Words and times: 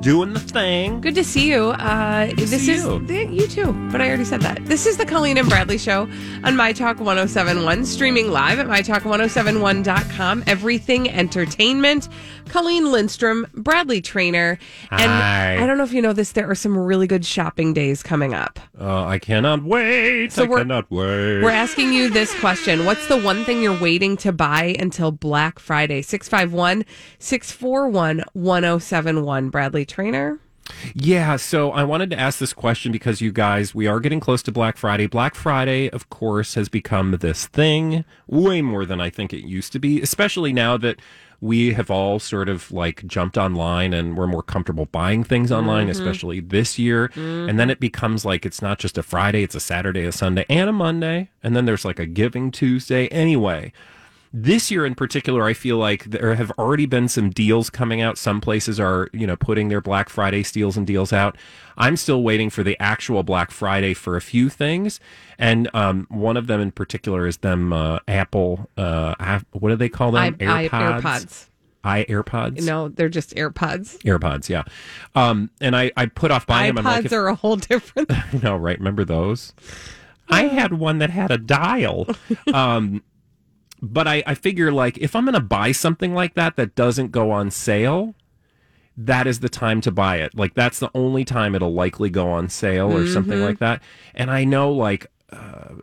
Doing 0.00 0.32
the 0.32 0.40
thing. 0.40 1.00
Good 1.00 1.16
to 1.16 1.24
see 1.24 1.48
you. 1.50 1.70
Uh, 1.70 2.26
this 2.36 2.50
see 2.50 2.72
is 2.72 2.84
you. 2.84 3.04
You 3.08 3.48
too, 3.48 3.72
but 3.90 4.00
I 4.00 4.06
already 4.08 4.24
said 4.24 4.42
that. 4.42 4.64
This 4.64 4.86
is 4.86 4.96
the 4.96 5.04
Colleen 5.04 5.36
and 5.38 5.48
Bradley 5.48 5.76
show 5.76 6.08
on 6.44 6.56
My 6.56 6.72
Talk 6.72 7.00
1071, 7.00 7.84
streaming 7.84 8.30
live 8.30 8.58
at 8.60 8.66
MyTalk1071.com. 8.66 10.44
Everything 10.46 11.10
entertainment. 11.10 12.08
Colleen 12.48 12.90
Lindstrom, 12.90 13.46
Bradley 13.54 14.00
Traynor. 14.00 14.58
And 14.90 15.10
Hi. 15.10 15.62
I 15.62 15.66
don't 15.66 15.78
know 15.78 15.84
if 15.84 15.92
you 15.92 16.02
know 16.02 16.12
this, 16.12 16.32
there 16.32 16.50
are 16.50 16.54
some 16.54 16.76
really 16.76 17.06
good 17.06 17.24
shopping 17.24 17.72
days 17.72 18.02
coming 18.02 18.34
up. 18.34 18.58
Uh, 18.80 19.04
I 19.04 19.18
cannot 19.18 19.62
wait. 19.62 20.32
So 20.32 20.44
I 20.44 20.46
we're- 20.46 20.60
cannot 20.62 20.90
wait. 20.90 21.42
We're 21.42 21.50
asking 21.50 21.92
you 21.92 22.10
this 22.10 22.32
question 22.40 22.84
What's 22.84 23.06
the 23.08 23.16
one 23.18 23.44
thing 23.44 23.62
you're 23.62 23.78
waiting 23.80 24.16
to 24.18 24.32
buy 24.32 24.76
until 24.78 25.10
Black 25.12 25.58
Friday? 25.58 26.02
651 26.02 26.84
641 27.18 28.22
1071. 28.32 29.50
Bradley 29.50 29.84
Traynor. 29.84 30.38
Yeah, 30.94 31.36
so 31.36 31.70
I 31.72 31.84
wanted 31.84 32.10
to 32.10 32.18
ask 32.18 32.38
this 32.38 32.52
question 32.52 32.92
because 32.92 33.20
you 33.20 33.32
guys, 33.32 33.74
we 33.74 33.86
are 33.86 34.00
getting 34.00 34.20
close 34.20 34.42
to 34.44 34.52
Black 34.52 34.76
Friday. 34.76 35.06
Black 35.06 35.34
Friday, 35.34 35.88
of 35.90 36.10
course, 36.10 36.54
has 36.54 36.68
become 36.68 37.12
this 37.12 37.46
thing 37.46 38.04
way 38.26 38.62
more 38.62 38.84
than 38.84 39.00
I 39.00 39.10
think 39.10 39.32
it 39.32 39.46
used 39.46 39.72
to 39.72 39.78
be, 39.78 40.00
especially 40.00 40.52
now 40.52 40.76
that 40.78 41.00
we 41.40 41.72
have 41.74 41.90
all 41.90 42.18
sort 42.18 42.48
of 42.48 42.72
like 42.72 43.06
jumped 43.06 43.38
online 43.38 43.92
and 43.92 44.16
we're 44.16 44.26
more 44.26 44.42
comfortable 44.42 44.86
buying 44.86 45.22
things 45.22 45.52
online, 45.52 45.86
mm-hmm. 45.86 45.92
especially 45.92 46.40
this 46.40 46.78
year. 46.78 47.12
And 47.14 47.60
then 47.60 47.70
it 47.70 47.78
becomes 47.78 48.24
like 48.24 48.44
it's 48.44 48.60
not 48.60 48.78
just 48.78 48.98
a 48.98 49.04
Friday, 49.04 49.44
it's 49.44 49.54
a 49.54 49.60
Saturday, 49.60 50.04
a 50.04 50.12
Sunday, 50.12 50.44
and 50.48 50.68
a 50.68 50.72
Monday. 50.72 51.30
And 51.42 51.54
then 51.54 51.64
there's 51.64 51.84
like 51.84 52.00
a 52.00 52.06
Giving 52.06 52.50
Tuesday. 52.50 53.06
Anyway, 53.08 53.72
this 54.32 54.70
year 54.70 54.84
in 54.84 54.94
particular, 54.94 55.44
I 55.44 55.54
feel 55.54 55.76
like 55.78 56.04
there 56.04 56.34
have 56.34 56.50
already 56.58 56.86
been 56.86 57.08
some 57.08 57.30
deals 57.30 57.70
coming 57.70 58.00
out. 58.00 58.18
Some 58.18 58.40
places 58.40 58.78
are, 58.78 59.08
you 59.12 59.26
know, 59.26 59.36
putting 59.36 59.68
their 59.68 59.80
Black 59.80 60.08
Friday 60.08 60.42
steals 60.42 60.76
and 60.76 60.86
deals 60.86 61.12
out. 61.12 61.36
I'm 61.76 61.96
still 61.96 62.22
waiting 62.22 62.50
for 62.50 62.62
the 62.62 62.76
actual 62.80 63.22
Black 63.22 63.50
Friday 63.50 63.94
for 63.94 64.16
a 64.16 64.20
few 64.20 64.48
things, 64.48 65.00
and 65.38 65.68
um, 65.74 66.06
one 66.10 66.36
of 66.36 66.46
them 66.46 66.60
in 66.60 66.72
particular 66.72 67.26
is 67.26 67.38
them 67.38 67.72
uh, 67.72 68.00
Apple. 68.08 68.68
Uh, 68.76 69.40
what 69.52 69.70
do 69.70 69.76
they 69.76 69.88
call 69.88 70.12
them? 70.12 70.36
I- 70.40 70.64
I- 70.64 70.68
AirPods. 70.68 71.46
I 71.84 72.04
AirPods. 72.04 72.66
No, 72.66 72.88
they're 72.88 73.08
just 73.08 73.34
AirPods. 73.36 73.98
AirPods. 74.02 74.48
Yeah. 74.48 74.64
Um, 75.14 75.48
and 75.60 75.76
I 75.76 75.92
I 75.96 76.06
put 76.06 76.32
off 76.32 76.44
buying 76.46 76.74
them. 76.74 76.84
I'm 76.86 76.92
like, 76.92 77.04
iPods 77.04 77.12
are 77.12 77.28
a 77.28 77.34
whole 77.36 77.56
different. 77.56 78.10
I 78.12 78.24
know, 78.42 78.56
right? 78.56 78.76
Remember 78.76 79.04
those? 79.04 79.54
I 80.28 80.42
had 80.48 80.74
one 80.74 80.98
that 80.98 81.10
had 81.10 81.30
a 81.30 81.38
dial. 81.38 82.06
Um, 82.52 83.02
but 83.80 84.06
I, 84.06 84.22
I 84.26 84.34
figure 84.34 84.72
like 84.72 84.98
if 84.98 85.14
I'm 85.14 85.24
going 85.24 85.34
to 85.34 85.40
buy 85.40 85.72
something 85.72 86.14
like 86.14 86.34
that 86.34 86.56
that 86.56 86.74
doesn't 86.74 87.12
go 87.12 87.30
on 87.30 87.50
sale, 87.50 88.14
that 88.96 89.26
is 89.26 89.40
the 89.40 89.48
time 89.48 89.80
to 89.82 89.92
buy 89.92 90.16
it. 90.16 90.34
Like 90.34 90.54
that's 90.54 90.80
the 90.80 90.90
only 90.94 91.24
time 91.24 91.54
it'll 91.54 91.72
likely 91.72 92.10
go 92.10 92.30
on 92.30 92.48
sale 92.48 92.94
or 92.94 93.06
something 93.06 93.40
like 93.40 93.58
that. 93.60 93.82
And 94.14 94.30
I 94.30 94.44
know 94.44 94.72
like 94.72 95.06
uh, 95.30 95.74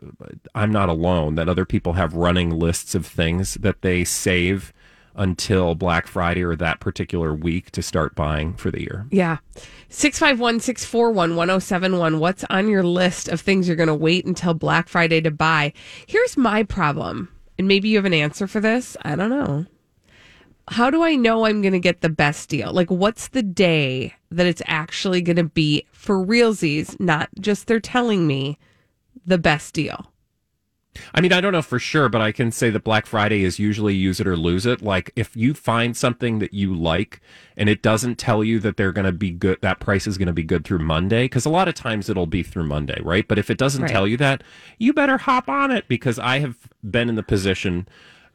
I'm 0.54 0.72
not 0.72 0.88
alone 0.88 1.36
that 1.36 1.48
other 1.48 1.64
people 1.64 1.94
have 1.94 2.14
running 2.14 2.50
lists 2.50 2.94
of 2.94 3.06
things 3.06 3.54
that 3.54 3.82
they 3.82 4.04
save 4.04 4.72
until 5.14 5.74
Black 5.74 6.06
Friday 6.06 6.42
or 6.42 6.54
that 6.56 6.78
particular 6.78 7.34
week 7.34 7.70
to 7.70 7.80
start 7.80 8.14
buying 8.14 8.54
for 8.54 8.70
the 8.70 8.82
year. 8.82 9.06
Yeah. 9.10 9.38
651 9.88 10.60
641 10.60 11.36
1071. 11.36 12.18
What's 12.18 12.44
on 12.50 12.68
your 12.68 12.82
list 12.82 13.28
of 13.28 13.40
things 13.40 13.66
you're 13.66 13.76
going 13.76 13.86
to 13.86 13.94
wait 13.94 14.26
until 14.26 14.52
Black 14.52 14.88
Friday 14.88 15.22
to 15.22 15.30
buy? 15.30 15.72
Here's 16.06 16.36
my 16.36 16.62
problem. 16.64 17.30
And 17.58 17.68
maybe 17.68 17.88
you 17.88 17.96
have 17.96 18.04
an 18.04 18.14
answer 18.14 18.46
for 18.46 18.60
this. 18.60 18.96
I 19.02 19.16
don't 19.16 19.30
know. 19.30 19.66
How 20.68 20.90
do 20.90 21.02
I 21.02 21.14
know 21.14 21.46
I'm 21.46 21.62
going 21.62 21.72
to 21.72 21.78
get 21.78 22.00
the 22.00 22.08
best 22.08 22.48
deal? 22.48 22.72
Like, 22.72 22.90
what's 22.90 23.28
the 23.28 23.42
day 23.42 24.14
that 24.30 24.46
it's 24.46 24.62
actually 24.66 25.22
going 25.22 25.36
to 25.36 25.44
be 25.44 25.86
for 25.92 26.24
realsies, 26.24 26.98
not 26.98 27.28
just 27.40 27.66
they're 27.66 27.78
telling 27.78 28.26
me 28.26 28.58
the 29.24 29.38
best 29.38 29.74
deal? 29.74 30.12
I 31.14 31.20
mean, 31.20 31.32
I 31.32 31.40
don't 31.40 31.52
know 31.52 31.62
for 31.62 31.78
sure, 31.78 32.08
but 32.08 32.20
I 32.20 32.32
can 32.32 32.50
say 32.52 32.70
that 32.70 32.84
Black 32.84 33.06
Friday 33.06 33.44
is 33.44 33.58
usually 33.58 33.94
use 33.94 34.20
it 34.20 34.26
or 34.26 34.36
lose 34.36 34.66
it. 34.66 34.82
Like 34.82 35.10
if 35.16 35.34
you 35.36 35.54
find 35.54 35.96
something 35.96 36.38
that 36.40 36.52
you 36.54 36.74
like 36.74 37.20
and 37.56 37.68
it 37.68 37.82
doesn't 37.82 38.16
tell 38.16 38.44
you 38.44 38.58
that 38.60 38.76
they're 38.76 38.92
going 38.92 39.06
to 39.06 39.12
be 39.12 39.30
good, 39.30 39.58
that 39.62 39.80
price 39.80 40.06
is 40.06 40.18
going 40.18 40.26
to 40.26 40.32
be 40.32 40.42
good 40.42 40.64
through 40.64 40.80
Monday, 40.80 41.24
because 41.24 41.46
a 41.46 41.50
lot 41.50 41.68
of 41.68 41.74
times 41.74 42.08
it'll 42.08 42.26
be 42.26 42.42
through 42.42 42.66
Monday, 42.66 42.98
right? 43.02 43.26
But 43.26 43.38
if 43.38 43.50
it 43.50 43.58
doesn't 43.58 43.82
Right. 43.82 43.90
tell 43.90 44.06
you 44.06 44.16
that, 44.18 44.42
you 44.78 44.92
better 44.92 45.18
hop 45.18 45.48
on 45.48 45.70
it 45.70 45.86
because 45.88 46.18
I 46.18 46.38
have 46.40 46.56
been 46.88 47.08
in 47.08 47.14
the 47.14 47.22
position 47.22 47.86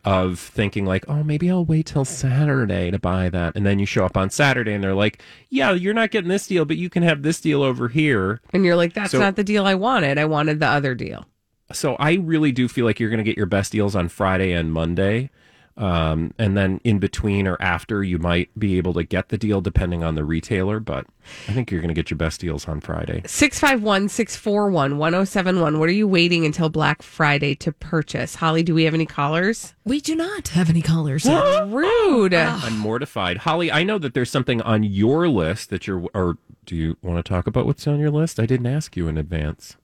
of 0.04 0.40
thinking 0.40 0.84
like, 0.84 1.06
oh, 1.08 1.22
maybe 1.22 1.52
I'll 1.52 1.64
wait 1.64 1.86
till 1.86 2.06
Saturday 2.06 2.90
to 2.90 2.98
buy 2.98 3.30
that. 3.30 3.56
And 3.56 3.64
then 3.66 3.78
you 3.78 3.86
show 3.86 4.04
up 4.04 4.18
on 4.18 4.32
Saturday 4.32 4.74
and 4.74 4.84
they're 4.84 4.96
like, 4.96 5.22
yeah, 5.50 5.74
you're 5.74 5.94
not 5.94 6.10
getting 6.10 6.30
this 6.30 6.48
deal, 6.48 6.66
but 6.66 6.78
you 6.78 6.90
can 6.90 7.04
have 7.04 7.22
this 7.22 7.40
deal 7.40 7.62
over 7.62 7.88
here. 7.88 8.42
And 8.52 8.66
you're 8.66 8.76
like, 8.76 8.94
that's 8.94 9.12
So- 9.12 9.20
not 9.20 9.36
the 9.36 9.44
deal 9.44 9.68
I 9.68 9.76
wanted. 9.76 10.18
I 10.18 10.26
wanted 10.26 10.60
the 10.60 10.66
other 10.68 10.96
deal. 10.96 11.26
So 11.72 11.96
I 11.96 12.14
really 12.14 12.52
do 12.52 12.68
feel 12.68 12.86
like 12.86 13.00
you're 13.00 13.10
going 13.10 13.18
to 13.18 13.24
get 13.24 13.38
your 13.38 13.46
best 13.46 13.72
deals 13.72 13.96
on 13.96 14.10
Friday 14.10 14.52
and 14.52 14.72
Monday. 14.72 15.30
Um, 15.78 16.34
and 16.38 16.56
then 16.58 16.82
in 16.84 17.00
between 17.00 17.48
or 17.48 17.60
after, 17.62 18.04
you 18.04 18.18
might 18.20 18.50
be 18.60 18.78
able 18.78 18.94
to 18.94 19.04
get 19.04 19.30
the 19.30 19.38
deal 19.38 19.62
depending 19.62 20.04
on 20.04 20.16
the 20.16 20.24
retailer. 20.24 20.80
But 20.80 21.08
I 21.48 21.54
think 21.54 21.72
you're 21.72 21.82
going 21.82 21.90
to 21.90 21.96
get 21.96 22.12
your 22.12 22.18
best 22.18 22.42
deals 22.42 22.68
on 22.68 22.82
Friday. 22.82 23.24
651 23.26 24.10
641 24.10 24.98
1071. 24.98 25.80
What 25.80 25.90
are 25.90 25.94
you 25.94 26.08
waiting 26.08 26.46
until 26.46 26.70
Black 26.70 27.02
Friday 27.02 27.56
to 27.56 27.72
purchase? 27.72 28.36
Holly, 28.36 28.64
do 28.64 28.76
we 28.76 28.84
have 28.84 28.94
any 28.94 29.06
callers? 29.06 29.74
We 29.86 30.02
do 30.02 30.16
not 30.16 30.50
have 30.50 30.70
any 30.70 30.82
callers. 30.82 31.26
Rude. 31.26 32.34
I'm 32.64 32.78
mortified. 32.78 33.38
Holly, 33.38 33.72
I 33.72 33.84
know 33.84 33.98
that 33.98 34.14
there's 34.14 34.30
something 34.30 34.62
on 34.62 34.84
your 34.84 35.30
list 35.30 35.70
that 35.70 35.88
you're, 35.88 36.06
or 36.14 36.38
do 36.66 36.76
you 36.76 36.98
want 37.02 37.24
to 37.24 37.28
talk 37.28 37.48
about 37.48 37.66
what's 37.66 37.88
on 37.88 38.00
your 38.00 38.12
list? 38.12 38.40
I 38.40 38.46
didn't 38.46 38.68
ask 38.68 38.96
you 38.96 39.08
in 39.08 39.18
advance. 39.18 39.78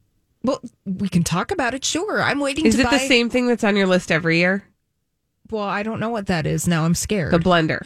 Well, 0.47 0.61
we 0.85 1.09
can 1.09 1.23
talk 1.23 1.51
about 1.51 1.73
it. 1.73 1.83
Sure, 1.83 2.21
I'm 2.21 2.39
waiting. 2.39 2.65
Is 2.65 2.75
to 2.75 2.81
it 2.81 2.85
buy... 2.85 2.91
the 2.91 2.99
same 2.99 3.29
thing 3.29 3.47
that's 3.47 3.65
on 3.65 3.75
your 3.75 3.85
list 3.85 4.11
every 4.11 4.37
year? 4.37 4.63
Well, 5.51 5.63
I 5.63 5.83
don't 5.83 5.99
know 5.99 6.09
what 6.09 6.27
that 6.27 6.47
is. 6.47 6.67
Now 6.69 6.85
I'm 6.85 6.95
scared. 6.95 7.33
The 7.33 7.39
blender. 7.39 7.85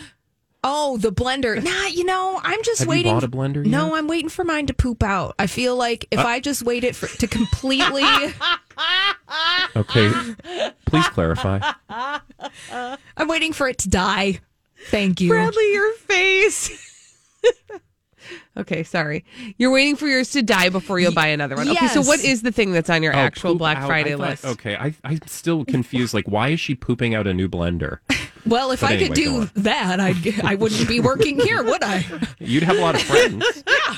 oh, 0.63 0.97
the 0.97 1.11
blender. 1.11 1.61
Nah, 1.61 1.87
you 1.87 2.03
know, 2.05 2.39
I'm 2.43 2.61
just 2.61 2.79
Have 2.79 2.85
you 2.85 2.91
waiting. 2.91 3.13
bought 3.13 3.23
a 3.23 3.27
blender 3.27 3.65
No. 3.65 3.95
I'm 3.95 4.07
waiting 4.07 4.29
for 4.29 4.43
mine 4.43 4.67
to 4.67 4.75
poop 4.75 5.01
out. 5.01 5.33
I 5.39 5.47
feel 5.47 5.75
like 5.75 6.05
if 6.11 6.19
uh, 6.19 6.23
I 6.23 6.39
just 6.39 6.61
wait 6.61 6.83
it 6.83 6.95
for, 6.95 7.07
to 7.07 7.27
completely. 7.39 8.03
Okay. 9.75 10.11
Please 10.85 11.07
clarify. 11.09 11.59
I'm 11.89 13.27
waiting 13.27 13.53
for 13.53 13.67
it 13.67 13.77
to 13.79 13.89
die. 13.89 14.41
Thank 14.87 15.21
you. 15.21 15.29
Bradley, 15.29 15.71
your 15.71 15.93
face. 15.93 16.89
okay, 18.57 18.83
sorry. 18.83 19.23
You're 19.57 19.71
waiting 19.71 19.95
for 19.95 20.07
yours 20.07 20.31
to 20.31 20.41
die 20.41 20.69
before 20.69 20.99
you'll 20.99 21.13
buy 21.13 21.27
another 21.27 21.55
one. 21.55 21.67
Okay, 21.69 21.87
so 21.87 21.99
Yes. 21.99 22.07
what 22.07 22.19
is 22.23 22.41
the 22.41 22.51
thing 22.51 22.71
that's 22.71 22.89
on 22.89 23.03
your 23.03 23.15
Oh, 23.15 23.19
actual 23.19 23.51
poop 23.51 23.59
Black 23.59 23.77
out. 23.77 23.87
Friday 23.87 24.13
I 24.13 24.17
thought- 24.17 24.29
list? 24.29 24.45
Okay. 24.45 24.75
I, 24.75 24.93
I'm 25.03 25.19
still 25.27 25.65
confused. 25.65 26.13
Like, 26.13 26.27
why 26.27 26.49
is 26.49 26.59
she 26.59 26.75
pooping 26.75 27.15
out 27.15 27.27
a 27.27 27.33
new 27.33 27.47
blender? 27.49 27.99
Well, 28.45 28.71
if 28.71 28.81
But 28.81 28.91
I 28.91 28.93
anyway, 28.95 29.07
could 29.09 29.15
go 29.17 29.23
do 29.23 29.41
on. 29.41 29.51
that, 29.57 29.99
I'd 29.99 30.41
I 30.43 30.55
wouldn't 30.55 30.87
be 30.87 30.99
working 30.99 31.39
here, 31.39 31.61
would 31.63 31.83
I? 31.83 32.03
You'd 32.39 32.63
have 32.63 32.77
a 32.77 32.81
lot 32.81 32.95
of 32.95 33.01
friends. 33.01 33.45
Yeah. 33.67 33.97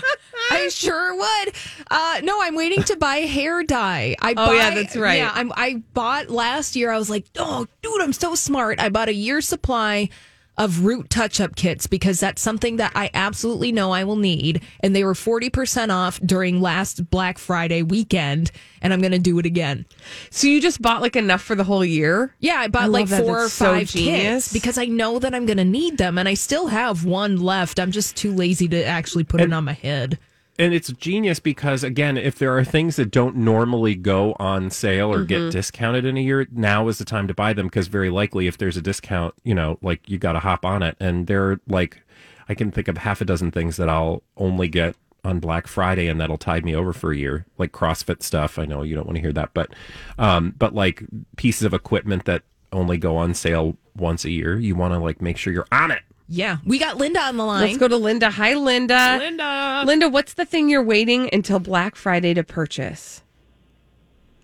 I 0.57 0.67
sure 0.69 1.15
would. 1.15 1.53
Uh, 1.89 2.19
no, 2.23 2.41
I'm 2.41 2.55
waiting 2.55 2.83
to 2.83 2.97
buy 2.97 3.17
hair 3.17 3.63
dye. 3.63 4.15
I 4.21 4.31
Oh, 4.31 4.47
buy, 4.47 4.55
yeah, 4.55 4.69
that's 4.75 4.95
right. 4.97 5.15
Yeah, 5.17 5.31
I'm, 5.33 5.53
I 5.55 5.81
bought 5.93 6.29
last 6.29 6.75
year. 6.75 6.91
I 6.91 6.97
was 6.97 7.09
like, 7.09 7.25
oh, 7.37 7.65
dude, 7.81 8.01
I'm 8.01 8.11
so 8.11 8.35
smart. 8.35 8.79
I 8.81 8.89
bought 8.89 9.07
a 9.07 9.13
year 9.13 9.39
supply 9.39 10.09
of 10.57 10.85
root 10.85 11.09
touch 11.09 11.41
up 11.41 11.55
kits 11.55 11.87
because 11.87 12.19
that's 12.19 12.41
something 12.41 12.77
that 12.77 12.91
I 12.95 13.09
absolutely 13.13 13.71
know 13.71 13.91
I 13.91 14.03
will 14.03 14.15
need. 14.15 14.61
And 14.81 14.95
they 14.95 15.03
were 15.03 15.13
40% 15.13 15.89
off 15.89 16.19
during 16.19 16.61
last 16.61 17.09
Black 17.09 17.37
Friday 17.37 17.81
weekend. 17.81 18.51
And 18.81 18.93
I'm 18.93 18.99
going 18.99 19.13
to 19.13 19.19
do 19.19 19.39
it 19.39 19.45
again. 19.45 19.85
So 20.29 20.47
you 20.47 20.61
just 20.61 20.81
bought 20.81 21.01
like 21.01 21.15
enough 21.15 21.41
for 21.41 21.55
the 21.55 21.63
whole 21.63 21.85
year? 21.85 22.35
Yeah, 22.39 22.57
I 22.57 22.67
bought 22.67 22.83
I 22.83 22.87
like 22.87 23.07
four 23.07 23.45
or 23.45 23.49
so 23.49 23.65
five 23.65 23.87
genius. 23.87 24.45
kits 24.45 24.53
because 24.53 24.77
I 24.77 24.85
know 24.85 25.19
that 25.19 25.33
I'm 25.33 25.45
going 25.45 25.57
to 25.57 25.65
need 25.65 25.97
them. 25.97 26.17
And 26.17 26.27
I 26.27 26.33
still 26.33 26.67
have 26.67 27.05
one 27.05 27.41
left. 27.41 27.79
I'm 27.79 27.91
just 27.91 28.15
too 28.15 28.33
lazy 28.33 28.67
to 28.67 28.83
actually 28.83 29.23
put 29.23 29.41
it 29.41 29.53
on 29.53 29.63
my 29.63 29.73
head. 29.73 30.19
And 30.59 30.73
it's 30.73 30.91
genius 30.93 31.39
because 31.39 31.83
again, 31.83 32.15
if 32.15 32.37
there 32.37 32.55
are 32.57 32.63
things 32.63 32.95
that 32.97 33.09
don't 33.09 33.35
normally 33.37 33.95
go 33.95 34.35
on 34.39 34.69
sale 34.69 35.11
or 35.11 35.19
Mm-hmm. 35.19 35.25
get 35.27 35.51
discounted 35.51 36.05
in 36.05 36.15
a 36.17 36.21
year, 36.21 36.47
now 36.51 36.87
is 36.87 36.99
the 36.99 37.05
time 37.05 37.27
to 37.27 37.33
buy 37.33 37.53
them 37.53 37.67
because 37.67 37.87
very 37.87 38.09
likely 38.09 38.45
if 38.47 38.57
there's 38.57 38.77
a 38.77 38.81
discount, 38.81 39.33
you 39.43 39.55
know, 39.55 39.79
like 39.81 40.07
you 40.07 40.17
got 40.17 40.33
to 40.33 40.39
hop 40.39 40.63
on 40.65 40.83
it. 40.83 40.95
And 40.99 41.27
they're 41.27 41.59
like, 41.67 42.01
I 42.49 42.53
can 42.53 42.71
think 42.71 42.87
of 42.87 42.97
half 42.99 43.19
a 43.21 43.25
dozen 43.25 43.51
things 43.51 43.77
that 43.77 43.89
I'll 43.89 44.21
only 44.37 44.67
get 44.67 44.95
on 45.23 45.39
Black 45.39 45.65
Friday 45.67 46.07
and 46.07 46.19
that'll 46.19 46.37
tide 46.37 46.65
me 46.65 46.75
over 46.75 46.91
for 46.93 47.11
a 47.11 47.17
year, 47.17 47.45
like 47.57 47.71
CrossFit 47.71 48.21
stuff. 48.21 48.59
I 48.59 48.65
know 48.65 48.83
you 48.83 48.93
don't 48.95 49.07
want 49.07 49.15
to 49.15 49.21
hear 49.21 49.31
that, 49.33 49.53
but, 49.53 49.73
um, 50.19 50.53
but 50.59 50.75
like 50.75 51.03
pieces 51.37 51.63
of 51.63 51.73
equipment 51.73 52.25
that 52.25 52.43
only 52.73 52.97
go 52.97 53.15
on 53.15 53.33
sale 53.33 53.77
once 53.95 54.25
a 54.25 54.29
year, 54.31 54.59
you 54.59 54.75
want 54.75 54.93
to 54.93 54.99
like 54.99 55.21
make 55.21 55.37
sure 55.37 55.53
you're 55.53 55.67
on 55.71 55.91
it. 55.91 56.01
Yeah. 56.33 56.57
We 56.65 56.79
got 56.79 56.97
Linda 56.97 57.21
on 57.21 57.37
the 57.37 57.45
line. 57.45 57.61
Let's 57.61 57.77
go 57.77 57.87
to 57.87 57.95
Linda. 57.95 58.31
Hi, 58.31 58.55
Linda. 58.55 59.17
Linda. 59.19 59.83
Linda, 59.85 60.09
what's 60.09 60.33
the 60.33 60.45
thing 60.45 60.67
you're 60.67 60.83
waiting 60.83 61.29
until 61.31 61.59
Black 61.59 61.95
Friday 61.95 62.33
to 62.33 62.43
purchase? 62.43 63.21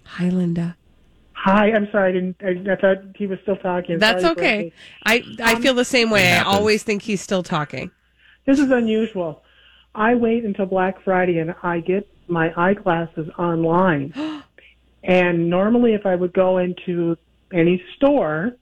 Hi, 0.03 0.30
Linda. 0.30 0.77
Hi, 1.33 1.71
I'm 1.71 1.89
sorry. 1.91 2.09
I 2.09 2.12
didn't. 2.12 2.36
I, 2.41 2.74
I 2.74 2.75
thought 2.75 2.97
he 3.15 3.25
was 3.25 3.39
still 3.41 3.56
talking. 3.56 3.97
That's 3.97 4.21
Sorry, 4.21 4.31
okay. 4.33 4.74
Brittany. 5.06 5.36
I, 5.41 5.51
I 5.51 5.53
um, 5.53 5.62
feel 5.63 5.74
the 5.74 5.86
same 5.86 6.12
way. 6.12 6.31
I 6.31 6.44
always 6.44 6.83
think 6.83 7.01
he's 7.01 7.21
still 7.21 7.41
talking. 7.41 7.89
This 8.45 8.59
is 8.59 8.69
unusual. 8.69 9.42
I 9.95 10.13
wait 10.13 10.45
until 10.45 10.68
Black 10.68 11.03
Friday 11.03 11.39
and 11.39 11.56
I 11.63 11.80
get 11.80 12.07
my 12.27 12.53
eyeglasses 12.56 13.30
online. 13.39 14.13
and 15.03 15.50
normally, 15.50 15.95
if 15.95 16.06
I 16.06 16.15
would 16.15 16.33
go 16.33 16.59
into 16.59 17.18
any 17.51 17.83
store, 17.95 18.58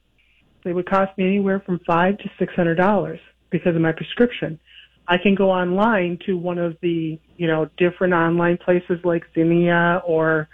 they 0.68 0.74
would 0.74 0.90
cost 0.90 1.18
me 1.18 1.26
anywhere 1.26 1.62
from 1.62 1.80
five 1.88 2.18
to 2.18 2.30
six 2.38 2.54
hundred 2.54 2.76
dollars 2.76 3.20
because 3.50 3.74
of 3.76 3.82
my 3.82 3.94
prescription. 3.94 4.60
I 5.08 5.18
can 5.18 5.34
go 5.34 5.50
online 5.50 6.20
to 6.26 6.38
one 6.38 6.58
of 6.58 6.78
the 6.82 7.18
you 7.38 7.48
know 7.48 7.70
different 7.78 8.14
online 8.14 8.58
places 8.58 9.00
like 9.06 9.24
Zinnia 9.34 10.02
or 10.06 10.50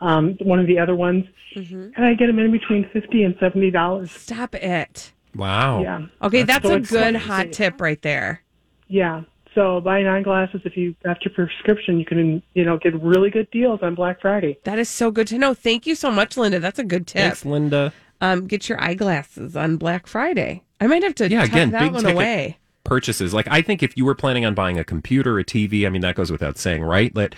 um, 0.00 0.36
one 0.40 0.60
of 0.60 0.68
the 0.68 0.78
other 0.78 0.94
ones, 0.94 1.24
and 1.56 1.92
I 1.98 2.14
get 2.14 2.28
them 2.28 2.38
in 2.38 2.52
between 2.52 2.88
fifty 2.92 3.24
and 3.24 3.34
seventy 3.40 3.72
dollars. 3.72 4.12
Stop 4.12 4.54
it. 4.54 5.12
Wow. 5.34 5.82
Yeah. 5.82 6.06
Okay, 6.22 6.44
that's, 6.44 6.64
so 6.64 6.74
a 6.74 6.80
good 6.80 7.14
like- 7.14 7.22
hot 7.24 7.52
tip 7.52 7.80
right 7.80 8.00
there. 8.00 8.42
Yeah. 8.88 9.22
So 9.54 9.80
buying 9.80 10.06
eyeglasses, 10.06 10.60
if 10.64 10.76
you 10.76 10.94
have 11.04 11.16
after 11.16 11.30
prescription, 11.30 11.98
you 11.98 12.04
can 12.04 12.42
you 12.54 12.64
know 12.64 12.78
get 12.78 12.94
really 13.02 13.30
good 13.30 13.50
deals 13.50 13.80
on 13.82 13.96
Black 13.96 14.20
Friday. 14.20 14.58
That 14.62 14.78
is 14.78 14.88
so 14.88 15.10
good 15.10 15.26
to 15.28 15.38
know. 15.38 15.54
Thank 15.54 15.86
you 15.86 15.96
so 15.96 16.12
much, 16.12 16.36
Linda. 16.36 16.60
That's 16.60 16.78
a 16.78 16.84
good 16.84 17.08
tip. 17.08 17.22
Thanks, 17.22 17.44
Linda. 17.44 17.92
Um, 18.20 18.46
get 18.46 18.68
your 18.68 18.80
eyeglasses 18.80 19.56
on 19.56 19.76
Black 19.76 20.06
Friday. 20.06 20.62
I 20.80 20.86
might 20.86 21.02
have 21.02 21.14
to 21.16 21.28
Yeah, 21.28 21.40
tuck 21.42 21.50
again, 21.50 21.70
that 21.70 21.92
one 21.92 22.06
away. 22.06 22.58
purchases. 22.84 23.34
Like 23.34 23.48
I 23.50 23.62
think 23.62 23.82
if 23.82 23.96
you 23.96 24.04
were 24.04 24.14
planning 24.14 24.44
on 24.44 24.54
buying 24.54 24.78
a 24.78 24.84
computer, 24.84 25.38
a 25.38 25.44
TV, 25.44 25.86
I 25.86 25.90
mean 25.90 26.02
that 26.02 26.14
goes 26.14 26.30
without 26.30 26.56
saying, 26.58 26.82
right? 26.82 27.12
That 27.14 27.34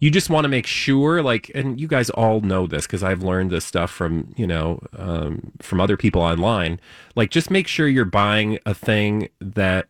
you 0.00 0.10
just 0.10 0.30
want 0.30 0.44
to 0.44 0.48
make 0.48 0.66
sure, 0.66 1.22
like, 1.22 1.50
and 1.54 1.78
you 1.80 1.86
guys 1.86 2.08
all 2.10 2.40
know 2.40 2.66
this 2.66 2.86
because 2.86 3.02
I've 3.02 3.22
learned 3.22 3.50
this 3.50 3.64
stuff 3.64 3.90
from 3.90 4.32
you 4.36 4.46
know 4.46 4.80
um, 4.96 5.52
from 5.60 5.80
other 5.80 5.96
people 5.96 6.22
online. 6.22 6.80
Like, 7.16 7.30
just 7.30 7.50
make 7.50 7.66
sure 7.66 7.86
you're 7.88 8.04
buying 8.04 8.58
a 8.64 8.72
thing 8.74 9.28
that 9.40 9.88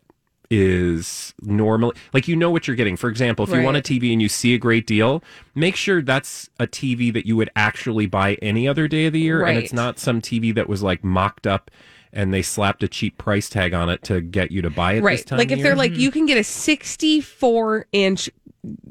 is 0.53 1.33
normally 1.41 1.95
like 2.13 2.27
you 2.27 2.35
know 2.35 2.51
what 2.51 2.67
you're 2.67 2.75
getting 2.75 2.97
for 2.97 3.09
example 3.09 3.45
if 3.45 3.51
you 3.55 3.61
want 3.63 3.77
a 3.77 3.81
tv 3.81 4.11
and 4.11 4.21
you 4.21 4.27
see 4.27 4.53
a 4.53 4.57
great 4.57 4.85
deal 4.85 5.23
make 5.55 5.77
sure 5.77 6.01
that's 6.01 6.49
a 6.59 6.67
tv 6.67 7.11
that 7.13 7.25
you 7.25 7.37
would 7.37 7.49
actually 7.55 8.05
buy 8.05 8.33
any 8.41 8.67
other 8.67 8.85
day 8.85 9.05
of 9.05 9.13
the 9.13 9.19
year 9.21 9.45
and 9.45 9.57
it's 9.57 9.71
not 9.71 9.97
some 9.97 10.21
tv 10.21 10.53
that 10.53 10.67
was 10.67 10.83
like 10.83 11.05
mocked 11.05 11.47
up 11.47 11.71
and 12.11 12.33
they 12.33 12.41
slapped 12.41 12.83
a 12.83 12.89
cheap 12.89 13.17
price 13.17 13.47
tag 13.49 13.73
on 13.73 13.87
it 13.89 14.03
to 14.03 14.19
get 14.19 14.51
you 14.51 14.61
to 14.61 14.69
buy 14.69 14.91
it 14.91 14.95
this 14.95 15.03
Right. 15.03 15.31
Like 15.31 15.51
if 15.51 15.59
they're 15.59 15.67
year. 15.67 15.75
like, 15.77 15.95
you 15.95 16.11
can 16.11 16.25
get 16.25 16.37
a 16.37 16.43
64 16.43 17.85
inch 17.93 18.29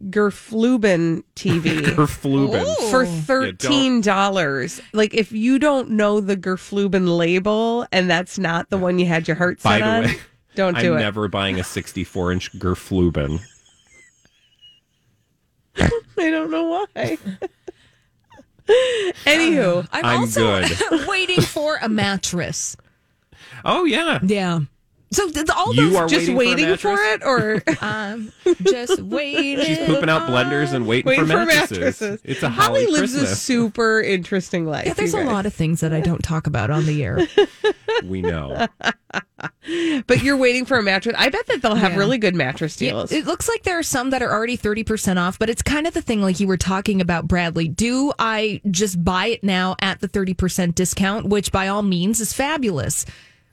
Gerfluben 0.08 1.22
TV. 1.36 1.60
Gerfluben. 1.84 2.90
for 2.90 3.06
thirteen 3.06 4.00
dollars. 4.00 4.80
like 4.92 5.14
if 5.14 5.32
you 5.32 5.58
don't 5.58 5.90
know 5.90 6.20
the 6.20 6.36
Gerfluben 6.36 7.16
label 7.16 7.86
and 7.92 8.10
that's 8.10 8.38
not 8.38 8.70
the 8.70 8.78
one 8.78 8.98
you 8.98 9.06
had 9.06 9.28
your 9.28 9.36
heart 9.36 9.62
By 9.62 9.78
set 9.78 9.84
the 9.84 9.90
on, 9.90 10.04
way, 10.04 10.20
don't 10.54 10.74
do 10.78 10.80
it. 10.80 10.88
I'm 10.88 10.98
it. 10.98 11.00
never 11.00 11.28
buying 11.28 11.60
a 11.60 11.64
64 11.64 12.32
inch 12.32 12.52
Gerfluben. 12.58 13.40
I 15.78 15.90
don't 16.16 16.50
know 16.50 16.86
why. 16.94 17.18
Anywho, 19.24 19.88
I'm, 19.92 20.04
I'm 20.04 20.20
also 20.20 20.60
good. 20.62 21.06
waiting 21.08 21.40
for 21.40 21.76
a 21.82 21.88
mattress. 21.88 22.76
Oh 23.64 23.84
yeah, 23.84 24.20
Yeah. 24.22 24.60
So 25.12 25.24
th- 25.24 25.34
th- 25.34 25.50
all 25.50 25.74
you 25.74 25.90
those 25.90 25.96
are 25.96 26.06
just 26.06 26.28
waiting, 26.28 26.36
waiting, 26.36 26.76
for, 26.76 26.96
for, 26.96 27.02
it, 27.02 27.22
or 27.24 27.62
um, 27.84 28.32
just 28.62 29.00
waiting. 29.00 29.64
She's 29.64 29.78
pooping 29.78 30.08
out 30.08 30.28
blenders 30.28 30.72
and 30.72 30.86
waiting, 30.86 31.08
waiting 31.08 31.24
for, 31.26 31.32
for 31.32 31.46
mattresses. 31.46 31.78
mattresses. 31.78 32.20
It's 32.22 32.42
a 32.44 32.48
Holly 32.48 32.84
Holly 32.84 32.92
lives 33.00 33.14
a 33.14 33.26
super 33.26 34.00
interesting 34.00 34.66
life. 34.66 34.86
Yeah, 34.86 34.92
there's 34.94 35.14
a 35.14 35.24
lot 35.24 35.46
of 35.46 35.52
things 35.54 35.80
that 35.80 35.92
I 35.92 36.00
don't 36.00 36.22
talk 36.22 36.46
about 36.46 36.70
on 36.70 36.86
the 36.86 37.02
air. 37.04 37.18
we 38.04 38.22
know. 38.22 38.68
But 40.06 40.22
you're 40.22 40.36
waiting 40.36 40.64
for 40.64 40.78
a 40.78 40.82
mattress. 40.82 41.16
I 41.18 41.28
bet 41.28 41.46
that 41.48 41.60
they'll 41.62 41.74
have 41.74 41.92
Yeah. 41.92 41.98
really 41.98 42.18
good 42.18 42.34
mattress 42.36 42.80
Yeah, 42.80 42.90
deals. 42.90 43.10
it 43.12 43.26
looks 43.26 43.48
like 43.48 43.64
there 43.64 43.78
are 43.78 43.82
some 43.82 44.10
that 44.10 44.22
are 44.22 44.30
already 44.32 44.56
30% 44.56 45.16
off, 45.18 45.38
but 45.38 45.50
it's 45.50 45.62
kind 45.62 45.86
of 45.88 45.94
the 45.94 46.02
thing 46.02 46.22
like 46.22 46.38
you 46.38 46.46
were 46.46 46.56
talking 46.56 47.00
about, 47.00 47.26
Bradley. 47.26 47.66
Do 47.66 48.12
I 48.18 48.60
just 48.70 49.02
buy 49.02 49.26
it 49.26 49.42
now 49.42 49.74
at 49.80 50.00
the 50.00 50.08
30% 50.08 50.74
discount, 50.74 51.26
which 51.26 51.50
by 51.50 51.66
all 51.68 51.82
means 51.82 52.20
is 52.20 52.32
fabulous? 52.32 53.04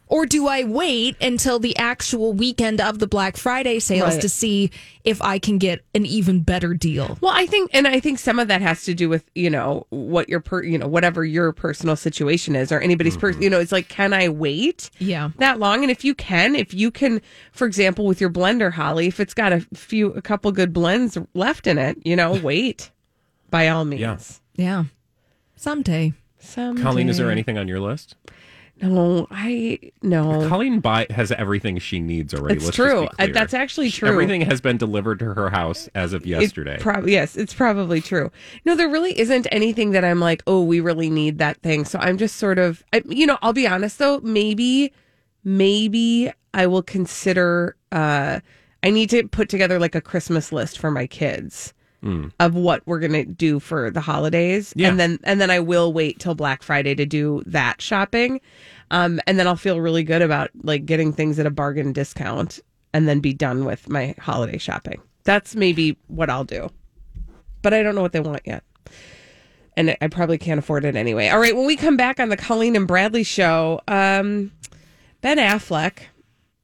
Or 0.09 0.25
do 0.25 0.47
I 0.47 0.63
wait 0.63 1.15
until 1.21 1.59
the 1.59 1.75
actual 1.77 2.31
weekend 2.33 2.79
of 2.79 2.99
the 2.99 3.07
Black 3.07 3.35
Friday 3.35 3.79
sales 3.79 4.13
Right. 4.13 4.21
to 4.21 4.29
see 4.29 4.71
if 5.03 5.21
I 5.21 5.37
can 5.37 5.57
get 5.57 5.83
an 5.93 6.05
even 6.05 6.41
better 6.41 6.73
deal? 6.73 7.17
Well, 7.19 7.33
I 7.35 7.45
think, 7.45 7.71
and 7.73 7.87
I 7.87 7.99
think 7.99 8.17
some 8.19 8.39
of 8.39 8.47
that 8.47 8.61
has 8.61 8.83
to 8.85 8.93
do 8.93 9.09
with 9.09 9.29
you 9.35 9.49
know 9.49 9.85
what 9.89 10.29
your 10.29 10.39
per, 10.39 10.63
you 10.63 10.77
know 10.77 10.87
whatever 10.87 11.25
your 11.25 11.51
personal 11.51 11.95
situation 11.97 12.55
is, 12.55 12.71
or 12.71 12.79
anybody's 12.79 13.17
person. 13.17 13.35
Mm-hmm. 13.39 13.43
You 13.43 13.49
know, 13.49 13.59
it's 13.59 13.71
like, 13.73 13.89
can 13.89 14.13
I 14.13 14.29
wait? 14.29 14.89
Yeah. 14.99 15.29
that 15.39 15.59
long? 15.59 15.81
And 15.83 15.91
if 15.91 16.05
you 16.05 16.15
can, 16.15 16.55
if 16.55 16.73
you 16.73 16.89
can, 16.89 17.21
for 17.51 17.67
example, 17.67 18.05
with 18.05 18.21
your 18.21 18.29
blender, 18.29 18.71
Holly, 18.71 19.07
if 19.07 19.19
it's 19.19 19.33
got 19.33 19.51
a 19.51 19.59
few, 19.73 20.13
a 20.13 20.21
couple 20.21 20.51
good 20.53 20.71
blends 20.71 21.17
left 21.33 21.67
in 21.67 21.77
it, 21.77 21.97
you 22.05 22.15
know, 22.15 22.31
wait. 22.33 22.91
By 23.49 23.67
all 23.69 23.85
means. 23.85 24.01
Yeah. 24.01 24.17
Yeah. 24.55 24.83
Someday. 25.55 26.13
Someday. 26.39 26.81
Colleen, 26.81 27.09
is 27.09 27.17
there 27.17 27.31
anything 27.31 27.57
on 27.57 27.67
your 27.67 27.79
list? 27.79 28.15
No, 28.81 29.27
I 29.31 29.91
no. 30.03 30.47
Colleen 30.47 30.79
buy, 30.79 31.07
has 31.09 31.31
everything 31.31 31.79
she 31.79 31.99
needs 31.99 32.33
already. 32.33 32.57
It's 32.57 32.65
Let's 32.65 32.77
just 32.77 33.17
be 33.17 33.25
true. 33.25 33.33
That's 33.33 33.53
actually 33.53 33.89
true. 33.89 34.09
Everything 34.09 34.41
has 34.41 34.61
been 34.61 34.77
delivered 34.77 35.19
to 35.19 35.33
her 35.33 35.49
house 35.49 35.89
as 35.95 36.13
of 36.13 36.25
yesterday. 36.25 36.77
Yes, 37.05 37.35
it's 37.35 37.53
probably 37.53 38.01
true. 38.01 38.31
No, 38.65 38.75
there 38.75 38.89
really 38.89 39.17
isn't 39.19 39.47
anything 39.51 39.91
that 39.91 40.05
I'm 40.05 40.19
like, 40.19 40.43
oh, 40.45 40.61
we 40.61 40.79
really 40.79 41.09
need 41.09 41.39
that 41.39 41.61
thing. 41.61 41.85
So 41.85 41.97
I'm 41.99 42.17
just 42.17 42.35
sort 42.35 42.59
of, 42.59 42.83
I, 42.93 43.01
you 43.07 43.25
know, 43.25 43.37
I'll 43.41 43.53
be 43.53 43.67
honest 43.67 43.97
though, 43.97 44.19
maybe, 44.19 44.93
maybe 45.43 46.31
I 46.53 46.67
will 46.67 46.83
consider. 46.83 47.75
uh 47.91 48.41
I 48.83 48.91
need 48.91 49.09
to 49.09 49.27
put 49.27 49.49
together 49.49 49.79
like 49.79 49.95
a 49.95 50.01
Christmas 50.01 50.51
list 50.51 50.77
for 50.77 50.91
my 50.91 51.07
kids 51.07 51.73
of 52.39 52.55
what 52.55 52.81
we're 52.85 52.99
gonna 52.99 53.25
do 53.25 53.59
for 53.59 53.89
the 53.91 54.01
holidays, 54.01 54.73
Yeah. 54.75 54.89
and 54.89 54.99
then 54.99 55.19
and 55.23 55.41
then 55.41 55.51
I 55.51 55.59
will 55.59 55.91
wait 55.91 56.19
till 56.19 56.35
Black 56.35 56.63
Friday 56.63 56.95
to 56.95 57.05
do 57.05 57.43
that 57.45 57.81
shopping, 57.81 58.39
um, 58.91 59.19
and 59.27 59.37
then 59.37 59.47
I'll 59.47 59.55
feel 59.57 59.81
really 59.81 60.03
good 60.03 60.21
about 60.21 60.49
like 60.63 60.85
getting 60.85 61.11
things 61.11 61.37
at 61.39 61.45
a 61.45 61.49
bargain 61.51 61.91
discount, 61.93 62.59
and 62.93 63.07
then 63.07 63.19
be 63.19 63.33
done 63.33 63.65
with 63.65 63.89
my 63.89 64.15
holiday 64.19 64.57
shopping. 64.57 65.01
That's 65.25 65.55
maybe 65.55 65.97
what 66.07 66.29
I'll 66.29 66.45
do, 66.45 66.69
but 67.61 67.73
I 67.73 67.83
don't 67.83 67.95
know 67.95 68.01
what 68.01 68.13
they 68.13 68.21
want 68.21 68.41
yet. 68.45 68.63
And 69.75 69.95
I 70.01 70.07
probably 70.07 70.37
can't 70.39 70.57
afford 70.59 70.85
it 70.85 70.95
anyway. 70.95 71.27
All 71.27 71.39
right, 71.39 71.55
when 71.55 71.67
we 71.67 71.75
come 71.75 71.97
back 71.97 72.19
on 72.19 72.29
the 72.29 72.37
Colleen 72.37 72.75
and 72.75 72.87
Bradley 72.87 73.23
show, 73.23 73.79
um, 73.87 74.51
Ben 75.21 75.37
Affleck 75.37 75.99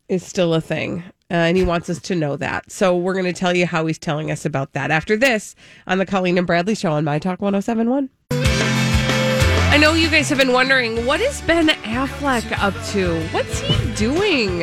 is 0.10 0.25
still 0.25 0.54
a 0.56 0.62
thing. 0.62 1.04
Uh, 1.32 1.36
and 1.36 1.58
he 1.58 1.63
wants 1.63 1.89
us 1.89 2.00
to 2.00 2.15
know 2.15 2.36
that. 2.38 2.72
So 2.72 2.96
we're 2.96 3.13
going 3.13 3.25
to 3.25 3.34
tell 3.34 3.56
you 3.56 3.65
how 3.65 3.86
he's 3.86 3.98
telling 3.98 4.30
us 4.30 4.46
about 4.46 4.74
that 4.74 4.92
after 4.92 5.15
this 5.18 5.56
on 5.88 5.98
the 5.98 6.06
Colleen 6.06 6.38
and 6.38 6.46
Bradley 6.46 6.75
show 6.75 6.92
on 6.92 7.03
My 7.03 7.18
Talk 7.18 7.42
1071. 7.42 8.10
I 8.32 9.77
know 9.77 9.94
you 9.94 10.10
guys 10.10 10.30
have 10.30 10.38
been 10.38 10.53
wondering 10.53 11.06
what 11.06 11.20
is 11.20 11.42
Ben 11.42 11.70
Affleck 11.70 12.51
up 12.60 12.75
to? 12.92 13.20
What's 13.30 13.60
he 13.62 13.94
doing? 13.96 14.60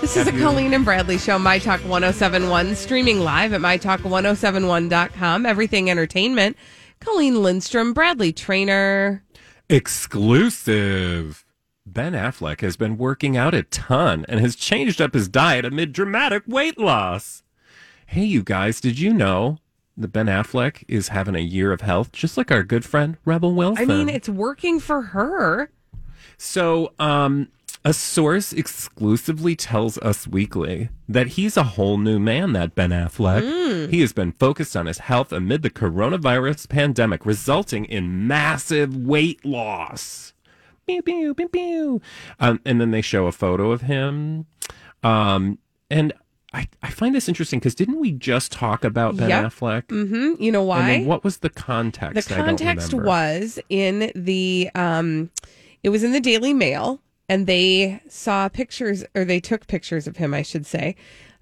This 0.00 0.16
is 0.16 0.26
a 0.26 0.32
Colleen 0.32 0.74
and 0.74 0.84
Bradley 0.84 1.18
show, 1.18 1.38
My 1.38 1.58
Talk 1.58 1.80
1071, 1.80 2.74
streaming 2.74 3.20
live 3.20 3.52
at 3.52 3.60
MyTalk1071.com. 3.60 5.46
Everything 5.46 5.90
Entertainment. 5.90 6.56
Colleen 7.00 7.42
Lindstrom, 7.42 7.92
Bradley 7.94 8.32
Traynor. 8.32 9.22
Exclusive. 9.68 11.44
Ben 11.92 12.12
Affleck 12.12 12.60
has 12.60 12.76
been 12.76 12.96
working 12.96 13.36
out 13.36 13.52
a 13.52 13.64
ton 13.64 14.24
and 14.28 14.38
has 14.38 14.54
changed 14.54 15.00
up 15.00 15.12
his 15.14 15.28
diet 15.28 15.64
amid 15.64 15.92
dramatic 15.92 16.44
weight 16.46 16.78
loss. 16.78 17.42
Hey, 18.06 18.24
you 18.24 18.42
guys, 18.42 18.80
did 18.80 18.98
you 18.98 19.12
know 19.12 19.58
that 19.96 20.08
Ben 20.08 20.26
Affleck 20.26 20.84
is 20.86 21.08
having 21.08 21.34
a 21.34 21.40
year 21.40 21.72
of 21.72 21.80
health, 21.80 22.12
just 22.12 22.36
like 22.36 22.50
our 22.52 22.62
good 22.62 22.84
friend 22.84 23.16
Rebel 23.24 23.54
Wilson? 23.54 23.90
I 23.90 23.94
mean, 23.94 24.08
it's 24.08 24.28
working 24.28 24.78
for 24.78 25.02
her. 25.02 25.70
So, 26.36 26.92
um, 26.98 27.48
a 27.84 27.92
source 27.92 28.52
exclusively 28.52 29.56
tells 29.56 29.98
Us 29.98 30.26
Weekly 30.28 30.90
that 31.08 31.28
he's 31.28 31.56
a 31.56 31.62
whole 31.62 31.98
new 31.98 32.18
man, 32.18 32.52
that 32.52 32.74
Ben 32.74 32.90
Affleck. 32.90 33.90
He 33.90 34.00
has 34.00 34.12
been 34.12 34.32
focused 34.32 34.76
on 34.76 34.86
his 34.86 34.98
health 34.98 35.32
amid 35.32 35.62
the 35.62 35.70
coronavirus 35.70 36.68
pandemic, 36.68 37.26
resulting 37.26 37.84
in 37.86 38.26
massive 38.28 38.94
weight 38.96 39.44
loss. 39.44 40.34
Pew, 40.86 41.02
pew, 41.02 41.34
pew, 41.34 41.48
pew. 41.48 42.02
Um, 42.38 42.60
and 42.64 42.80
then 42.80 42.90
they 42.90 43.02
show 43.02 43.26
a 43.26 43.32
photo 43.32 43.70
of 43.70 43.82
him. 43.82 44.46
Um, 45.02 45.58
and 45.90 46.12
I, 46.52 46.68
I 46.82 46.90
find 46.90 47.14
this 47.14 47.28
interesting 47.28 47.58
because 47.60 47.74
didn't 47.74 48.00
we 48.00 48.12
just 48.12 48.50
talk 48.52 48.84
about 48.84 49.16
Ben 49.16 49.28
Yep. 49.28 49.44
Affleck? 49.52 49.90
hmm 49.90 50.42
You 50.42 50.50
know 50.52 50.62
why? 50.64 50.80
And 50.80 50.88
then 50.88 51.06
what 51.06 51.22
was 51.22 51.38
the 51.38 51.50
context? 51.50 52.28
the 52.28 52.34
context 52.34 52.92
was 52.92 53.58
in 53.68 54.10
the 54.14 54.70
um 54.74 55.30
it 55.82 55.88
was 55.90 56.02
in 56.02 56.12
the 56.12 56.20
daily 56.20 56.52
mail 56.52 57.00
and 57.28 57.46
they 57.46 58.02
saw 58.08 58.48
pictures 58.48 59.04
or 59.14 59.24
they 59.24 59.40
took 59.40 59.66
pictures 59.68 60.06
of 60.08 60.16
him 60.16 60.34
i 60.34 60.42
should 60.42 60.66
say 60.66 60.94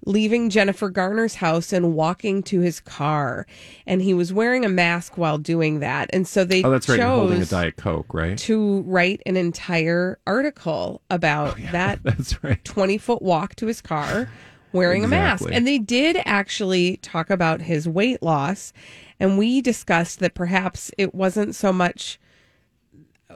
leaving 0.05 0.49
jennifer 0.49 0.89
garner's 0.89 1.35
house 1.35 1.73
and 1.73 1.93
walking 1.93 2.41
to 2.41 2.61
his 2.61 2.79
car 2.79 3.45
and 3.85 4.01
he 4.01 4.13
was 4.13 4.31
wearing 4.31 4.63
a 4.63 4.69
mask 4.69 5.17
while 5.17 5.37
doing 5.37 5.79
that 5.79 6.09
and 6.13 6.27
so 6.27 6.43
they 6.43 6.63
Oh, 6.63 6.71
that's 6.71 6.87
right. 6.87 6.99
Holding 7.01 7.41
a 7.41 7.45
Diet 7.45 7.75
Coke, 7.77 8.13
right? 8.13 8.37
to 8.39 8.81
write 8.81 9.21
an 9.25 9.35
entire 9.37 10.19
article 10.27 11.01
about 11.09 11.57
oh, 11.59 11.71
that 11.71 12.01
That's 12.03 12.43
right. 12.43 12.63
20 12.63 12.97
foot 12.97 13.21
walk 13.21 13.55
to 13.55 13.67
his 13.67 13.81
car 13.81 14.29
wearing 14.71 15.03
a 15.03 15.07
mask. 15.07 15.47
And 15.51 15.65
they 15.65 15.79
did 15.79 16.21
actually 16.25 16.97
talk 16.97 17.29
about 17.29 17.61
his 17.61 17.87
weight 17.87 18.21
loss. 18.21 18.71
And 19.19 19.37
we 19.37 19.61
discussed 19.61 20.19
that 20.19 20.33
perhaps 20.33 20.91
it 20.97 21.13
wasn't 21.15 21.55
so 21.55 21.73
much, 21.73 22.19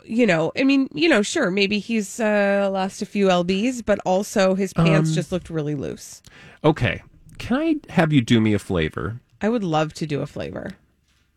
you 0.04 0.26
know, 0.26 0.52
I 0.58 0.64
mean, 0.64 0.90
you 0.94 1.08
know, 1.10 1.22
sure, 1.22 1.50
maybe 1.52 1.80
he's 1.80 2.20
uh, 2.20 2.70
lost 2.72 3.02
a 3.02 3.06
few 3.06 3.28
LBs, 3.28 3.86
but 3.86 4.00
also 4.06 4.56
his 4.56 4.74
pants 4.74 5.10
Um, 5.10 5.16
just 5.16 5.32
looked 5.32 5.50
really 5.50 5.76
loose. 5.76 6.22
Okay. 6.64 7.02
Can 7.38 7.58
I 7.58 7.76
have 7.94 8.14
you 8.14 8.22
do 8.22 8.40
me 8.40 8.54
a 8.54 8.60
flavor? 8.60 9.20
I 9.42 9.50
would 9.50 9.64
love 9.64 9.94
to 9.96 10.06
do 10.06 10.22
a 10.22 10.26
flavor. 10.28 10.72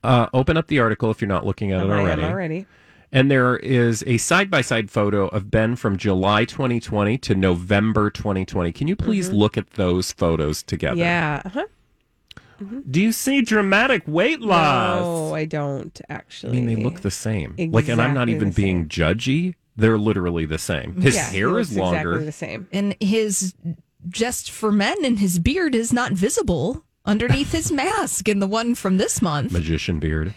Uh, 0.05 0.27
open 0.33 0.57
up 0.57 0.69
the 0.69 0.79
article 0.79 1.11
if 1.11 1.21
you're 1.21 1.29
not 1.29 1.45
looking 1.45 1.73
at 1.73 1.81
it 1.85 1.91
I 1.91 2.01
am 2.01 2.07
already. 2.07 2.23
already. 2.23 2.67
And 3.13 3.31
there 3.31 3.57
is 3.57 4.05
a 4.07 4.19
side 4.19 4.51
by 4.51 4.61
side 4.61 4.91
photo 4.91 5.29
of 5.29 5.51
Ben 5.51 5.75
from 5.77 5.97
July 5.97 6.45
2020 6.45 7.19
to 7.19 7.35
November 7.35 8.11
2020. 8.11 8.73
Can 8.73 8.89
you 8.89 8.97
please 8.97 9.31
look 9.31 9.57
at 9.57 9.71
those 9.71 10.13
photos 10.13 10.63
together? 10.63 10.97
Mm-hmm. 10.97 11.01
Yeah. 11.01 11.43
Uh-huh. 11.45 11.67
Mm-hmm. 12.61 12.81
Do 12.91 13.01
you 13.01 13.13
see 13.13 13.43
dramatic 13.43 14.03
weight 14.07 14.41
loss? 14.41 15.01
No, 15.01 15.35
I 15.35 15.45
don't 15.45 16.01
actually. 16.09 16.15
I 16.15 16.17
actually. 16.19 16.61
mean, 16.61 16.67
they 16.67 16.83
look 16.83 17.01
the 17.01 17.11
same. 17.11 17.55
Like, 17.59 17.89
and 17.89 18.01
I'm 18.01 18.15
not 18.15 18.29
even 18.29 18.49
the 18.51 18.55
being 18.55 18.89
judgy. 18.89 19.55
They're 19.77 19.99
literally 19.99 20.47
the 20.47 20.59
same. 20.59 21.01
His 21.01 21.15
Yeah, 21.17 21.31
he 21.31 21.37
hair 21.39 21.51
looks 21.51 21.71
is 21.71 21.77
longer. 21.77 22.13
Exactly 22.15 22.25
the 22.27 22.33
same. 22.33 22.69
And 22.73 22.97
his 23.01 23.55
just 24.09 24.51
for 24.51 24.73
men 24.73 25.05
and 25.05 25.19
his 25.19 25.39
beard 25.39 25.75
is 25.75 25.93
not 25.93 26.13
visible 26.13 26.85
underneath 27.05 27.53
his 27.53 27.71
mask. 27.83 28.29
in 28.29 28.39
the 28.39 28.47
one 28.47 28.75
from 28.75 28.97
this 28.97 29.21
month. 29.21 29.53
magician 29.53 29.99
beard. 29.99 30.33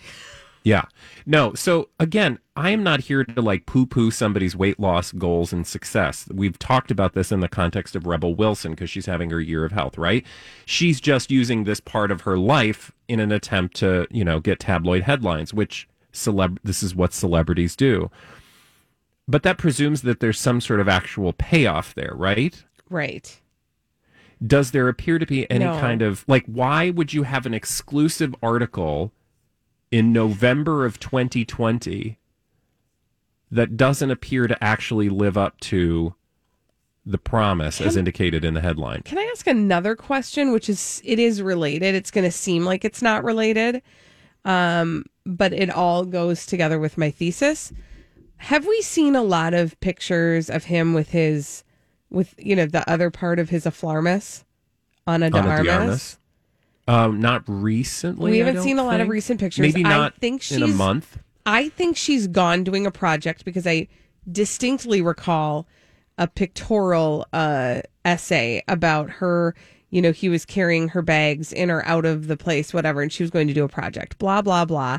Yeah. 0.69 0.83
No. 1.25 1.53
So 1.55 1.89
again, 1.99 2.37
I 2.55 2.69
am 2.69 2.83
not 2.83 2.99
here 3.01 3.23
to 3.23 3.41
like 3.41 3.65
poo 3.65 3.85
poo 3.87 4.11
somebody's 4.11 4.55
weight 4.55 4.79
loss 4.79 5.11
goals 5.11 5.51
and 5.51 5.65
success. 5.65 6.27
We've 6.31 6.59
talked 6.59 6.91
about 6.91 7.13
this 7.13 7.31
in 7.31 7.39
the 7.39 7.47
context 7.47 7.95
of 7.95 8.05
Rebel 8.05 8.35
Wilson 8.35 8.71
because 8.73 8.89
she's 8.89 9.07
having 9.07 9.29
her 9.31 9.41
year 9.41 9.65
of 9.65 9.71
health, 9.71 9.97
right? 9.97 10.23
She's 10.65 11.01
just 11.01 11.31
using 11.31 11.63
this 11.63 11.79
part 11.79 12.11
of 12.11 12.21
her 12.21 12.37
life 12.37 12.91
in 13.07 13.19
an 13.19 13.31
attempt 13.31 13.75
to, 13.77 14.05
you 14.11 14.23
know, 14.23 14.39
get 14.39 14.59
tabloid 14.59 15.03
headlines, 15.03 15.53
which 15.53 15.87
celeb 16.13 16.57
this 16.63 16.83
is 16.83 16.93
what 16.93 17.13
celebrities 17.13 17.75
do. 17.75 18.11
But 19.27 19.43
that 19.43 19.57
presumes 19.57 20.01
that 20.03 20.19
there's 20.19 20.39
some 20.39 20.61
sort 20.61 20.79
of 20.79 20.87
actual 20.87 21.33
payoff 21.33 21.95
there, 21.95 22.13
right? 22.15 22.63
Right. 22.89 23.39
does 24.45 24.71
there 24.71 24.87
appear 24.87 25.19
to 25.19 25.25
be 25.25 25.49
any 25.51 25.65
No. 25.65 25.79
kind 25.79 26.01
of 26.01 26.23
like 26.27 26.45
why 26.45 26.89
would 26.91 27.11
you 27.13 27.23
have 27.23 27.45
an 27.45 27.53
exclusive 27.53 28.33
article 28.41 29.11
in 29.91 30.13
November 30.13 30.85
of 30.85 30.99
2020 30.99 32.17
that 33.51 33.77
doesn't 33.77 34.11
appear 34.11 34.47
to 34.47 34.63
actually 34.63 35.09
live 35.09 35.37
up 35.37 35.59
to 35.59 36.13
the 37.05 37.17
promise 37.17 37.81
as 37.81 37.97
indicated 37.97 38.45
in 38.45 38.53
the 38.53 38.61
headline? 38.61 39.01
Can 39.03 39.17
I 39.17 39.27
ask 39.31 39.47
another 39.47 39.95
question, 39.95 40.51
which 40.51 40.69
is 40.69 41.01
it 41.03 41.17
is 41.17 41.41
related? 41.41 41.95
It's 41.95 42.11
going 42.11 42.25
to 42.25 42.31
seem 42.31 42.65
like 42.65 42.85
it's 42.85 43.01
not 43.01 43.23
related, 43.23 43.81
um, 44.45 45.05
but 45.25 45.51
it 45.51 45.69
all 45.69 46.05
goes 46.05 46.45
together 46.45 46.77
with 46.79 46.97
my 46.97 47.09
thesis. 47.09 47.73
Have 48.37 48.65
we 48.67 48.81
seen 48.81 49.15
a 49.15 49.23
lot 49.23 49.53
of 49.53 49.79
pictures 49.79 50.49
of 50.49 50.65
him 50.65 50.93
with 50.93 51.09
his, 51.09 51.63
with 52.11 52.35
you 52.37 52.55
know 52.55 52.65
the 52.65 52.89
other 52.89 53.09
part 53.09 53.39
of 53.39 53.49
his 53.49 53.65
aflarmus 53.65 54.43
on 55.07 55.23
a 55.23 55.29
de 55.29 55.39
On 55.39 55.99
Um, 56.89 57.19
not 57.19 57.43
recently. 57.45 58.31
We 58.31 58.39
haven't 58.39 58.63
seen 58.63 58.79
a 58.79 58.83
lot 58.83 58.99
of 58.99 59.09
recent 59.09 59.39
pictures. 59.39 59.61
Maybe 59.61 59.85
I 59.85 59.89
not 59.89 60.15
think 60.15 60.51
in 60.51 60.63
a 60.63 60.67
month. 60.67 61.19
I 61.45 61.69
think 61.69 61.95
she's 61.95 62.25
gone 62.25 62.63
doing 62.63 62.87
a 62.87 62.91
project 62.91 63.45
because 63.45 63.67
I 63.67 63.87
distinctly 64.31 64.99
recall 64.99 65.67
a 66.17 66.27
pictorial 66.27 67.27
uh, 67.31 67.81
essay 68.05 68.63
about 68.67 69.11
her. 69.11 69.53
You 69.91 70.01
know, 70.01 70.11
he 70.11 70.29
was 70.29 70.45
carrying 70.45 70.89
her 70.89 71.03
bags 71.03 71.53
in 71.53 71.69
or 71.69 71.85
out 71.85 72.05
of 72.05 72.25
the 72.25 72.35
place, 72.35 72.73
whatever, 72.73 73.03
and 73.03 73.13
she 73.13 73.21
was 73.21 73.29
going 73.29 73.47
to 73.47 73.53
do 73.53 73.63
a 73.63 73.69
project. 73.69 74.17
Blah 74.17 74.41
blah 74.41 74.65
blah. 74.65 74.97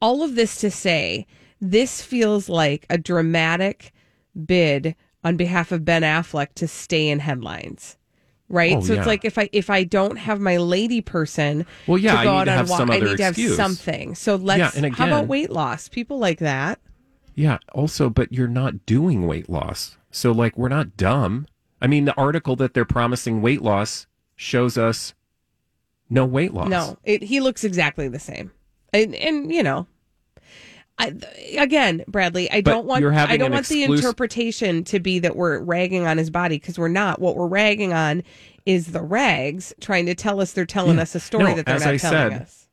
All 0.00 0.22
of 0.22 0.36
this 0.36 0.60
to 0.60 0.70
say, 0.70 1.26
this 1.60 2.02
feels 2.02 2.48
like 2.48 2.86
a 2.88 2.98
dramatic 2.98 3.92
bid 4.46 4.94
on 5.24 5.36
behalf 5.36 5.72
of 5.72 5.84
Ben 5.84 6.02
Affleck 6.02 6.54
to 6.54 6.68
stay 6.68 7.08
in 7.08 7.18
headlines. 7.18 7.96
Right, 8.48 8.76
Oh, 8.76 8.80
so 8.82 8.92
yeah. 8.92 8.98
it's 9.00 9.06
like 9.06 9.24
if 9.24 9.38
I 9.38 9.48
if 9.52 9.70
I 9.70 9.84
don't 9.84 10.16
have 10.16 10.38
my 10.40 10.58
lady 10.58 11.00
person, 11.00 11.64
Well, 11.86 11.96
yeah, 11.98 12.12
to 12.12 12.18
I 12.18 12.24
go 12.24 12.30
need 12.32 12.36
out 12.40 12.44
to 12.44 12.50
on 12.50 12.56
have 12.58 12.70
walk, 12.70 12.78
some 12.78 12.90
I 12.90 12.98
need 12.98 13.16
to 13.16 13.22
have 13.22 13.32
excuse. 13.32 13.56
something. 13.56 14.14
So 14.14 14.36
let's. 14.36 14.74
Yeah, 14.76 14.84
and 14.84 14.94
how 14.94 15.06
about 15.06 15.26
weight 15.26 15.50
loss? 15.50 15.88
People 15.88 16.18
like 16.18 16.38
that. 16.40 16.78
Yeah. 17.34 17.58
Also, 17.72 18.10
but 18.10 18.30
you're 18.32 18.48
not 18.48 18.84
doing 18.84 19.26
weight 19.26 19.48
loss. 19.48 19.96
So, 20.10 20.32
like, 20.32 20.58
we're 20.58 20.68
not 20.68 20.98
dumb. 20.98 21.46
I 21.80 21.86
mean, 21.86 22.04
the 22.04 22.14
article 22.16 22.54
that 22.56 22.74
they're 22.74 22.84
promising 22.84 23.40
weight 23.40 23.62
loss 23.62 24.06
shows 24.36 24.76
us 24.76 25.14
no 26.10 26.26
weight 26.26 26.52
loss. 26.52 26.68
No, 26.68 26.98
it, 27.04 27.22
he 27.22 27.40
looks 27.40 27.64
exactly 27.64 28.06
the 28.08 28.18
same, 28.18 28.52
and 28.92 29.14
and 29.14 29.50
you 29.50 29.62
know, 29.62 29.86
I, 30.98 31.14
again, 31.58 32.04
Bradley, 32.06 32.50
I 32.50 32.60
But 32.60 32.70
don't 32.72 32.86
want 32.86 33.04
I 33.04 33.36
don't 33.36 33.46
an 33.46 33.52
want 33.52 33.66
the 33.66 33.82
interpretation 33.84 34.84
to 34.84 35.00
be 35.00 35.18
that 35.20 35.36
we're 35.36 35.58
ragging 35.58 36.06
on 36.06 36.18
his 36.18 36.30
body 36.30 36.56
because 36.58 36.78
we're 36.78 36.88
not. 36.88 37.20
What 37.20 37.36
we're 37.36 37.48
ragging 37.48 37.92
on 37.92 38.22
is 38.66 38.88
the 38.88 39.02
rags 39.02 39.74
trying 39.80 40.06
to 40.06 40.14
tell 40.14 40.40
us 40.40 40.52
they're 40.52 40.66
telling 40.66 40.96
Yeah. 40.96 41.02
us 41.02 41.14
a 41.14 41.20
story 41.20 41.44
No, 41.44 41.54
that 41.56 41.66
they're 41.66 41.74
as 41.76 41.84
not 41.84 41.94
I 41.94 41.96
telling 41.96 42.30
said, 42.30 42.42
us. 42.42 42.68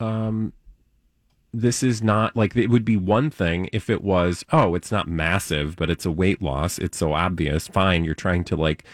Um, 0.00 0.52
this 1.54 1.82
is 1.82 2.02
not 2.02 2.34
like 2.34 2.56
it 2.56 2.68
would 2.70 2.84
be 2.84 2.96
one 2.96 3.30
thing 3.30 3.68
if 3.72 3.90
it 3.90 4.02
was, 4.02 4.44
oh, 4.50 4.74
it's 4.74 4.90
not 4.90 5.06
massive, 5.06 5.76
but 5.76 5.90
it's 5.90 6.06
a 6.06 6.10
weight 6.10 6.40
loss. 6.42 6.78
It's 6.78 6.96
so 6.98 7.12
obvious. 7.12 7.68
Fine. 7.68 8.04
You're 8.04 8.14
trying 8.14 8.44
to 8.44 8.56
like 8.56 8.84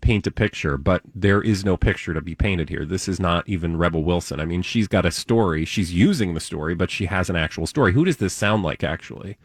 paint 0.00 0.26
a 0.26 0.30
picture, 0.30 0.76
but 0.76 1.02
there 1.14 1.42
is 1.42 1.64
no 1.64 1.76
picture 1.76 2.14
to 2.14 2.20
be 2.20 2.34
painted 2.34 2.68
here. 2.68 2.84
This 2.84 3.08
is 3.08 3.18
not 3.20 3.48
even 3.48 3.76
Rebel 3.76 4.04
Wilson. 4.04 4.40
I 4.40 4.44
mean, 4.44 4.62
she's 4.62 4.88
got 4.88 5.06
a 5.06 5.10
story. 5.10 5.64
She's 5.64 5.92
using 5.92 6.34
the 6.34 6.40
story, 6.40 6.74
but 6.74 6.90
she 6.90 7.06
has 7.06 7.28
an 7.30 7.36
actual 7.36 7.66
story. 7.66 7.92
Who 7.92 8.04
does 8.04 8.18
this 8.18 8.32
sound 8.32 8.62
like, 8.62 8.84
actually? 8.84 9.38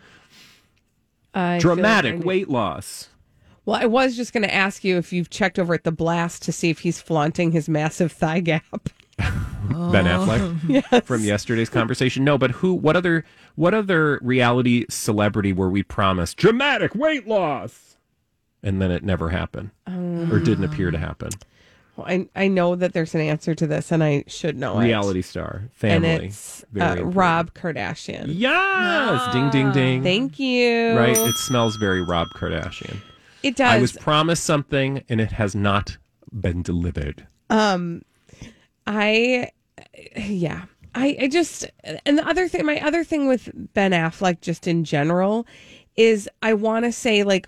I 1.34 1.60
feel 1.60 1.72
like 1.72 1.78
Dramatic 1.78 2.24
weight 2.24 2.50
loss. 2.50 3.10
Well, 3.66 3.82
I 3.82 3.86
was 3.86 4.16
just 4.16 4.34
going 4.34 4.44
to 4.44 4.54
ask 4.54 4.84
you 4.84 4.98
if 4.98 5.14
you've 5.14 5.30
checked 5.30 5.58
over 5.58 5.74
at 5.74 5.84
the 5.84 5.92
blast 5.92 6.44
to 6.44 6.52
see 6.52 6.70
if 6.70 6.80
he's 6.80 7.00
flaunting 7.00 7.52
his 7.52 7.70
massive 7.70 8.12
thigh 8.12 8.42
gap. 8.42 8.90
Ben 9.18 10.06
Affleck 10.06 11.04
from 11.06 11.24
yesterday's 11.24 11.70
conversation. 11.70 12.24
No, 12.24 12.38
but 12.38 12.52
who? 12.52 12.74
What 12.74 12.96
other? 12.96 13.24
What 13.56 13.74
other 13.74 14.20
reality 14.22 14.86
celebrity 14.90 15.54
were 15.54 15.70
we 15.70 15.84
promised 15.84 16.38
dramatic 16.38 16.96
weight 16.96 17.28
loss, 17.28 17.93
and 18.64 18.82
then 18.82 18.90
it 18.90 19.04
never 19.04 19.30
happened, 19.30 19.72
or 19.88 20.40
didn't 20.40 20.64
appear 20.64 20.90
to 20.90 20.98
happen? 20.98 21.30
Well, 21.96 22.08
I 22.08 22.28
I 22.36 22.48
know 22.48 22.76
that 22.76 22.94
there's 22.94 23.14
an 23.14 23.22
answer 23.22 23.54
to 23.54 23.68
this, 23.68 23.92
and 23.92 24.04
I 24.04 24.24
should 24.26 24.58
know 24.58 24.80
it. 24.80 24.86
Reality 24.86 25.22
star, 25.22 25.62
and 25.62 25.72
family, 25.74 26.26
it's 26.28 26.66
Very 26.72 27.02
uh. 27.02 27.04
Rob 27.04 27.54
Kardashian. 27.54 28.26
Yes, 28.30 29.32
ding 29.34 29.52
ding 29.52 29.72
ding. 29.72 30.02
Thank 30.02 30.40
you. 30.40 30.98
Right, 30.98 31.16
it 31.16 31.36
smells 31.36 31.76
very 31.76 32.02
Rob 32.02 32.30
Kardashian. 32.30 32.98
It 33.44 33.56
does. 33.58 33.74
I 33.74 33.80
was 33.80 33.92
promised 33.92 34.46
something, 34.46 35.04
and 35.10 35.22
it 35.22 35.34
has 35.34 35.54
not 35.54 35.98
been 36.32 36.64
delivered. 36.64 37.28
Um, 37.50 38.04
I, 38.88 39.52
yeah. 40.16 40.64
I, 40.96 41.18
I 41.22 41.28
just, 41.28 41.70
and 42.06 42.18
the 42.18 42.28
other 42.28 42.48
thing, 42.48 42.66
my 42.66 42.80
other 42.80 43.04
thing 43.04 43.28
with 43.28 43.50
Ben 43.74 43.92
Affleck, 43.92 44.42
just 44.42 44.68
in 44.68 44.84
general, 44.84 45.46
is 45.96 46.30
I 46.42 46.54
want 46.54 46.86
to 46.86 46.92
say, 46.92 47.24
like, 47.24 47.48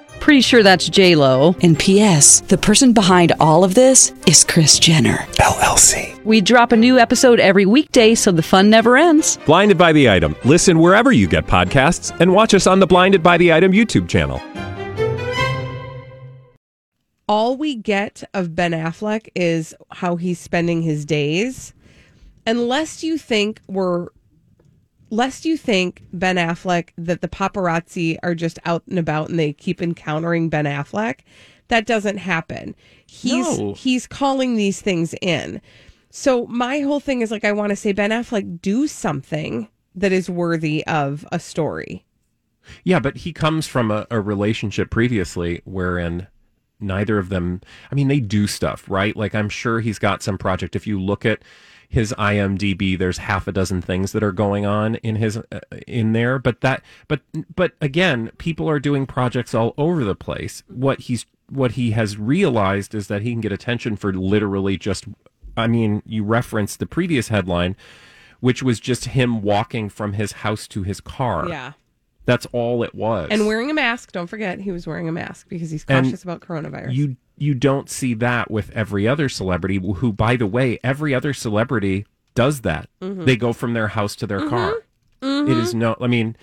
Pretty 0.21 0.41
sure 0.41 0.61
that's 0.61 0.87
J 0.87 1.15
Lo. 1.15 1.55
And 1.61 1.77
P.S. 1.77 2.41
The 2.41 2.57
person 2.57 2.93
behind 2.93 3.33
all 3.39 3.63
of 3.63 3.73
this 3.73 4.13
is 4.27 4.43
Kris 4.43 4.77
Jenner 4.77 5.17
LLC. 5.39 6.23
We 6.23 6.41
drop 6.41 6.71
a 6.71 6.77
new 6.77 6.99
episode 6.99 7.39
every 7.39 7.65
weekday, 7.65 8.13
so 8.13 8.31
the 8.31 8.43
fun 8.43 8.69
never 8.69 8.95
ends. 8.97 9.37
Blinded 9.47 9.79
by 9.79 9.91
the 9.91 10.09
item. 10.09 10.35
Listen 10.45 10.77
wherever 10.79 11.11
you 11.11 11.27
get 11.27 11.47
podcasts, 11.47 12.15
and 12.21 12.31
watch 12.33 12.53
us 12.53 12.67
on 12.67 12.79
the 12.79 12.85
Blinded 12.85 13.23
by 13.23 13.37
the 13.37 13.51
Item 13.51 13.71
YouTube 13.71 14.07
channel. 14.07 14.39
all 17.27 17.55
we 17.55 17.75
get 17.75 18.23
of 18.33 18.53
Ben 18.55 18.73
Affleck 18.73 19.29
is 19.35 19.73
how 19.89 20.17
he's 20.17 20.37
spending 20.37 20.81
his 20.81 21.05
days. 21.05 21.73
Unless 22.45 23.03
you 23.05 23.17
think 23.17 23.61
we're 23.69 24.09
lest 25.11 25.45
you 25.45 25.55
think 25.57 26.01
Ben 26.11 26.37
Affleck 26.37 26.89
that 26.97 27.21
the 27.21 27.27
paparazzi 27.27 28.17
are 28.23 28.33
just 28.33 28.57
out 28.65 28.81
and 28.89 28.97
about 28.97 29.29
and 29.29 29.37
they 29.37 29.53
keep 29.53 29.81
encountering 29.81 30.49
Ben 30.49 30.65
Affleck. 30.65 31.19
That 31.67 31.85
doesn't 31.85 32.17
happen. 32.17 32.75
He's 33.05 33.59
No. 33.59 33.73
he's 33.75 34.07
calling 34.07 34.55
these 34.55 34.81
things 34.81 35.13
in. 35.21 35.61
So 36.09 36.45
my 36.47 36.79
whole 36.79 36.99
thing 36.99 37.21
is 37.21 37.29
like 37.31 37.45
I 37.45 37.51
want 37.51 37.69
to 37.69 37.75
say 37.75 37.91
Ben 37.91 38.09
Affleck 38.09 38.61
do 38.61 38.87
something 38.87 39.67
that 39.93 40.11
is 40.11 40.29
worthy 40.29 40.85
of 40.87 41.27
a 41.31 41.39
story. 41.39 42.05
Yeah, 42.83 42.99
but 42.99 43.17
he 43.17 43.33
comes 43.33 43.67
from 43.67 43.91
a, 43.91 44.05
a 44.11 44.19
relationship 44.21 44.89
previously 44.91 45.61
wherein 45.65 46.27
neither 46.81 47.17
of 47.17 47.29
them, 47.29 47.61
I 47.91 47.95
mean, 47.95 48.07
they 48.07 48.19
do 48.19 48.47
stuff, 48.47 48.85
right? 48.89 49.15
Like, 49.15 49.35
I'm 49.35 49.49
sure 49.49 49.79
he's 49.79 49.99
got 49.99 50.23
some 50.23 50.37
project. 50.37 50.75
If 50.75 50.87
you 50.87 50.99
look 50.99 51.25
at 51.25 51.41
his 51.91 52.13
IMDb, 52.17 52.97
there's 52.97 53.17
half 53.17 53.47
a 53.47 53.51
dozen 53.51 53.81
things 53.81 54.13
that 54.13 54.23
are 54.23 54.31
going 54.31 54.65
on 54.65 54.95
in 54.95 55.17
his 55.17 55.37
uh, 55.37 55.59
in 55.87 56.13
there. 56.13 56.39
But 56.39 56.61
that, 56.61 56.83
but 57.07 57.21
but 57.53 57.73
again, 57.81 58.31
people 58.37 58.69
are 58.69 58.79
doing 58.79 59.05
projects 59.05 59.53
all 59.53 59.73
over 59.77 60.05
the 60.05 60.15
place. 60.15 60.63
What 60.67 61.01
he's 61.01 61.25
what 61.49 61.73
he 61.73 61.91
has 61.91 62.17
realized 62.17 62.95
is 62.95 63.07
that 63.07 63.23
he 63.23 63.31
can 63.31 63.41
get 63.41 63.51
attention 63.51 63.97
for 63.97 64.13
literally 64.13 64.77
just. 64.77 65.05
I 65.57 65.67
mean, 65.67 66.01
you 66.05 66.23
referenced 66.23 66.79
the 66.79 66.85
previous 66.85 67.27
headline, 67.27 67.75
which 68.39 68.63
was 68.63 68.79
just 68.79 69.05
him 69.05 69.41
walking 69.41 69.89
from 69.89 70.13
his 70.13 70.31
house 70.31 70.65
to 70.69 70.83
his 70.83 71.01
car. 71.01 71.49
Yeah. 71.49 71.73
That's 72.25 72.45
all 72.51 72.83
it 72.83 72.93
was. 72.93 73.29
And 73.31 73.47
wearing 73.47 73.69
a 73.71 73.73
mask. 73.73 74.11
Don't 74.11 74.27
forget 74.27 74.59
he 74.59 74.71
was 74.71 74.85
wearing 74.85 75.09
a 75.09 75.11
mask 75.11 75.47
because 75.49 75.71
he's 75.71 75.85
And 75.87 76.05
cautious 76.05 76.23
about 76.23 76.41
coronavirus. 76.41 76.93
you 76.93 77.15
you 77.37 77.55
don't 77.55 77.89
see 77.89 78.13
that 78.13 78.51
with 78.51 78.69
every 78.71 79.07
other 79.07 79.27
celebrity 79.27 79.77
who 79.95 80.13
by 80.13 80.35
the 80.35 80.45
way 80.45 80.77
every 80.83 81.13
other 81.15 81.33
celebrity 81.33 82.05
does 82.35 82.61
that 82.61 82.87
Mm-hmm. 83.01 83.25
they 83.25 83.35
go 83.35 83.51
from 83.53 83.73
their 83.73 83.87
house 83.89 84.15
to 84.17 84.27
their 84.27 84.47
car 84.47 84.75
It 85.23 85.57
is 85.57 85.73
no 85.73 85.95
i 85.99 86.05
mean 86.07 86.35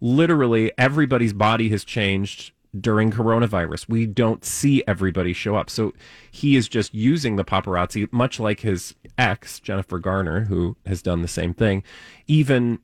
literally 0.00 0.72
everybody's 0.78 1.32
body 1.32 1.68
has 1.70 1.84
changed 1.84 2.52
during 2.78 3.10
coronavirus 3.10 3.88
we 3.88 4.06
don't 4.06 4.44
see 4.44 4.82
everybody 4.86 5.32
show 5.32 5.56
up 5.56 5.68
so 5.70 5.92
he 6.30 6.54
is 6.56 6.68
just 6.68 6.94
using 6.94 7.36
the 7.36 7.44
paparazzi 7.44 8.10
much 8.12 8.38
like 8.38 8.60
his 8.60 8.94
ex 9.16 9.58
jennifer 9.60 9.98
garner 9.98 10.44
who 10.44 10.76
has 10.86 11.02
done 11.02 11.22
the 11.22 11.28
same 11.28 11.52
thing 11.54 11.82
even 12.26 12.78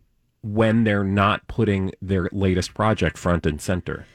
when 0.45 0.85
they're 0.85 1.03
not 1.03 1.47
putting 1.49 1.91
their 2.03 2.29
latest 2.33 2.75
project 2.75 3.17
front 3.19 3.47
and 3.47 3.61
center 3.61 4.07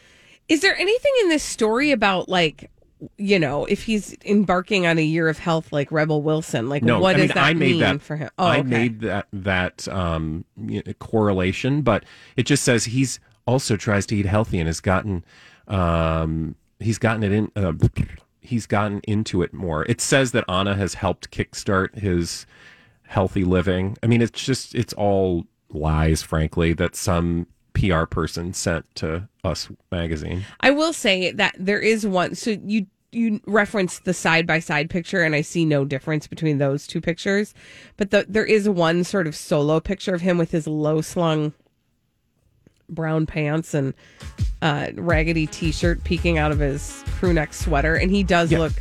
Is 0.48 0.62
there 0.62 0.76
anything 0.78 1.12
in 1.24 1.30
this 1.30 1.44
story 1.44 1.92
about 1.92 2.30
like 2.30 2.70
you 3.18 3.40
know 3.40 3.66
if 3.66 3.84
he's 3.84 4.16
embarking 4.26 4.86
on 4.86 4.98
a 4.98 5.04
year 5.04 5.30
of 5.30 5.40
health 5.40 5.72
like 5.72 5.92
Rebel 5.92 6.22
Wilson? 6.22 6.70
Like 6.70 6.84
No, 6.84 7.00
what 7.00 7.16
I 7.16 7.20
does 7.20 7.22
mean, 7.30 7.36
that 7.36 7.38
I 7.38 7.54
made 7.54 7.72
mean 7.72 7.80
that 7.80 8.02
for 8.02 8.16
him? 8.18 8.30
Oh, 8.38 8.46
I 8.46 8.60
okay. 8.60 8.68
made 8.68 9.02
that 9.02 9.28
that 9.32 9.88
um, 9.88 10.46
you 10.58 10.84
know, 10.86 10.94
correlation, 10.94 11.82
but 11.82 12.04
it 12.36 12.44
just 12.44 12.64
says 12.64 12.86
he's 12.86 13.20
also 13.46 13.76
tries 13.78 14.06
to 14.08 14.16
eat 14.16 14.26
healthy 14.26 14.60
and 14.60 14.68
has 14.68 14.82
gotten 14.82 15.24
um, 15.68 16.56
he's 16.80 16.98
gotten 16.98 17.24
it 17.24 17.32
in 17.32 17.52
uh, 17.56 17.74
he's 18.42 18.66
gotten 18.66 19.00
into 19.02 19.42
it 19.42 19.54
more. 19.54 19.86
It 19.86 20.02
says 20.02 20.32
that 20.34 20.44
Ana 20.48 20.76
has 20.76 20.96
helped 20.96 21.32
kickstart 21.32 21.96
his 22.00 22.46
healthy 23.08 23.44
living. 23.44 23.98
I 24.04 24.08
mean, 24.08 24.22
it's 24.22 24.44
just 24.46 24.76
it's 24.76 24.94
all 24.94 25.46
lies, 25.70 26.22
frankly, 26.22 26.74
that 26.74 26.96
some 26.96 27.48
PR 27.74 28.04
person 28.06 28.54
sent 28.54 28.86
to 28.96 29.28
Us 29.44 29.70
magazine. 29.92 30.44
I 30.62 30.72
will 30.72 30.94
say 30.94 31.32
that 31.32 31.56
there 31.58 31.80
is 31.80 32.06
one. 32.06 32.36
So 32.36 32.58
you 32.64 32.88
you 33.12 33.40
referenced 33.48 34.06
the 34.06 34.14
side 34.14 34.46
by 34.46 34.60
side 34.60 34.90
picture, 34.90 35.24
and 35.24 35.34
I 35.34 35.42
see 35.42 35.66
no 35.66 35.84
difference 35.86 36.28
between 36.28 36.58
those 36.60 36.86
two 36.86 37.02
pictures. 37.02 37.54
But 37.98 38.12
the, 38.12 38.26
there 38.30 38.46
is 38.46 38.70
one 38.70 39.04
sort 39.04 39.26
of 39.26 39.36
solo 39.36 39.80
picture 39.80 40.14
of 40.14 40.22
him 40.22 40.38
with 40.38 40.52
his 40.52 40.68
low 40.68 41.02
slung 41.02 41.54
brown 42.88 43.26
pants 43.26 43.74
and 43.74 43.94
uh, 44.62 44.88
raggedy 44.96 45.48
t 45.48 45.72
shirt 45.72 46.04
peeking 46.04 46.38
out 46.38 46.52
of 46.52 46.60
his 46.60 47.04
crew 47.20 47.34
neck 47.34 47.54
sweater, 47.54 47.96
and 47.96 48.12
he 48.12 48.24
does 48.24 48.52
Yeah. 48.52 48.60
look 48.60 48.74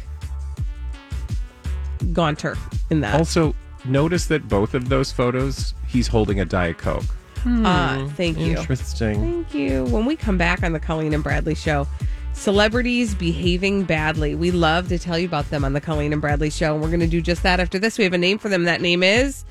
gaunter 2.13 2.57
in 2.91 3.01
that. 3.01 3.15
Also, 3.15 3.55
notice 3.89 4.27
that 4.27 4.49
both 4.49 4.75
of 4.75 4.89
those 4.89 5.13
photos 5.13 5.75
he's 5.87 6.07
holding 6.07 6.41
a 6.41 6.45
diet 6.45 6.79
coke. 6.79 7.05
uh, 7.47 8.09
thank 8.11 8.39
you. 8.39 8.57
Interesting. 8.57 9.21
Thank 9.21 9.55
you. 9.55 9.85
When 9.85 10.05
we 10.05 10.17
come 10.17 10.37
back 10.39 10.63
on 10.63 10.73
the 10.73 10.81
Colleen 10.81 11.15
and 11.15 11.23
Bradley 11.23 11.55
show, 11.55 11.87
celebrities 12.33 13.15
behaving 13.15 13.85
badly. 13.85 14.35
We 14.35 14.51
love 14.51 14.89
to 14.89 14.99
tell 14.99 15.19
you 15.19 15.27
about 15.27 15.49
them 15.51 15.65
on 15.65 15.73
the 15.73 15.81
Colleen 15.81 16.13
and 16.13 16.21
Bradley 16.21 16.51
show. 16.51 16.75
And 16.75 16.83
we're 16.83 16.89
going 16.89 17.01
to 17.01 17.07
do 17.07 17.21
just 17.21 17.43
that 17.45 17.61
after 17.61 17.79
this. 17.79 17.99
We 17.99 18.05
have 18.05 18.13
a 18.13 18.19
name 18.19 18.39
for 18.39 18.49
them. 18.49 18.65
That 18.65 18.81
name 18.81 19.03
is 19.03 19.45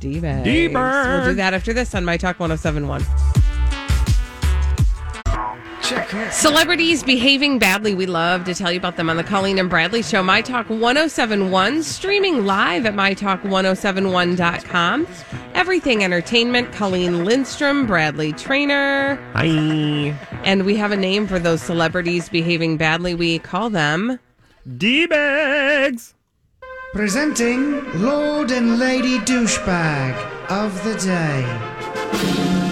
D-Bags. 0.00 0.44
D-Bag. 0.44 1.08
We'll 1.20 1.30
do 1.30 1.34
that 1.36 1.54
after 1.54 1.72
this 1.72 1.94
on 1.94 2.04
My 2.04 2.16
Talk 2.16 2.40
1071. 2.40 3.04
Celebrities 6.30 7.02
behaving 7.02 7.58
badly. 7.58 7.94
We 7.94 8.06
love 8.06 8.44
to 8.44 8.54
tell 8.54 8.70
you 8.70 8.78
about 8.78 8.96
them 8.96 9.10
on 9.10 9.16
the 9.16 9.24
Colleen 9.24 9.58
and 9.58 9.68
Bradley 9.68 10.02
Show. 10.02 10.22
My 10.22 10.40
Talk 10.40 10.70
1071, 10.70 11.82
streaming 11.82 12.46
live 12.46 12.86
at 12.86 12.94
MyTalk1071.com. 12.94 15.06
Everything 15.54 16.04
Entertainment, 16.04 16.72
Colleen 16.72 17.24
Lindstrom, 17.24 17.86
Bradley 17.86 18.32
Traynor. 18.32 19.16
Hi. 19.34 20.16
And 20.44 20.64
we 20.64 20.76
have 20.76 20.92
a 20.92 20.96
name 20.96 21.26
for 21.26 21.38
those 21.38 21.60
celebrities 21.60 22.28
behaving 22.28 22.76
badly. 22.76 23.14
We 23.14 23.40
call 23.40 23.70
them. 23.70 24.20
D 24.76 25.06
bags. 25.06 26.14
Presenting 26.92 28.00
Lord 28.00 28.50
and 28.50 28.78
Lady 28.78 29.18
Douchebag 29.20 30.14
of 30.50 30.84
the 30.84 30.94
Day. 30.96 32.69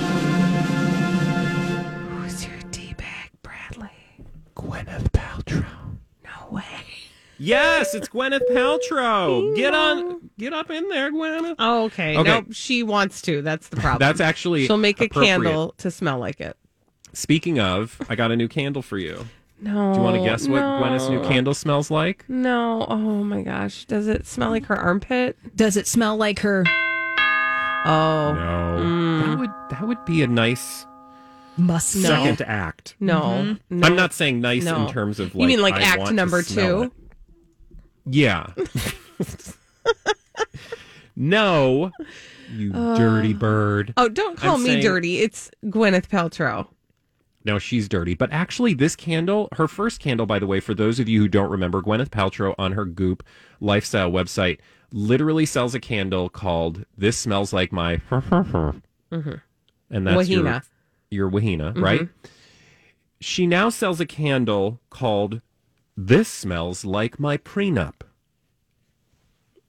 Yes, 7.38 7.94
it's 7.94 8.09
Gwyneth 8.09 8.40
Paltrow. 8.51 9.55
Get 9.57 9.72
on, 9.74 10.31
get 10.38 10.53
up 10.53 10.70
in 10.70 10.88
there, 10.88 11.11
Gwyneth. 11.12 11.55
Oh, 11.59 11.85
okay. 11.85 12.16
Okay. 12.16 12.29
Nope, 12.31 12.46
she 12.53 12.83
wants 12.83 13.22
to. 13.22 13.42
That's 13.42 13.68
the 13.68 13.77
problem. 13.77 14.01
That's 14.01 14.20
actually 14.20 14.66
She'll 14.66 14.77
make 14.77 15.01
a 15.01 15.09
candle 15.09 15.74
to 15.79 15.90
smell 15.90 16.18
like 16.18 16.40
it. 16.40 16.57
Speaking 17.12 17.59
of, 17.61 18.01
I 18.09 18.16
got 18.16 18.31
a 18.33 18.37
new 18.37 18.48
candle 18.48 18.83
for 18.83 18.98
you. 18.98 19.24
No. 19.61 19.92
Do 19.92 19.98
you 19.98 20.05
want 20.05 20.16
to 20.16 20.24
guess 20.24 20.46
what 20.48 20.61
no. 20.61 20.81
Gwyneth's 20.83 21.09
new 21.09 21.20
candle 21.22 21.55
smells 21.55 21.90
like? 21.90 22.24
No. 22.29 22.87
Oh 22.88 22.96
my 23.24 23.42
gosh. 23.42 23.85
Does 23.87 24.07
it 24.09 24.27
smell 24.27 24.51
like 24.51 24.66
her 24.66 24.77
armpit? 24.77 25.37
Does 25.57 25.77
it 25.77 25.87
smell 25.87 26.16
like 26.16 26.40
her 26.40 26.64
Oh. 27.87 28.33
No, 28.35 28.83
Mm. 28.83 29.27
that 29.27 29.38
would 29.38 29.51
that 29.70 29.87
would 29.88 30.05
be 30.05 30.22
a 30.22 30.27
nice 30.27 30.87
mustache? 31.57 32.03
second 32.03 32.42
act. 32.46 32.94
No. 33.01 33.57
no. 33.70 33.87
I'm 33.87 33.96
not 33.96 34.12
saying 34.12 34.40
nice 34.40 34.64
No. 34.64 34.87
in 34.87 34.92
terms 34.92 35.18
of 35.18 35.35
like. 35.35 35.42
You 35.42 35.48
mean 35.48 35.62
like 35.62 35.74
I 35.74 35.83
act 35.83 36.12
number 36.12 36.42
smell 36.42 36.85
two? 36.85 36.92
Yeah. 38.11 38.47
No, 41.16 41.90
you 42.53 42.71
dirty 42.73 43.33
bird. 43.33 43.92
Oh, 43.97 44.09
don't 44.09 44.37
call 44.38 44.55
I'm 44.55 44.62
me 44.62 44.68
saying- 44.71 44.83
dirty. 44.83 45.18
It's 45.18 45.51
Gwyneth 45.64 46.09
Paltrow. 46.09 46.68
No, 47.44 47.59
she's 47.59 47.88
dirty. 47.88 48.14
But 48.14 48.31
actually, 48.31 48.75
this 48.75 48.94
candle, 48.94 49.49
her 49.57 49.66
first 49.66 50.01
candle, 50.01 50.27
by 50.27 50.38
the 50.38 50.47
way, 50.47 50.61
for 50.61 50.75
those 50.75 51.01
of 51.01 51.09
you 51.09 51.21
who 51.23 51.29
don't 51.29 51.51
remember, 51.51 51.81
Gwyneth 51.83 52.11
Paltrow 52.11 52.55
on 52.59 52.73
her 52.73 52.85
Goop 52.85 53.25
lifestyle 53.61 54.11
website 54.11 54.59
literally 54.92 55.47
sells 55.47 55.75
a 55.75 55.81
candle 55.81 56.29
called 56.29 56.85
"This 56.97 57.16
Smells 57.16 57.53
Like 57.53 57.73
My," 57.73 57.97
mm-hmm. 58.11 59.33
and 59.90 60.07
that's 60.07 60.29
your 60.29 60.44
Wahina. 60.44 60.62
your 61.11 61.31
wahina, 61.31 61.81
right? 61.81 62.03
Mm-hmm. 62.03 62.29
She 63.21 63.47
now 63.47 63.71
sells 63.71 63.99
a 64.01 64.07
candle 64.07 64.79
called 64.90 65.40
"This 66.00 66.28
Smells 66.28 66.84
Like 66.84 67.18
My 67.18 67.37
Prenup." 67.37 68.02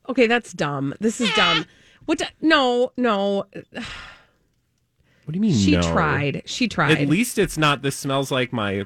Okay, 0.07 0.27
that's 0.27 0.53
dumb. 0.53 0.93
This 0.99 1.19
is 1.19 1.31
dumb. 1.33 1.65
What? 2.05 2.21
no, 2.41 2.91
no. 2.97 3.45
What 5.29 5.33
do 5.33 5.35
you 5.37 5.41
mean? 5.41 5.53
She 5.53 5.71
no? 5.71 5.81
tried. 5.81 6.41
She 6.45 6.67
tried. 6.67 6.97
At 6.97 7.07
least 7.07 7.37
it's 7.37 7.57
not. 7.57 7.83
This 7.83 7.95
smells 7.95 8.31
like 8.31 8.51
my. 8.51 8.85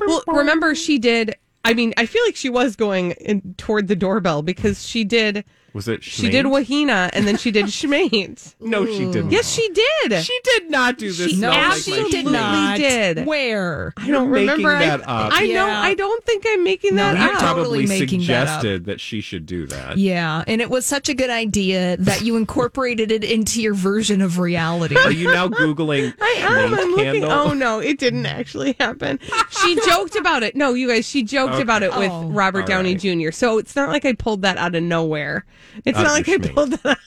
Well, 0.00 0.22
remember 0.26 0.74
she 0.74 0.98
did. 0.98 1.36
I 1.64 1.74
mean, 1.74 1.94
I 1.96 2.06
feel 2.06 2.24
like 2.24 2.34
she 2.34 2.50
was 2.50 2.74
going 2.74 3.12
in, 3.12 3.54
toward 3.56 3.88
the 3.88 3.96
doorbell 3.96 4.42
because 4.42 4.86
she 4.86 5.04
did. 5.04 5.44
Was 5.74 5.86
it? 5.86 6.02
She 6.02 6.30
did 6.30 6.46
Wahina 6.46 7.10
and 7.12 7.26
then 7.28 7.36
she 7.36 7.50
did 7.50 7.66
Schmate. 7.78 8.54
No, 8.60 8.86
she 8.86 9.10
didn't. 9.10 9.30
Yes, 9.30 9.50
she 9.52 9.68
did. 9.68 10.22
She 10.24 10.38
did 10.44 10.70
not 10.70 10.98
do 10.98 11.08
this. 11.12 11.18
No, 11.18 11.26
she 11.26 11.36
smell 11.36 11.50
like 11.52 11.58
absolutely 11.72 12.10
did 12.22 12.26
not. 12.32 12.76
did. 12.78 13.26
Where? 13.26 13.92
I 13.96 14.08
don't 14.08 14.24
You're 14.24 14.32
making 14.46 14.48
remember. 14.64 14.76
I- 14.76 14.86
that 14.86 15.00
up. 15.02 15.32
I, 15.34 15.46
know. 15.46 15.66
Yeah. 15.66 15.80
I 15.80 15.94
don't 15.94 16.24
think 16.24 16.44
I'm 16.48 16.64
making 16.64 16.96
that 16.96 17.16
you're 17.18 17.34
up. 17.34 17.40
totally 17.40 17.84
probably 17.84 17.86
making 17.86 18.20
that 18.26 18.48
up. 18.48 18.60
suggested 18.60 18.84
that, 18.86 19.00
she 19.00 19.20
should 19.20 19.46
do 19.46 19.66
that. 19.68 19.98
Yeah, 19.98 20.42
and 20.46 20.60
it 20.60 20.70
was 20.70 20.84
such 20.86 21.08
a 21.08 21.14
good 21.14 21.30
idea 21.30 21.96
that 21.98 22.22
you 22.22 22.36
incorporated 22.36 23.12
it 23.12 23.22
into 23.24 23.62
your 23.62 23.74
version 23.74 24.20
of 24.22 24.38
reality. 24.38 24.96
Are 24.96 25.10
you 25.12 25.26
now 25.32 25.48
googling 25.48 26.14
I 26.20 26.34
am. 26.38 26.74
I'm 26.74 26.90
looking. 26.92 27.24
Oh 27.24 27.52
no, 27.52 27.78
it 27.78 27.98
didn't 27.98 28.26
actually 28.26 28.74
happen. 28.80 29.20
She 29.50 29.78
joked 29.86 30.16
about 30.16 30.42
it. 30.42 30.56
No, 30.56 30.74
you 30.74 30.88
guys, 30.88 31.06
she 31.08 31.22
joked 31.22 31.54
Okay. 31.54 31.62
about 31.62 31.82
it 31.82 31.94
with 31.96 32.10
Oh. 32.10 32.28
Robert 32.28 32.62
All 32.62 32.66
Downey 32.66 32.94
right. 32.96 33.26
Jr. 33.26 33.30
So 33.32 33.58
it's 33.58 33.76
not 33.76 33.88
like 33.90 34.04
I 34.04 34.12
pulled 34.14 34.42
that 34.42 34.56
out 34.56 34.74
of 34.74 34.82
nowhere. 34.82 35.44
It's 35.84 35.98
Out 35.98 36.02
not 36.04 36.20
of 36.20 36.28
like 36.28 36.44
I 36.44 36.48
pulled 36.52 36.70
that 36.72 36.98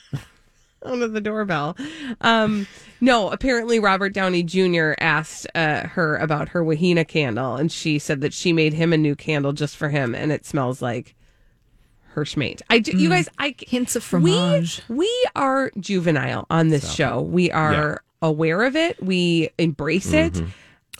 out 0.84 1.02
of 1.02 1.12
the 1.12 1.20
doorbell. 1.20 1.76
Um, 2.20 2.66
no, 3.00 3.30
apparently 3.30 3.78
Robert 3.78 4.12
Downey 4.12 4.42
Jr. 4.42 4.92
asked 4.98 5.46
uh, 5.54 5.86
her 5.88 6.16
about 6.16 6.48
her 6.50 6.64
Wahina 6.64 7.06
candle, 7.06 7.56
and 7.56 7.70
she 7.70 7.98
said 7.98 8.20
that 8.22 8.32
she 8.32 8.52
made 8.52 8.72
him 8.72 8.92
a 8.92 8.96
new 8.96 9.14
candle 9.14 9.52
just 9.52 9.76
for 9.76 9.88
him, 9.90 10.14
and 10.14 10.32
it 10.32 10.44
smells 10.46 10.82
like 10.82 11.14
her 12.14 12.24
schmate. 12.24 12.62
I, 12.68 12.80
j- 12.80 12.96
you 12.96 13.08
guys, 13.08 13.28
I 13.38 13.54
Hints 13.60 13.96
of 13.96 14.02
fromage. 14.04 14.82
we 14.88 14.96
we 14.96 15.26
are 15.34 15.70
juvenile 15.78 16.46
on 16.50 16.68
this 16.68 16.92
show. 16.92 17.20
We 17.22 17.50
are 17.50 18.02
aware 18.20 18.62
of 18.64 18.76
it. 18.76 19.02
We 19.02 19.50
embrace 19.58 20.12
it. 20.12 20.42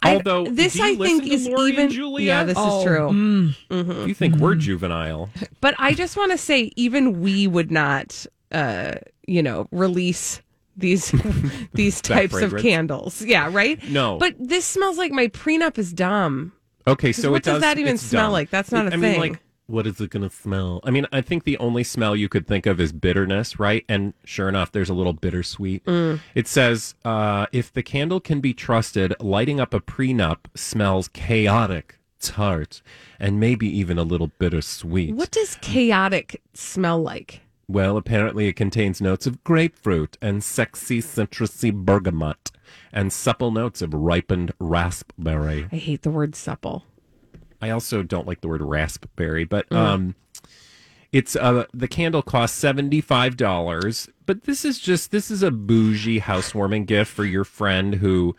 I- 0.03 0.15
Mm-hmm. 0.17 0.27
Although, 0.27 0.51
this 0.51 0.73
do 0.73 0.79
you 0.83 1.03
I 1.03 1.07
think 1.07 1.23
to 1.23 1.31
is 1.33 1.47
Lori 1.47 1.71
even. 1.71 1.89
Julia? 1.89 2.25
Yeah, 2.27 2.43
this 2.43 2.57
Oh, 2.59 2.79
is 2.79 2.85
true. 2.85 4.05
You 4.07 4.13
think 4.13 4.35
we're 4.35 4.55
juvenile? 4.55 5.29
But 5.61 5.75
I 5.79 5.93
just 5.93 6.17
want 6.17 6.31
to 6.31 6.37
say, 6.37 6.71
even 6.75 7.21
we 7.21 7.47
would 7.47 7.71
not, 7.71 8.25
uh, 8.51 8.95
you 9.27 9.41
know, 9.41 9.67
release 9.71 10.41
these 10.75 11.11
these 11.73 12.01
types 12.01 12.35
of 12.41 12.57
candles. 12.57 13.21
Yeah, 13.21 13.49
right. 13.51 13.81
No. 13.89 14.17
but 14.17 14.35
this 14.39 14.65
smells 14.65 14.97
like 14.97 15.11
my 15.11 15.27
prenup 15.27 15.77
is 15.77 15.93
dumb. 15.93 16.51
Okay, 16.85 17.13
so 17.13 17.31
what 17.31 17.37
it 17.37 17.43
does 17.43 17.53
does. 17.55 17.61
that 17.61 17.77
even 17.77 17.97
smell 17.97 18.23
dumb. 18.25 18.33
like? 18.33 18.49
That's 18.49 18.71
not 18.71 18.87
It- 18.87 18.93
a 18.93 18.97
I 18.97 18.99
thing. 18.99 19.11
mean, 19.13 19.19
like, 19.31 19.39
what 19.67 19.87
is 19.87 19.99
it 20.01 20.09
going 20.09 20.27
to 20.27 20.35
smell? 20.35 20.81
I 20.83 20.91
mean, 20.91 21.07
I 21.11 21.21
think 21.21 21.43
the 21.43 21.57
only 21.57 21.83
smell 21.83 22.15
you 22.15 22.29
could 22.29 22.47
think 22.47 22.65
of 22.65 22.79
is 22.79 22.91
bitterness, 22.91 23.59
right? 23.59 23.85
And 23.87 24.13
sure 24.23 24.49
enough, 24.49 24.71
there's 24.71 24.89
a 24.89 24.93
little 24.93 25.13
bittersweet. 25.13 25.85
Mm. 25.85 26.19
It 26.35 26.47
says, 26.47 26.95
uh, 27.05 27.47
if 27.51 27.71
the 27.71 27.83
candle 27.83 28.19
can 28.19 28.41
be 28.41 28.53
trusted, 28.53 29.13
lighting 29.19 29.59
up 29.59 29.73
a 29.73 29.79
prenup 29.79 30.39
smells 30.55 31.07
chaotic, 31.07 31.99
tart, 32.19 32.81
and 33.19 33.39
maybe 33.39 33.67
even 33.67 33.97
a 33.97 34.03
little 34.03 34.31
bittersweet. 34.39 35.15
What 35.15 35.31
does 35.31 35.57
chaotic 35.61 36.41
smell 36.53 37.01
like? 37.01 37.41
Well, 37.67 37.95
apparently 37.95 38.47
it 38.47 38.55
contains 38.57 39.01
notes 39.01 39.25
of 39.25 39.43
grapefruit 39.43 40.17
and 40.21 40.43
sexy 40.43 41.01
citrusy 41.01 41.73
bergamot 41.73 42.51
and 42.91 43.13
supple 43.13 43.51
notes 43.51 43.81
of 43.81 43.93
ripened 43.93 44.53
raspberry. 44.59 45.67
I 45.71 45.77
hate 45.77 46.01
the 46.01 46.11
word 46.11 46.35
supple. 46.35 46.85
I 47.63 47.69
also 47.71 48.03
don't 48.03 48.27
like 48.27 48.41
the 48.41 48.47
word 48.47 48.61
raspberry, 48.61 49.43
but 49.45 49.67
Mm. 49.69 49.77
um 49.77 50.15
it's 51.11 51.35
uh 51.35 51.65
the 51.73 51.87
candle 51.87 52.21
costs 52.23 52.59
$75, 52.63 54.09
but 54.25 54.43
this 54.43 54.65
is 54.65 54.79
just 54.79 55.11
this 55.11 55.29
is 55.31 55.43
a 55.43 55.51
bougie 55.51 56.19
housewarming 56.19 56.85
gift 56.85 57.11
for 57.11 57.23
your 57.25 57.43
friend 57.43 57.95
who 57.95 58.35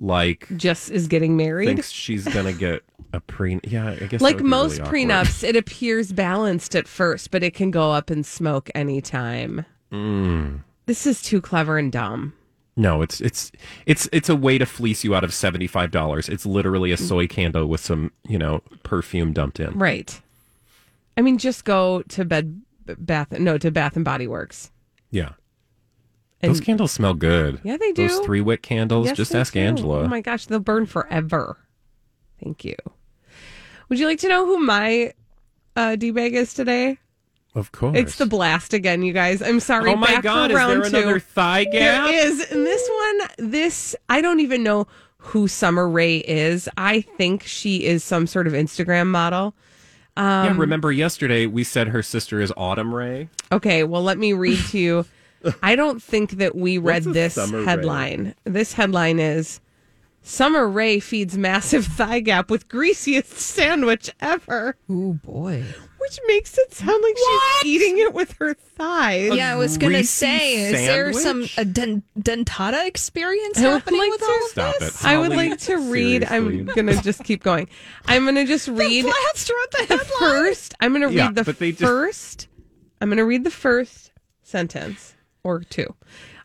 like 0.00 0.46
Just 0.56 0.90
is 0.90 1.06
getting 1.08 1.36
married. 1.36 1.66
thinks 1.66 1.90
she's 1.90 2.24
going 2.26 2.46
to 2.46 2.52
get 2.58 2.82
a 3.12 3.20
pre 3.20 3.60
Yeah, 3.64 3.90
I 4.00 4.06
guess 4.06 4.20
like 4.20 4.40
most 4.40 4.78
really 4.80 4.90
prenups, 5.06 5.42
it 5.44 5.56
appears 5.56 6.12
balanced 6.12 6.74
at 6.76 6.86
first, 6.88 7.30
but 7.30 7.42
it 7.42 7.52
can 7.54 7.70
go 7.70 7.90
up 7.92 8.10
in 8.10 8.22
smoke 8.24 8.70
anytime. 8.74 9.64
Mm. 9.92 10.60
This 10.86 11.06
is 11.06 11.20
too 11.22 11.40
clever 11.40 11.76
and 11.78 11.90
dumb. 11.92 12.32
No, 12.80 13.02
it's 13.02 13.20
it's 13.20 13.52
it's 13.84 14.08
it's 14.10 14.30
a 14.30 14.34
way 14.34 14.56
to 14.56 14.64
fleece 14.64 15.04
you 15.04 15.14
out 15.14 15.22
of 15.22 15.34
seventy 15.34 15.66
five 15.66 15.90
dollars. 15.90 16.30
It's 16.30 16.46
literally 16.46 16.92
a 16.92 16.96
soy 16.96 17.26
candle 17.26 17.66
with 17.66 17.80
some 17.82 18.10
you 18.26 18.38
know 18.38 18.62
perfume 18.84 19.34
dumped 19.34 19.60
in. 19.60 19.78
Right. 19.78 20.18
I 21.14 21.20
mean, 21.20 21.36
just 21.36 21.66
go 21.66 22.00
to 22.08 22.24
bed, 22.24 22.62
bath, 22.86 23.32
no, 23.32 23.58
to 23.58 23.70
Bath 23.70 23.96
and 23.96 24.04
Body 24.04 24.26
Works. 24.26 24.70
Yeah, 25.10 25.32
And 26.40 26.50
those 26.50 26.60
candles 26.60 26.92
smell 26.92 27.12
good. 27.12 27.60
Yeah, 27.64 27.76
they 27.76 27.92
do. 27.92 28.08
Those 28.08 28.20
three 28.20 28.40
wick 28.40 28.62
candles. 28.62 29.08
Yes, 29.08 29.16
just 29.16 29.34
ask 29.34 29.52
do. 29.52 29.60
Angela. 29.60 30.04
Oh 30.04 30.08
my 30.08 30.22
gosh, 30.22 30.46
they'll 30.46 30.58
burn 30.60 30.86
forever. 30.86 31.58
Thank 32.42 32.64
you. 32.64 32.76
Would 33.90 33.98
you 33.98 34.06
like 34.06 34.20
to 34.20 34.28
know 34.28 34.46
who 34.46 34.56
my 34.64 35.12
uh, 35.76 35.96
D 35.96 36.12
bag 36.12 36.34
is 36.34 36.54
today? 36.54 36.98
Of 37.54 37.72
course, 37.72 37.96
It's 37.98 38.16
the 38.16 38.26
blast 38.26 38.72
again, 38.74 39.02
you 39.02 39.12
guys. 39.12 39.42
I'm 39.42 39.58
sorry. 39.60 39.90
Oh 39.90 39.96
my 39.96 40.06
Back 40.14 40.22
God, 40.22 40.50
for 40.52 40.56
is 40.58 40.66
there 40.66 40.78
round 40.80 40.84
two. 40.90 40.96
another 40.98 41.18
thigh 41.20 41.64
gap? 41.64 41.72
There 42.08 42.26
is. 42.28 42.50
And 42.50 42.64
this 42.64 42.88
one, 42.88 43.50
this, 43.50 43.96
I 44.08 44.20
don't 44.20 44.38
even 44.40 44.62
know 44.62 44.86
who 45.18 45.48
Sommer 45.48 45.88
Ray 45.88 46.18
is. 46.18 46.68
I 46.76 47.00
think 47.00 47.42
she 47.42 47.84
is 47.84 48.04
some 48.04 48.26
sort 48.26 48.46
of 48.46 48.52
Instagram 48.52 49.08
model. 49.08 49.54
Um, 50.16 50.24
yeah, 50.46 50.56
remember 50.56 50.92
yesterday 50.92 51.46
we 51.46 51.64
said 51.64 51.88
her 51.88 52.02
sister 52.02 52.40
is 52.40 52.52
Autumn 52.56 52.94
Ray. 52.94 53.28
Okay, 53.50 53.84
well, 53.84 54.02
let 54.02 54.18
me 54.18 54.32
read 54.32 54.58
to 54.68 54.78
you. 54.78 55.06
I 55.62 55.74
don't 55.74 56.02
think 56.02 56.32
that 56.32 56.54
we 56.54 56.78
read 56.78 57.02
this 57.04 57.34
Sommer 57.34 57.58
Ray? 57.58 57.64
headline. 57.64 58.34
This 58.44 58.74
headline 58.74 59.18
is 59.18 59.60
Sommer 60.22 60.68
Ray 60.68 61.00
feeds 61.00 61.36
massive 61.38 61.86
thigh 61.98 62.20
gap 62.20 62.50
with 62.50 62.68
greasiest 62.68 63.32
sandwich 63.38 64.10
ever, 64.20 64.76
Oh 64.88 65.14
boy. 65.14 65.64
Which 66.00 66.18
makes 66.26 66.56
it 66.58 66.72
sound 66.74 67.02
like 67.02 67.16
she's 67.16 67.64
eating 67.66 67.98
it 67.98 68.12
with 68.14 68.32
her 68.38 68.54
thighs. 68.54 69.34
yeah, 69.34 69.52
I 69.52 69.56
was 69.56 69.76
gonna 69.78 69.94
greasy 69.98 70.06
say, 70.06 70.54
is 70.54 70.72
there 70.86 71.12
some 71.12 71.46
a 71.56 71.64
den- 71.64 72.02
dentata 72.18 72.86
experience 72.86 73.58
happening 73.58 74.00
like 74.00 74.10
with 74.10 74.20
to- 74.20 74.26
all 74.26 74.44
of 74.44 74.50
Stop 74.50 74.78
this? 74.80 75.00
it. 75.02 75.06
I 75.06 75.18
would 75.18 75.30
like 75.30 75.58
to 75.60 75.76
read. 75.78 76.24
I'm 76.24 76.64
gonna 76.66 77.00
just 77.02 77.22
keep 77.24 77.42
going. 77.42 77.68
I'm 78.06 78.24
gonna 78.24 78.46
just 78.46 78.68
read 78.68 79.02
Blast 79.04 79.50
wrote 79.50 79.70
the 79.72 79.86
the 79.88 79.96
headline. 79.98 80.18
first. 80.18 80.74
I'm 80.80 80.92
gonna 80.92 81.08
read 81.08 81.14
Yeah, 81.16 81.30
the 81.32 81.44
but 81.44 81.58
just- 81.58 81.78
first. 81.80 82.48
I'm 83.00 83.08
gonna 83.08 83.24
read 83.24 83.44
the 83.44 83.50
first 83.50 84.12
sentence 84.42 85.14
or 85.42 85.60
two. 85.60 85.94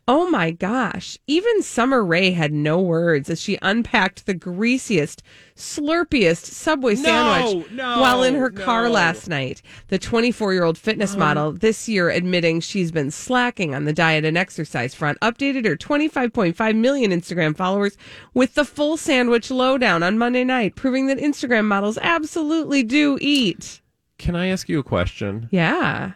Oh 0.07 0.29
my 0.29 0.51
gosh! 0.51 1.17
Even 1.25 1.63
Sommer 1.63 2.05
Ray 2.05 2.29
had 2.29 2.53
no 2.53 2.79
words 2.79 3.27
as 3.27 3.41
she 3.41 3.57
unpacked 3.63 4.27
the 4.27 4.35
greasiest, 4.35 5.23
slurpiest 5.55 6.45
Subway 6.45 6.93
sandwich 6.93 7.71
no, 7.71 7.99
while 7.99 8.21
in 8.21 8.35
her 8.35 8.51
car 8.51 8.87
last 8.87 9.27
night. 9.27 9.63
The 9.87 9.97
24 9.97 10.53
year 10.53 10.63
old 10.63 10.77
fitness 10.77 11.11
uh-huh. 11.11 11.19
model 11.19 11.51
this 11.53 11.89
year 11.89 12.11
admitting 12.11 12.59
she's 12.59 12.91
been 12.91 13.09
slacking 13.09 13.73
on 13.73 13.85
the 13.85 13.93
diet 13.93 14.25
and 14.25 14.37
exercise 14.37 14.93
front 14.93 15.19
updated 15.21 15.65
her 15.65 15.75
25.5 15.75 16.75
million 16.75 17.09
Instagram 17.09 17.57
followers 17.57 17.97
with 18.35 18.53
the 18.53 18.65
full 18.65 18.97
sandwich 18.97 19.49
lowdown 19.49 20.03
on 20.03 20.19
Monday 20.19 20.43
night, 20.43 20.75
proving 20.75 21.07
that 21.07 21.17
Instagram 21.17 21.65
models 21.65 21.97
absolutely 21.99 22.83
do 22.83 23.17
eat. 23.21 23.81
Can 24.19 24.35
I 24.35 24.47
ask 24.49 24.69
you 24.69 24.77
a 24.77 24.83
question? 24.83 25.49
Yeah. 25.49 26.11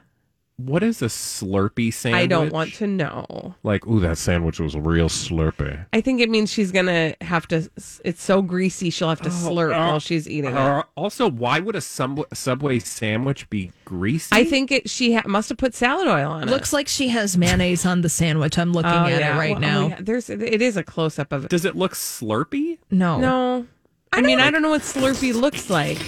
What 0.65 0.83
is 0.83 1.01
a 1.01 1.05
Slurpee 1.05 1.93
sandwich? 1.93 2.21
I 2.21 2.25
don't 2.27 2.51
want 2.51 2.73
to 2.75 2.85
know. 2.87 3.55
Like, 3.63 3.87
ooh, 3.87 4.01
that 4.01 4.17
sandwich 4.17 4.59
was 4.59 4.75
real 4.75 5.07
Slurpee. 5.07 5.85
I 5.93 6.01
think 6.01 6.19
it 6.19 6.29
means 6.29 6.51
she's 6.51 6.71
gonna 6.73 7.15
have 7.21 7.47
to. 7.47 7.69
It's 8.03 8.21
so 8.21 8.41
greasy, 8.41 8.89
she'll 8.89 9.07
have 9.07 9.21
to 9.21 9.29
slurp 9.29 9.73
uh, 9.73 9.87
while 9.87 9.99
she's 9.99 10.27
eating 10.27 10.51
it. 10.51 10.57
Uh, 10.57 10.83
also, 10.97 11.29
why 11.29 11.59
would 11.61 11.77
a 11.77 11.81
Subway, 11.81 12.25
Subway 12.33 12.79
sandwich 12.79 13.49
be 13.49 13.71
greasy? 13.85 14.27
I 14.33 14.43
think 14.43 14.69
it. 14.71 14.89
She 14.89 15.13
ha- 15.13 15.23
must 15.25 15.47
have 15.47 15.57
put 15.57 15.73
salad 15.73 16.07
oil 16.09 16.29
on 16.31 16.43
it. 16.43 16.51
Looks 16.51 16.73
like 16.73 16.89
she 16.89 17.07
has 17.07 17.37
mayonnaise 17.37 17.85
on 17.85 18.01
the 18.01 18.09
sandwich. 18.09 18.57
I'm 18.59 18.73
looking 18.73 18.91
Oh, 18.91 19.05
at 19.05 19.19
yeah. 19.21 19.35
it 19.35 19.39
right 19.39 19.51
Well, 19.51 19.61
now. 19.61 19.83
oh, 19.85 19.87
yeah. 19.87 19.97
There's. 20.01 20.29
It 20.29 20.61
is 20.61 20.75
a 20.75 20.83
close 20.83 21.17
up 21.17 21.31
of 21.31 21.45
it. 21.45 21.49
Does 21.51 21.63
it 21.63 21.77
look 21.77 21.93
Slurpee? 21.93 22.79
No. 22.91 23.17
No. 23.17 23.65
I, 24.11 24.21
mean, 24.21 24.39
I 24.39 24.49
don't 24.51 24.61
know 24.63 24.71
what 24.71 24.81
Slurpee 24.81 25.33
looks 25.33 25.69
like. 25.69 25.99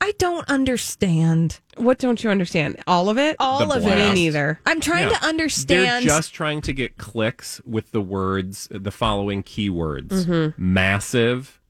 I 0.00 0.12
don't 0.18 0.48
understand 0.50 1.60
What 1.76 1.98
don't 1.98 2.22
you 2.22 2.30
understand? 2.30 2.76
All 2.86 3.08
of 3.08 3.16
it? 3.18 3.36
all 3.40 3.58
The 3.58 3.64
of 3.76 3.82
blast. 3.82 3.86
it. 3.86 4.08
Me 4.08 4.14
neither. 4.14 4.60
I'm 4.66 4.80
trying 4.80 5.08
Yeah. 5.10 5.18
to 5.18 5.26
understand. 5.26 6.04
They're 6.06 6.16
just 6.16 6.34
trying 6.34 6.60
to 6.62 6.72
get 6.72 6.98
clicks 6.98 7.60
with 7.64 7.90
the 7.92 8.00
words, 8.02 8.68
the 8.70 8.90
following 8.90 9.42
keywords: 9.42 10.08
Mm-hmm. 10.26 10.62
massive, 10.72 11.60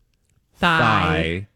Thigh. 0.57 0.79
thigh, 0.79 1.49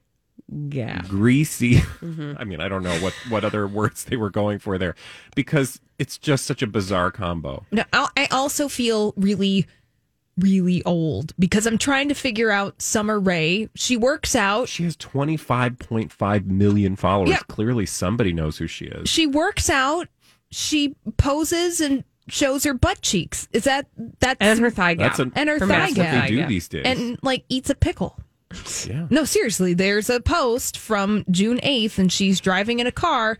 Yeah. 0.70 1.02
greasy. 1.08 1.76
Mm-hmm. 1.76 2.34
I 2.38 2.44
mean, 2.44 2.60
I 2.60 2.68
don't 2.68 2.82
know 2.82 2.96
what 3.00 3.12
what 3.28 3.44
other 3.44 3.66
words 3.66 4.04
they 4.04 4.16
were 4.16 4.30
going 4.30 4.58
for 4.58 4.78
there, 4.78 4.94
because 5.34 5.80
it's 5.98 6.16
just 6.16 6.44
such 6.46 6.62
a 6.62 6.66
bizarre 6.66 7.10
combo. 7.10 7.66
No, 7.72 7.84
I 7.92 8.08
I 8.16 8.26
also 8.30 8.68
feel 8.68 9.12
really, 9.16 9.66
really 10.38 10.82
old 10.84 11.32
because 11.38 11.66
I'm 11.66 11.78
trying 11.78 12.08
to 12.08 12.14
figure 12.14 12.50
out 12.50 12.80
Sommer 12.80 13.18
Ray. 13.20 13.68
She 13.74 13.96
works 13.96 14.34
out. 14.36 14.68
She 14.68 14.84
has 14.84 14.96
twenty 14.96 15.36
five 15.36 15.78
point 15.78 16.12
five 16.12 16.46
million 16.46 16.96
followers. 16.96 17.30
Yeah. 17.30 17.38
Clearly, 17.48 17.86
somebody 17.86 18.32
knows 18.32 18.58
who 18.58 18.66
she 18.66 18.86
is. 18.86 19.08
She 19.08 19.26
works 19.26 19.68
out. 19.70 20.08
She 20.50 20.94
poses 21.16 21.80
and 21.80 22.04
shows 22.28 22.64
her 22.64 22.74
butt 22.74 23.00
cheeks. 23.02 23.48
Is 23.52 23.64
that 23.64 23.86
that's 24.20 24.38
And 24.40 24.58
her 24.60 24.70
thigh 24.70 24.94
gap. 24.94 25.16
That's 25.16 25.20
a- 25.20 25.32
and 25.38 25.48
her 25.48 25.58
thigh 25.58 25.66
massive 25.66 25.96
gap. 25.96 26.14
what 26.14 26.28
they 26.30 26.36
do 26.36 26.46
these 26.46 26.68
days. 26.68 26.82
and 26.86 27.18
like 27.22 27.44
eats 27.48 27.70
a 27.70 27.74
pickle. 27.74 28.18
yeah. 28.86 29.06
No, 29.10 29.24
seriously, 29.24 29.74
there's 29.74 30.08
a 30.08 30.20
post 30.20 30.78
from 30.78 31.24
June 31.30 31.58
8th 31.62 31.98
and 31.98 32.10
she's 32.10 32.40
driving 32.40 32.78
in 32.80 32.86
a 32.86 32.92
car 32.92 33.36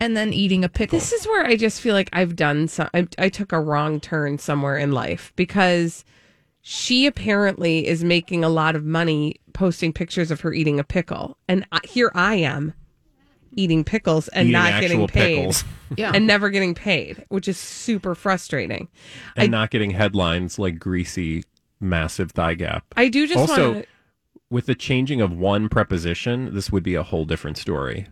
and 0.00 0.16
then 0.16 0.32
eating 0.32 0.64
a 0.64 0.68
pickle. 0.68 0.98
This 0.98 1.12
is 1.12 1.26
where 1.26 1.44
I 1.46 1.54
just 1.56 1.80
feel 1.80 1.94
like 1.94 2.08
I've 2.12 2.34
done 2.36 2.66
some. 2.68 2.88
I, 2.94 3.06
I 3.18 3.28
took 3.28 3.52
a 3.52 3.60
wrong 3.60 4.00
turn 4.00 4.38
somewhere 4.38 4.76
in 4.76 4.90
life 4.92 5.32
because 5.36 6.04
she 6.70 7.06
apparently 7.06 7.86
is 7.86 8.04
making 8.04 8.44
a 8.44 8.48
lot 8.50 8.76
of 8.76 8.84
money 8.84 9.36
posting 9.54 9.90
pictures 9.90 10.30
of 10.30 10.42
her 10.42 10.52
eating 10.52 10.78
a 10.78 10.84
pickle, 10.84 11.38
and 11.48 11.64
I, 11.72 11.78
here 11.84 12.10
I 12.14 12.34
am 12.34 12.74
eating 13.56 13.84
pickles 13.84 14.28
and 14.28 14.48
Eating 14.48 14.52
not 14.52 14.80
getting 14.82 15.06
paid, 15.06 15.36
pickles. 15.36 15.64
Yeah. 15.96 16.12
and 16.14 16.26
never 16.26 16.50
getting 16.50 16.74
paid, 16.74 17.24
which 17.30 17.48
is 17.48 17.56
super 17.56 18.14
frustrating. 18.14 18.88
and 19.34 19.44
I- 19.44 19.46
not 19.46 19.70
getting 19.70 19.92
headlines 19.92 20.58
like 20.58 20.78
greasy, 20.78 21.44
massive 21.80 22.32
thigh 22.32 22.52
gap. 22.52 22.84
I 22.98 23.08
do 23.08 23.26
just 23.26 23.38
also, 23.38 23.72
want 23.72 23.84
to 23.84 23.90
with 24.50 24.66
the 24.66 24.74
changing 24.74 25.22
of 25.22 25.32
one 25.32 25.70
preposition, 25.70 26.54
this 26.54 26.70
would 26.70 26.82
be 26.82 26.94
a 26.94 27.02
whole 27.02 27.24
different 27.24 27.56
story. 27.56 28.08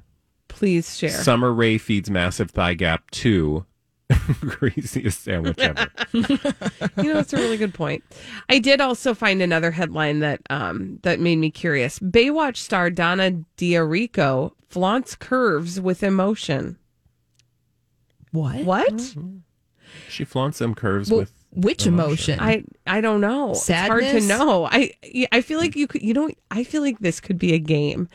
please 0.49 0.97
share. 0.97 1.11
Sommer 1.11 1.53
Ray 1.53 1.77
feeds 1.77 2.09
massive 2.11 2.51
thigh 2.53 2.73
gap 2.75 3.11
to 3.11 3.66
greasiest 4.40 5.23
sandwich 5.23 5.59
ever. 5.59 5.88
you 6.12 6.23
know, 7.12 7.19
it's 7.19 7.33
a 7.33 7.37
really 7.37 7.57
good 7.57 7.75
point. 7.75 8.05
I 8.49 8.59
did 8.59 8.81
also 8.81 9.14
find 9.14 9.42
another 9.42 9.71
headline 9.71 10.21
that 10.21 10.40
um, 10.49 11.01
that 11.03 11.19
made 11.21 11.37
me 11.37 11.51
curious. 11.51 11.99
Baywatch 11.99 12.57
star 12.57 12.90
Donna 12.90 13.33
D'Errico 13.57 14.55
flaunts 14.69 15.14
curves 15.16 15.81
with 15.81 16.03
emotion. 16.03 16.79
what? 18.33 18.64
What? 18.64 19.14
she 20.09 20.25
flaunts 20.25 20.59
them 20.59 20.75
curves 20.75 21.11
Well, 21.11 21.21
with 21.21 21.33
which 21.53 21.87
emotion? 21.87 22.38
I 22.40 22.64
I 22.87 23.01
don't 23.01 23.21
know. 23.21 23.51
It's 23.51 23.69
hard 23.69 24.05
to 24.05 24.21
know. 24.21 24.66
I 24.71 24.92
I 25.33 25.40
feel 25.40 25.59
like 25.59 25.75
you 25.75 25.87
could. 25.87 26.03
You 26.03 26.14
know. 26.14 26.31
I 26.51 26.64
feel 26.64 26.83
like 26.83 26.99
this 27.01 27.21
could 27.21 27.38
be 27.38 27.55
a 27.55 27.59
game, 27.59 28.09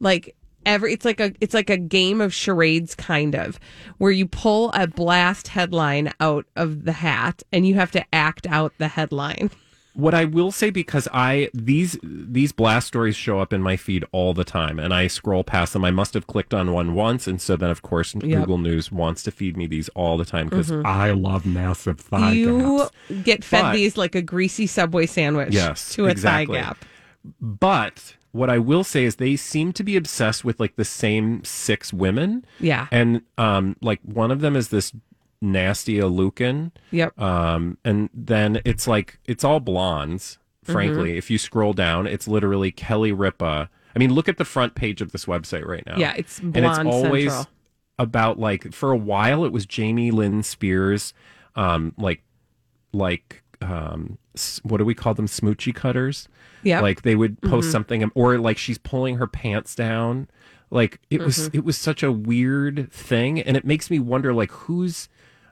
like. 0.00 0.34
Every, 0.68 0.92
it's 0.92 1.06
like 1.06 1.18
a 1.18 1.32
it's 1.40 1.54
like 1.54 1.70
a 1.70 1.78
game 1.78 2.20
of 2.20 2.34
charades 2.34 2.94
kind 2.94 3.34
of 3.34 3.58
where 3.96 4.10
you 4.10 4.26
pull 4.26 4.70
a 4.74 4.86
blast 4.86 5.48
headline 5.48 6.12
out 6.20 6.44
of 6.56 6.84
the 6.84 6.92
hat 6.92 7.42
and 7.50 7.66
you 7.66 7.74
have 7.76 7.90
to 7.92 8.04
act 8.14 8.46
out 8.46 8.74
the 8.76 8.88
headline. 8.88 9.50
What 9.94 10.14
I 10.14 10.26
will 10.26 10.52
say 10.52 10.70
because 10.70 11.08
I 11.12 11.50
these 11.52 11.98
these 12.04 12.52
blast 12.52 12.86
stories 12.86 13.16
show 13.16 13.40
up 13.40 13.52
in 13.52 13.60
my 13.62 13.76
feed 13.76 14.04
all 14.12 14.32
the 14.32 14.44
time 14.44 14.78
and 14.78 14.94
I 14.94 15.08
scroll 15.08 15.42
past 15.42 15.72
them. 15.72 15.84
I 15.84 15.90
must 15.90 16.14
have 16.14 16.28
clicked 16.28 16.54
on 16.54 16.70
one 16.72 16.94
once 16.94 17.26
and 17.26 17.40
so 17.40 17.56
then 17.56 17.70
of 17.70 17.82
course 17.82 18.12
Google 18.12 18.58
News 18.58 18.92
wants 18.92 19.24
to 19.24 19.32
feed 19.32 19.56
me 19.56 19.66
these 19.66 19.88
all 19.96 20.16
the 20.16 20.24
time 20.24 20.48
because 20.48 20.70
mm-hmm. 20.70 20.86
I 20.86 21.10
love 21.10 21.44
massive 21.44 21.98
thigh 21.98 22.30
you 22.30 22.78
gaps. 22.78 23.24
get 23.24 23.42
fed 23.42 23.62
But- 23.62 23.72
these 23.72 23.96
like 23.96 24.14
a 24.14 24.22
greasy 24.22 24.68
subway 24.68 25.06
sandwich 25.06 25.52
Yes, 25.52 25.92
to 25.94 26.06
a 26.06 26.10
exactly. 26.10 26.58
thigh 26.58 26.62
gap. 26.62 26.84
But 27.40 28.14
what 28.32 28.50
I 28.50 28.58
will 28.58 28.84
say 28.84 29.04
is 29.04 29.16
they 29.16 29.36
seem 29.36 29.72
to 29.74 29.82
be 29.82 29.96
obsessed 29.96 30.44
with 30.44 30.60
like 30.60 30.76
the 30.76 30.84
same 30.84 31.42
six 31.44 31.92
women. 31.92 32.44
Yeah. 32.60 32.86
And 32.90 33.22
um 33.36 33.76
like 33.80 34.00
one 34.02 34.30
of 34.30 34.40
them 34.40 34.56
is 34.56 34.68
this 34.68 34.92
Nastia 35.42 36.02
Liukin. 36.10 36.72
Yep. 36.90 37.18
Um 37.20 37.78
and 37.84 38.10
then 38.12 38.60
it's 38.64 38.86
like 38.86 39.18
it's 39.26 39.44
all 39.44 39.60
blondes, 39.60 40.38
frankly. 40.62 41.10
Mm-hmm. 41.10 41.18
If 41.18 41.30
you 41.30 41.38
scroll 41.38 41.72
down, 41.72 42.06
it's 42.06 42.28
literally 42.28 42.70
Kelly 42.70 43.12
Ripa. 43.12 43.70
I 43.94 43.98
mean, 43.98 44.12
look 44.12 44.28
at 44.28 44.36
the 44.36 44.44
front 44.44 44.74
page 44.74 45.00
of 45.00 45.12
this 45.12 45.24
website 45.24 45.66
right 45.66 45.84
now. 45.86 45.96
Yeah, 45.96 46.14
it's 46.16 46.38
and 46.38 46.56
it's 46.56 46.64
blonde 46.64 46.88
always 46.88 47.32
central. 47.32 47.54
about 47.98 48.38
like 48.38 48.72
for 48.72 48.92
a 48.92 48.96
while 48.96 49.44
it 49.44 49.52
was 49.52 49.66
Jamie 49.66 50.10
Lynn 50.10 50.42
Spears 50.42 51.14
um 51.56 51.94
like 51.96 52.22
like 52.92 53.42
um 53.60 54.18
what 54.62 54.78
do 54.78 54.84
we 54.84 54.94
call 54.94 55.14
them 55.14 55.26
smoochy 55.26 55.74
cutters 55.74 56.28
Yep. 56.64 56.82
like 56.82 57.02
they 57.02 57.14
would 57.16 57.40
post 57.42 57.66
Mm-hmm. 57.66 57.72
something 57.72 58.10
or 58.14 58.38
like 58.38 58.58
she's 58.58 58.78
pulling 58.78 59.16
her 59.16 59.26
pants 59.26 59.74
down 59.74 60.28
like 60.70 61.00
it 61.10 61.20
was 61.20 61.48
Mm-hmm. 61.48 61.58
it 61.58 61.64
was 61.64 61.76
such 61.78 62.02
a 62.02 62.12
weird 62.12 62.92
thing 62.92 63.40
and 63.40 63.56
it 63.56 63.64
makes 63.64 63.90
me 63.90 63.98
wonder 63.98 64.32
like 64.34 64.50
who's 64.50 65.08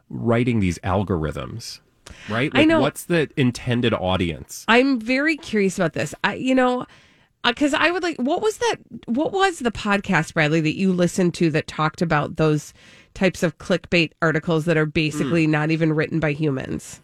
writing 0.09 0.61
these 0.61 0.79
algorithms 0.81 1.81
right 2.29 2.51
I 2.55 2.59
like 2.59 2.69
know. 2.69 2.81
what's 2.81 3.05
the 3.05 3.29
intended 3.37 3.93
audience 3.95 4.65
I'm 4.69 5.01
very 5.01 5.37
curious 5.37 5.79
about 5.79 5.93
this. 5.95 6.15
I, 6.23 6.35
you 6.35 6.55
know, 6.55 6.87
because 7.45 7.75
I 7.75 7.91
would 7.91 8.03
like, 8.03 8.17
what 8.17 8.43
was 8.43 8.59
that? 8.59 8.77
What 9.07 9.33
was 9.33 9.61
the 9.61 9.71
podcast, 9.71 10.35
Bradley, 10.35 10.61
that 10.63 10.77
you 10.77 10.93
listened 10.93 11.35
to 11.35 11.51
that 11.53 11.69
talked 11.69 12.03
about 12.03 12.37
those 12.37 12.75
types 13.15 13.43
of 13.45 13.59
clickbait 13.59 14.11
articles 14.21 14.65
that 14.65 14.77
are 14.77 14.87
basically 14.87 15.45
Hmm. 15.45 15.51
not 15.53 15.71
even 15.71 15.93
written 15.93 16.19
by 16.21 16.33
humans? 16.33 17.01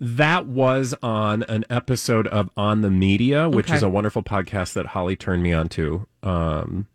That 0.00 0.46
was 0.46 0.94
on 1.02 1.42
an 1.44 1.64
episode 1.68 2.26
of 2.28 2.50
On 2.56 2.82
the 2.82 2.90
Media, 2.90 3.48
which 3.48 3.66
Okay. 3.66 3.76
is 3.76 3.82
a 3.82 3.88
wonderful 3.88 4.22
podcast 4.22 4.74
that 4.74 4.86
Holly 4.86 5.16
turned 5.16 5.42
me 5.42 5.52
on 5.52 5.68
to. 5.70 6.06
Um, 6.22 6.86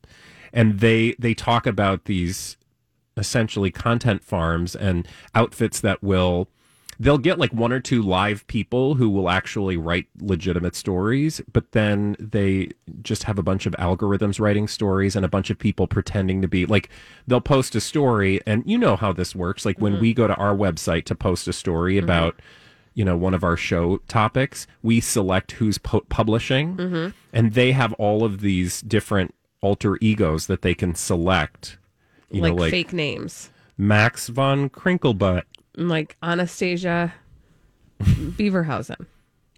and 0.53 0.79
they 0.79 1.15
they 1.19 1.33
talk 1.33 1.65
about 1.67 2.05
these 2.05 2.55
essentially 3.17 3.71
content 3.71 4.23
farms 4.23 4.75
and 4.75 5.07
outfits 5.35 5.79
that 5.81 6.01
will 6.01 6.47
they'll 6.99 7.17
get 7.17 7.39
like 7.39 7.51
one 7.51 7.73
or 7.73 7.79
two 7.79 8.01
live 8.01 8.45
people 8.47 8.95
who 8.95 9.09
will 9.09 9.29
actually 9.29 9.75
write 9.75 10.05
legitimate 10.21 10.75
stories, 10.75 11.41
but 11.51 11.71
then 11.71 12.15
they 12.19 12.69
just 13.01 13.23
have 13.23 13.37
a 13.39 13.43
bunch 13.43 13.65
of 13.65 13.73
algorithms 13.73 14.39
writing 14.39 14.67
stories 14.67 15.15
and 15.15 15.25
a 15.25 15.29
bunch 15.29 15.49
of 15.49 15.57
people 15.59 15.87
pretending 15.87 16.41
to 16.41 16.47
be 16.47 16.65
like 16.65 16.89
they'll 17.27 17.41
post 17.41 17.75
a 17.75 17.81
story 17.81 18.39
and 18.45 18.63
you 18.65 18.77
know 18.77 18.95
how 18.95 19.11
this 19.11 19.35
works. 19.35 19.65
Like 19.65 19.79
when 19.79 19.99
we 19.99 20.13
go 20.13 20.27
to 20.27 20.35
our 20.35 20.55
website 20.55 21.03
to 21.05 21.15
post 21.15 21.47
a 21.47 21.53
story 21.53 21.97
about 21.97 22.39
you 22.93 23.03
know 23.05 23.17
one 23.17 23.33
of 23.33 23.43
our 23.43 23.57
show 23.57 23.97
topics, 24.07 24.67
we 24.81 24.99
select 24.99 25.53
who's 25.53 25.77
pu- 25.77 26.05
publishing 26.09 27.13
and 27.33 27.53
they 27.53 27.71
have 27.71 27.93
all 27.93 28.23
of 28.23 28.41
these 28.41 28.81
different 28.81 29.33
alter 29.61 29.97
egos 30.01 30.47
that 30.47 30.61
they 30.61 30.73
can 30.73 30.93
select. 30.95 31.77
You 32.31 32.41
like, 32.41 32.53
know, 32.55 32.61
like 32.61 32.71
fake 32.71 32.93
names, 32.93 33.51
Max 33.77 34.27
von 34.27 34.69
Crinklebutt. 34.69 35.43
like 35.75 36.17
Anastasia 36.23 37.13
Beaverhausen. 38.01 39.05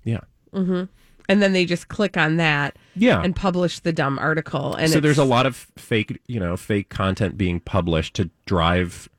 Yeah. 0.07 0.19
And 0.53 1.41
then 1.41 1.53
they 1.53 1.65
just 1.65 1.87
click 1.87 2.15
on 2.15 2.37
that 2.37 2.77
Yeah. 2.95 3.21
and 3.23 3.35
publish 3.35 3.79
the 3.79 3.91
dumb 3.91 4.19
article. 4.19 4.75
And 4.75 4.91
so 4.91 4.99
there's 4.99 5.17
a 5.17 5.23
lot 5.23 5.47
of 5.47 5.55
fake, 5.75 6.21
you 6.27 6.39
know, 6.39 6.55
fake 6.55 6.89
content 6.89 7.35
being 7.39 7.59
published 7.59 8.13
to 8.17 8.29
drive 8.45 9.09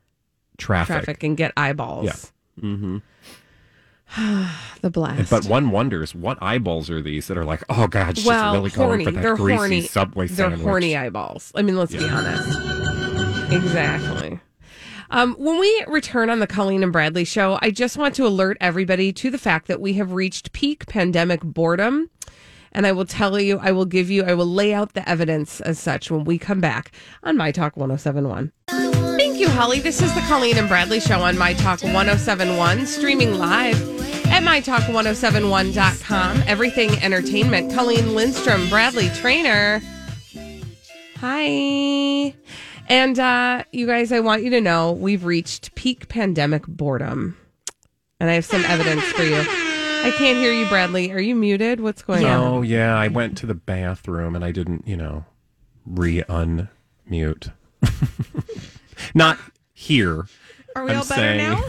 traffic. 0.57 0.95
traffic 1.03 1.23
and 1.23 1.35
get 1.35 1.51
eyeballs. 1.57 2.05
Yeah. 2.05 2.63
Mm-hmm. 2.69 2.97
the 4.81 4.89
blast. 4.89 5.29
But 5.29 5.45
one 5.45 5.71
wonders 5.71 6.15
what 6.15 6.37
eyeballs 6.41 6.89
are 6.89 7.01
these 7.01 7.27
that 7.27 7.37
are 7.37 7.45
like, 7.45 7.63
oh 7.69 7.87
god, 7.87 8.17
she's 8.17 8.25
well, 8.25 8.53
really 8.53 8.69
horny. 8.69 9.03
going 9.03 9.05
for 9.05 9.11
that 9.11 9.21
They're 9.21 9.35
greasy 9.35 9.57
horny. 9.57 9.81
subway 9.81 10.27
They're 10.27 10.49
horny 10.51 10.95
eyeballs. 10.95 11.51
I 11.55 11.61
mean, 11.61 11.77
let's 11.77 11.93
be 11.93 12.03
honest. 12.03 12.47
Exactly. 13.51 14.39
Um, 15.09 15.35
when 15.35 15.59
we 15.59 15.85
return 15.87 16.29
on 16.29 16.39
the 16.39 16.47
Colleen 16.47 16.83
and 16.83 16.91
Bradley 16.91 17.23
show, 17.23 17.57
I 17.61 17.71
just 17.71 17.97
want 17.97 18.15
to 18.15 18.27
alert 18.27 18.57
everybody 18.59 19.13
to 19.13 19.29
the 19.29 19.37
fact 19.37 19.67
that 19.67 19.79
we 19.79 19.93
have 19.93 20.11
reached 20.11 20.51
peak 20.51 20.85
pandemic 20.87 21.41
boredom. 21.41 22.09
And 22.73 22.85
I 22.85 22.91
will 22.91 23.05
tell 23.05 23.39
you, 23.39 23.57
I 23.59 23.71
will 23.71 23.85
give 23.85 24.09
you, 24.09 24.25
I 24.25 24.33
will 24.33 24.45
lay 24.47 24.73
out 24.73 24.93
the 24.93 25.07
evidence 25.07 25.61
as 25.61 25.79
such 25.79 26.11
when 26.11 26.25
we 26.25 26.37
come 26.37 26.59
back 26.59 26.91
on 27.23 27.37
My 27.37 27.51
Talk 27.51 27.77
1071. 27.77 28.51
Thank 28.67 29.39
you, 29.39 29.47
Holly. 29.47 29.79
This 29.79 30.01
is 30.01 30.13
the 30.13 30.21
Colleen 30.21 30.57
and 30.57 30.67
Bradley 30.67 30.99
show 30.99 31.21
on 31.21 31.37
My 31.37 31.53
Talk 31.53 31.81
1071, 31.81 32.85
streaming 32.85 33.35
live 33.35 33.96
at 34.37 34.43
MyTalk1071.com. 34.43 36.43
Everything 36.45 36.91
Entertainment. 37.01 37.73
Colleen 37.73 38.13
Lindstrom, 38.13 38.69
Bradley 38.69 39.09
Traynor. 39.15 39.81
Hi. 41.15 42.35
And 42.87 43.17
uh, 43.17 43.63
you 43.71 43.87
guys, 43.87 44.11
I 44.11 44.19
want 44.19 44.43
you 44.43 44.51
to 44.51 44.61
know 44.61 44.91
we've 44.91 45.25
reached 45.25 45.73
peak 45.73 46.07
pandemic 46.07 46.67
boredom. 46.67 47.35
And 48.19 48.29
I 48.29 48.33
have 48.33 48.45
some 48.45 48.63
evidence 48.65 49.03
for 49.05 49.23
you. 49.23 49.39
I 49.39 50.13
can't 50.15 50.37
hear 50.37 50.53
you, 50.53 50.67
Bradley. 50.67 51.11
Are 51.11 51.19
you 51.19 51.35
muted? 51.35 51.79
What's 51.79 52.03
going 52.03 52.25
on? 52.25 52.43
Oh 52.43 52.61
yeah, 52.61 52.95
I 52.95 53.07
went 53.07 53.39
to 53.39 53.47
the 53.47 53.55
bathroom 53.55 54.35
and 54.35 54.45
I 54.45 54.51
didn't, 54.51 54.87
you 54.87 54.97
know, 54.97 55.25
re 55.85 56.21
un 56.29 56.69
mute. 57.07 57.49
Not 59.15 59.39
here. 59.73 60.27
Are 60.75 60.85
we 60.85 60.91
I'm 60.91 60.97
all 60.97 61.05
better 61.05 61.15
saying 61.15 61.37
now? 61.37 61.63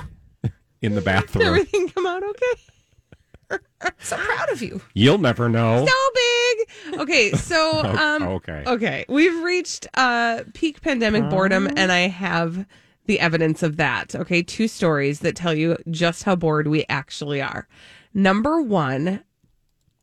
In 0.80 0.94
the 0.94 1.00
Did 1.00 1.04
bathroom. 1.06 1.46
everything 1.46 1.88
come 1.88 2.06
out 2.06 2.22
okay? 2.22 3.58
So 4.00 4.16
proud 4.16 4.50
of 4.50 4.60
you. 4.60 4.80
You'll 4.92 5.18
never 5.18 5.48
know. 5.48 5.86
So 5.86 5.92
big. 6.14 7.00
Okay, 7.00 7.30
so 7.32 7.80
um 7.84 8.22
okay. 8.22 8.64
okay, 8.66 9.04
we've 9.08 9.42
reached 9.42 9.86
uh 9.94 10.42
peak 10.52 10.80
pandemic 10.82 11.30
boredom 11.30 11.68
and 11.76 11.90
I 11.92 12.08
have 12.08 12.66
the 13.06 13.20
evidence 13.20 13.62
of 13.62 13.76
that. 13.76 14.14
Okay, 14.14 14.42
two 14.42 14.68
stories 14.68 15.20
that 15.20 15.36
tell 15.36 15.54
you 15.54 15.76
just 15.90 16.24
how 16.24 16.36
bored 16.36 16.66
we 16.66 16.84
actually 16.88 17.40
are. 17.40 17.68
Number 18.12 18.60
1 18.60 19.22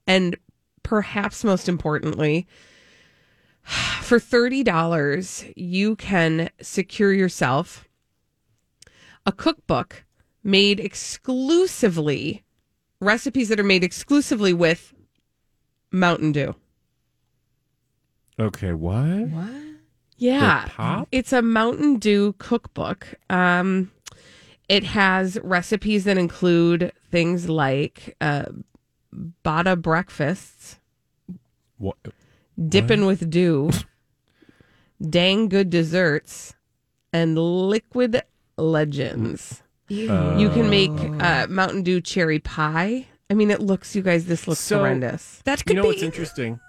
and 0.08 0.38
perhaps 0.84 1.44
most 1.44 1.68
importantly, 1.70 2.48
for 3.64 4.20
$30 4.20 5.54
you 5.56 5.96
can 5.98 6.50
secure 6.62 7.14
yourself 7.14 7.88
a 9.26 9.32
cookbook 9.32 10.05
made 10.46 10.80
exclusively 10.80 12.44
recipes 13.02 13.50
that 13.50 13.60
are 13.60 13.64
made 13.64 13.84
exclusively 13.84 14.54
with 14.54 14.94
Mountain 15.92 16.32
Dew. 16.32 16.56
Okay, 18.40 18.72
what? 18.74 19.28
What? 19.30 19.50
Yeah. 20.18 20.66
The 20.66 20.70
pop? 20.70 21.08
It's 21.12 21.34
a 21.34 21.42
Mountain 21.42 21.98
Dew 21.98 22.34
cookbook. 22.38 23.16
Um 23.30 23.92
it 24.70 24.84
has 24.84 25.38
recipes 25.44 26.06
that 26.06 26.18
include 26.18 26.92
things 27.12 27.50
like 27.50 28.16
uh 28.22 28.46
bada 29.44 29.82
breakfasts, 29.82 30.80
What? 31.78 31.98
dipping 32.70 33.06
with 33.06 33.30
dew, 33.30 33.72
dang 35.10 35.48
good 35.50 35.70
desserts, 35.70 36.54
and 37.14 37.38
liquid 37.38 38.24
legends. 38.58 39.62
You 39.88 40.50
can 40.50 40.70
make 40.70 40.92
uh, 41.22 41.48
Mountain 41.50 41.84
Dew 41.84 42.02
cherry 42.02 42.40
pie. 42.40 43.08
I 43.30 43.34
mean, 43.34 43.50
it 43.52 43.60
looks, 43.62 43.96
you 43.96 44.02
guys, 44.02 44.26
this 44.26 44.48
looks 44.48 44.60
So- 44.62 44.80
horrendous. 44.80 45.42
That 45.46 45.60
could 45.66 45.70
You 45.70 45.76
know 45.78 45.82
be 45.84 45.88
what's 45.90 46.04
interesting? 46.04 46.60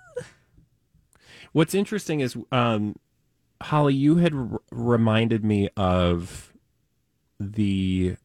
What's 1.52 1.74
interesting 1.74 2.20
is, 2.20 2.37
um, 2.52 2.96
Holly, 3.62 3.94
you 3.94 4.16
had 4.16 4.35
r- 4.35 4.61
reminded 4.70 5.44
me 5.44 5.68
of 5.76 6.52
the 7.40 8.16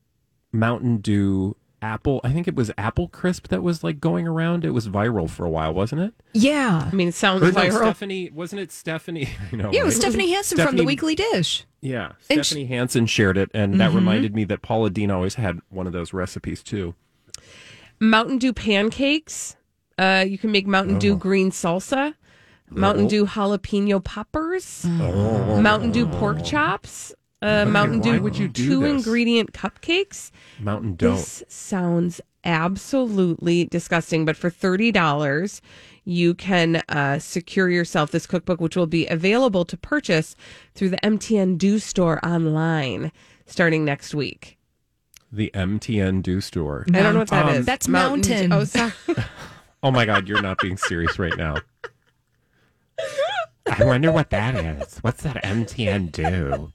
Mountain 0.51 0.97
Dew 0.97 1.56
apple. 1.82 2.22
I 2.24 2.32
think 2.32 2.48
it 2.48 2.56
was 2.56 2.72
apple 2.78 3.08
crisp 3.08 3.48
that 3.50 3.63
was 3.63 3.84
like 3.84 4.00
going 4.00 4.28
around. 4.28 4.63
It 4.65 4.72
was 4.72 4.88
viral 4.88 5.30
for 5.30 5.46
a 5.46 5.50
while, 5.50 5.74
wasn't 5.74 6.02
it? 6.02 6.13
Yeah. 6.34 6.88
I 6.91 6.96
mean, 6.96 7.08
it 7.08 7.13
sounds 7.13 7.41
Or 7.44 7.52
no, 7.52 7.60
viral. 7.60 7.78
Stephanie, 7.78 8.30
wasn't 8.32 8.62
it 8.62 8.72
Stephanie? 8.72 9.30
you 9.52 9.58
know, 9.58 9.72
Yeah, 9.72 9.82
it 9.82 9.86
was 9.86 9.96
right? 9.96 10.02
Stephanie 10.04 10.32
Hansen 10.32 10.58
from 10.60 10.76
the 10.78 10.84
Weekly 10.84 11.15
Dish. 11.15 11.65
Yeah, 11.82 12.12
And 12.30 12.46
Stephanie 12.46 12.65
Hansen 12.65 13.08
shared 13.08 13.38
it, 13.38 13.50
and 13.54 13.80
that 13.82 13.91
reminded 13.91 14.36
me 14.36 14.44
that 14.46 14.62
Paula 14.62 14.89
Deen 14.91 15.10
always 15.10 15.36
had 15.36 15.60
one 15.70 15.88
of 15.88 15.94
those 15.94 16.13
recipes 16.13 16.62
too. 16.62 16.94
Mountain 18.00 18.38
Dew 18.38 18.54
pancakes. 18.54 19.56
Uh, 19.98 20.26
you 20.28 20.38
can 20.38 20.52
make 20.52 20.65
Mountain 20.67 20.96
Oh. 20.96 21.00
Dew 21.00 21.15
green 21.17 21.52
salsa, 21.52 22.15
Mountain 22.70 23.08
Dew 23.08 23.26
jalapeno 23.26 24.04
poppers, 24.04 24.86
Mountain 24.86 25.91
Dew 25.91 26.08
pork 26.08 26.44
chops, 26.44 27.13
uh, 27.41 27.65
Mountain 27.65 28.01
Dew 28.01 28.21
would 28.21 28.38
you 28.38 28.47
do 28.47 28.65
two 28.67 28.80
this? 28.82 28.91
ingredient 29.06 29.54
cupcakes. 29.54 30.32
Mountain 30.60 30.95
don't. 30.95 31.15
This 31.15 31.43
sounds 31.47 32.21
absolutely 32.43 33.65
disgusting, 33.65 34.25
but 34.25 34.36
for 34.38 34.49
thirty 34.49 34.91
dollars, 34.91 35.62
you 36.06 36.34
can 36.34 36.77
uh, 36.89 37.19
secure 37.19 37.69
yourself 37.69 38.12
this 38.12 38.25
cookbook, 38.25 38.60
which 38.62 38.75
will 38.75 38.88
be 38.88 39.08
available 39.08 39.65
to 39.65 39.77
purchase 39.77 40.36
through 40.75 40.89
the 40.89 40.97
MTN 40.97 41.58
Dew 41.58 41.80
store 41.80 42.23
online 42.25 43.12
starting 43.45 43.84
next 43.86 44.13
week. 44.15 44.58
The 45.32 45.49
MTN 45.54 46.23
Dew 46.23 46.41
store. 46.41 46.86
I 46.93 47.01
don't 47.01 47.13
know 47.13 47.19
what 47.21 47.30
that 47.30 47.49
is. 47.54 47.58
Um, 47.60 47.63
That's 47.63 47.88
Mountain. 47.88 48.49
Dew- 48.49 48.56
Oh, 48.56 48.63
sorry. 48.65 48.91
Oh 49.84 49.89
my 49.89 50.06
God, 50.06 50.27
you're 50.27 50.43
not 50.43 50.60
being 50.60 50.77
serious 50.77 51.17
right 51.17 51.36
now. 51.36 51.56
I 53.67 53.84
wonder 53.84 54.12
what 54.12 54.30
that 54.32 54.54
is. 54.56 54.99
What's 54.99 55.23
that 55.23 55.43
MTN 55.43 56.12
do? 56.12 56.71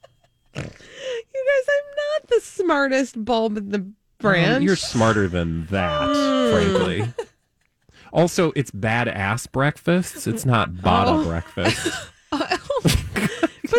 You 0.63 1.45
guys, 1.45 1.67
I'm 1.69 2.21
not 2.21 2.29
the 2.29 2.41
smartest 2.41 3.23
bulb 3.23 3.57
in 3.57 3.69
the 3.69 3.89
branch. 4.19 4.57
Um, 4.57 4.63
you're 4.63 4.75
smarter 4.75 5.27
than 5.27 5.65
that, 5.67 6.01
Mm. 6.09 6.51
frankly. 6.51 7.13
Also, 8.13 8.51
it's 8.55 8.71
badass 8.71 9.51
breakfasts. 9.51 10.27
It's 10.27 10.45
not 10.45 10.71
bada 10.71 11.19
Oh. 11.21 11.23
breakfast. 11.25 11.87
but 12.31 12.49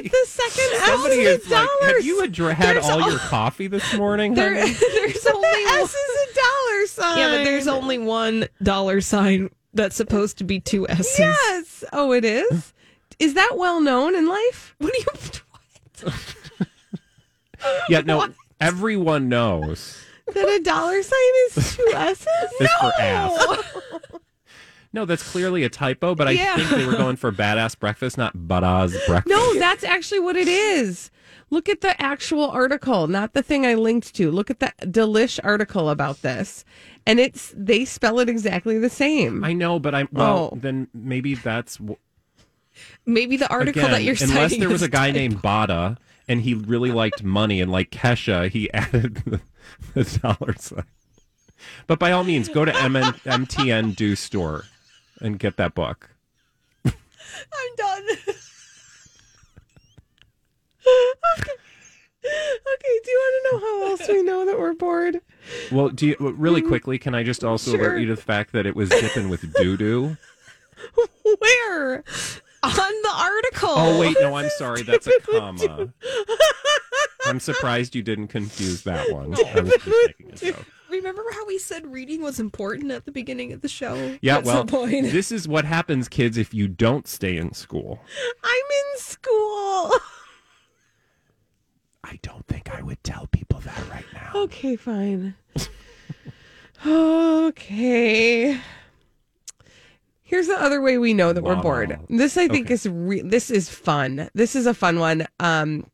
the 0.05 0.27
second 0.27 0.71
S 0.75 0.87
Somebody 0.87 1.15
is 1.23 1.41
is 1.41 1.47
a 1.51 1.55
like, 1.55 1.69
dollar. 1.81 1.95
have 1.95 2.05
you 2.05 2.23
adre- 2.23 2.55
had 2.55 2.77
There's 2.77 2.85
all 2.87 3.01
al- 3.03 3.11
your 3.11 3.19
coffee 3.19 3.67
this 3.67 3.95
morning? 3.95 4.35
There, 4.35 4.55
there's 4.55 4.75
the 4.75 5.33
only 5.35 5.49
one, 5.65 5.81
S 5.81 5.95
is 5.95 6.31
a 6.31 6.35
dollar 6.35 6.87
sign. 6.87 7.19
yeah, 7.19 7.29
but 7.39 7.45
there's 7.45 7.67
only 7.69 7.99
one 7.99 8.47
dollar 8.63 9.01
sign 9.01 9.51
that's 9.75 9.97
supposed 9.97 10.39
to 10.39 10.45
be 10.45 10.61
two 10.61 10.89
S's. 10.89 11.19
yes. 11.19 11.85
Oh, 11.93 12.13
it 12.13 12.25
is. 12.25 12.73
Is 13.19 13.35
that 13.35 13.55
well 13.57 13.81
known 13.81 14.15
in 14.15 14.29
life? 14.29 14.75
What 14.79 14.93
do 14.93 14.99
you? 16.07 16.13
yeah, 17.89 18.01
no. 18.03 18.29
Everyone 18.61 19.29
knows 19.29 19.97
That 20.35 20.49
a 20.49 20.63
dollar 20.63 21.03
sign 21.03 21.19
is 21.57 21.77
two 21.77 21.93
S's? 21.95 22.27
this 22.59 22.73
for 22.81 22.93
ass. 23.01 23.47
No, 24.91 25.05
that's 25.05 25.23
clearly 25.23 25.65
a 25.65 25.69
typo, 25.69 26.15
but 26.15 26.29
I 26.29 26.31
Yeah. 26.31 26.57
think 26.57 26.71
they 26.71 26.87
were 26.87 26.97
going 26.97 27.17
for 27.17 27.31
badass 27.31 27.79
breakfast, 27.79 28.17
not 28.17 28.35
badass 28.35 28.93
breakfast. 29.07 29.27
No, 29.29 29.59
that's 29.59 29.85
actually 29.85 30.21
what 30.21 30.35
it 30.35 30.49
is. 30.49 31.11
Look 31.51 31.69
at 31.69 31.83
the 31.83 32.01
actual 32.01 32.51
article, 32.51 33.07
not 33.07 33.35
the 33.35 33.43
thing 33.43 33.67
I 33.67 33.75
linked 33.75 34.15
to. 34.17 34.31
Look 34.31 34.51
at 34.51 34.61
the 34.61 34.73
delish 34.87 35.39
article 35.45 35.91
about 35.91 36.23
this. 36.23 36.65
And 37.07 37.21
it's 37.21 37.53
they 37.55 37.85
spell 37.85 38.19
it 38.19 38.31
exactly 38.31 38.79
the 38.79 38.89
same. 38.89 39.45
I 39.45 39.53
know, 39.53 39.79
but 39.79 39.95
I'm 39.95 40.09
well. 40.11 40.51
Oh. 40.55 40.59
Then 40.59 40.89
maybe 40.95 41.35
that's 41.35 41.77
w- 41.77 41.99
Maybe 43.05 43.37
the 43.37 43.49
article 43.51 43.83
again, 43.83 43.93
that 43.93 44.03
you're 44.05 44.17
citing 44.17 44.37
unless 44.37 44.57
there 44.59 44.69
was 44.71 44.83
is 44.83 44.89
a 44.89 44.91
guy 44.91 45.11
named 45.11 45.43
Bada 45.43 45.99
and 46.29 46.43
he 46.43 46.55
really 46.55 46.93
liked 46.93 47.23
money 47.23 47.61
and 47.61 47.73
like 47.73 47.91
Kesha, 47.91 48.51
he 48.51 48.73
added 48.75 49.17
the, 49.25 49.41
the 49.95 50.19
dollar 50.19 50.55
sign. 50.59 50.85
But 51.87 51.99
by 51.99 52.13
all 52.13 52.25
means, 52.25 52.49
go 52.49 52.65
to 52.65 52.73
MN, 52.73 53.15
MTN 53.25 53.97
Do 53.97 54.15
store 54.15 54.65
and 55.21 55.39
get 55.39 55.57
that 55.57 55.75
book. 55.75 56.11
I'm 56.85 56.93
done. 57.77 58.03
okay. 61.39 61.53
Okay, 62.25 63.01
do 63.05 63.11
you 63.11 63.19
want 63.19 63.35
to 63.35 63.51
know 63.51 63.59
how 63.61 63.91
else 63.91 64.09
we 64.09 64.23
know 64.23 64.45
that 64.45 64.59
we're 64.59 64.75
bored? 64.75 65.21
Well, 65.73 65.89
do 65.89 66.09
you, 66.09 66.17
really 66.19 66.61
mm-hmm. 66.61 66.69
quickly? 66.69 66.99
Can 66.99 67.15
I 67.15 67.23
just 67.23 67.43
also 67.45 67.73
Sure. 67.73 67.81
alert 67.81 67.99
you 68.01 68.07
to 68.07 68.17
the 68.17 68.23
fact 68.23 68.53
that 68.53 68.67
it 68.67 68.77
was 68.77 68.91
dipping 68.91 69.29
with 69.29 69.53
doo 69.55 69.77
doo? 69.77 70.17
Where? 71.39 72.05
On 72.63 72.73
the 72.73 73.13
article. 73.15 73.69
Oh 73.71 74.01
wait, 74.01 74.17
no, 74.21 74.35
I'm 74.35 74.51
sorry. 74.59 74.83
That's 74.83 75.07
a 75.07 75.21
comma. 75.21 75.93
I'm 77.27 77.41
surprised 77.41 77.95
you 77.95 78.03
didn't 78.03 78.29
confuse 78.29 78.83
that 78.83 79.13
one. 79.13 79.35
I 79.55 79.61
was 79.61 79.73
just 79.73 79.87
making 79.87 80.31
a 80.33 80.37
joke. 80.53 80.67
Remember 80.91 81.23
how 81.33 81.45
we 81.47 81.59
said 81.59 81.87
reading 81.87 82.23
was 82.23 82.41
important 82.41 82.91
at 82.91 83.05
the 83.05 83.13
beginning 83.13 83.53
of 83.53 83.61
the 83.61 83.69
show? 83.69 84.17
Yeah, 84.23 84.37
That's 84.37 84.47
well, 84.47 84.65
the 84.65 84.73
point. 84.73 85.13
this 85.13 85.31
is 85.31 85.47
what 85.47 85.67
happens, 85.67 86.09
kids, 86.09 86.39
if 86.39 86.55
you 86.55 86.67
don't 86.67 87.07
stay 87.07 87.37
in 87.37 87.53
school. 87.53 88.01
I'm 88.43 88.51
in 88.95 88.99
school. 88.99 89.93
I 92.05 92.19
don't 92.23 92.47
think 92.47 92.71
I 92.75 92.81
would 92.81 93.05
tell 93.05 93.27
people 93.27 93.61
that 93.61 93.89
right 93.91 94.07
now. 94.15 94.31
Okay, 94.35 94.77
fine. 94.77 95.35
okay. 96.87 98.59
Here's 100.29 100.47
the 100.47 100.61
other 100.63 100.83
way 100.83 100.99
we 100.99 101.15
know 101.15 101.33
that 101.33 101.43
we're 101.43 101.57
bored. 101.57 101.99
This 102.11 102.37
I 102.37 102.49
think 102.49 102.67
Okay. 102.67 102.75
is 102.75 102.87
re- 102.87 103.23
this 103.23 103.51
is 103.51 103.71
fun. 103.71 104.29
This 104.35 104.55
is 104.55 104.67
a 104.67 104.75
fun 104.75 104.99
one. 105.01 105.27
Um 105.41 105.87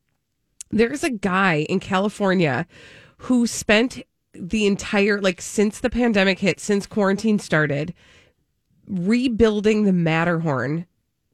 there's 0.71 1.05
a 1.05 1.11
guy 1.11 1.65
in 1.69 1.79
California 1.79 2.67
who 3.19 3.47
spent 3.47 4.03
the 4.33 4.67
entire 4.67 5.21
like 5.21 5.41
since 5.41 5.79
the 5.79 5.89
pandemic 5.89 6.41
hit, 6.41 6.59
since 6.59 6.85
quarantine 6.85 7.39
started, 7.39 7.95
rebuilding 8.89 9.85
the 9.85 9.93
Matterhorn, 9.93 10.87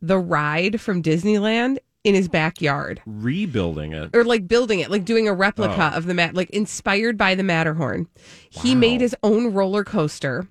the 0.02 0.18
ride 0.18 0.78
from 0.80 1.02
Disneyland 1.02 1.78
in 2.04 2.14
his 2.14 2.28
backyard 2.28 3.00
Rebuilding 3.06 3.92
it. 3.92 4.10
or 4.14 4.24
like 4.24 4.46
building 4.48 4.80
it, 4.80 4.90
like 4.90 5.04
doing 5.04 5.28
a 5.28 5.34
replica 5.34 5.90
Oh. 5.92 5.96
of 5.96 6.06
the 6.06 6.14
mat, 6.14 6.34
like 6.34 6.50
inspired 6.50 7.16
by 7.18 7.34
the 7.34 7.42
Matterhorn. 7.42 8.08
He 8.50 8.74
made 8.74 9.00
his 9.00 9.14
own 9.22 9.52
roller 9.52 9.84
coaster 9.84 10.48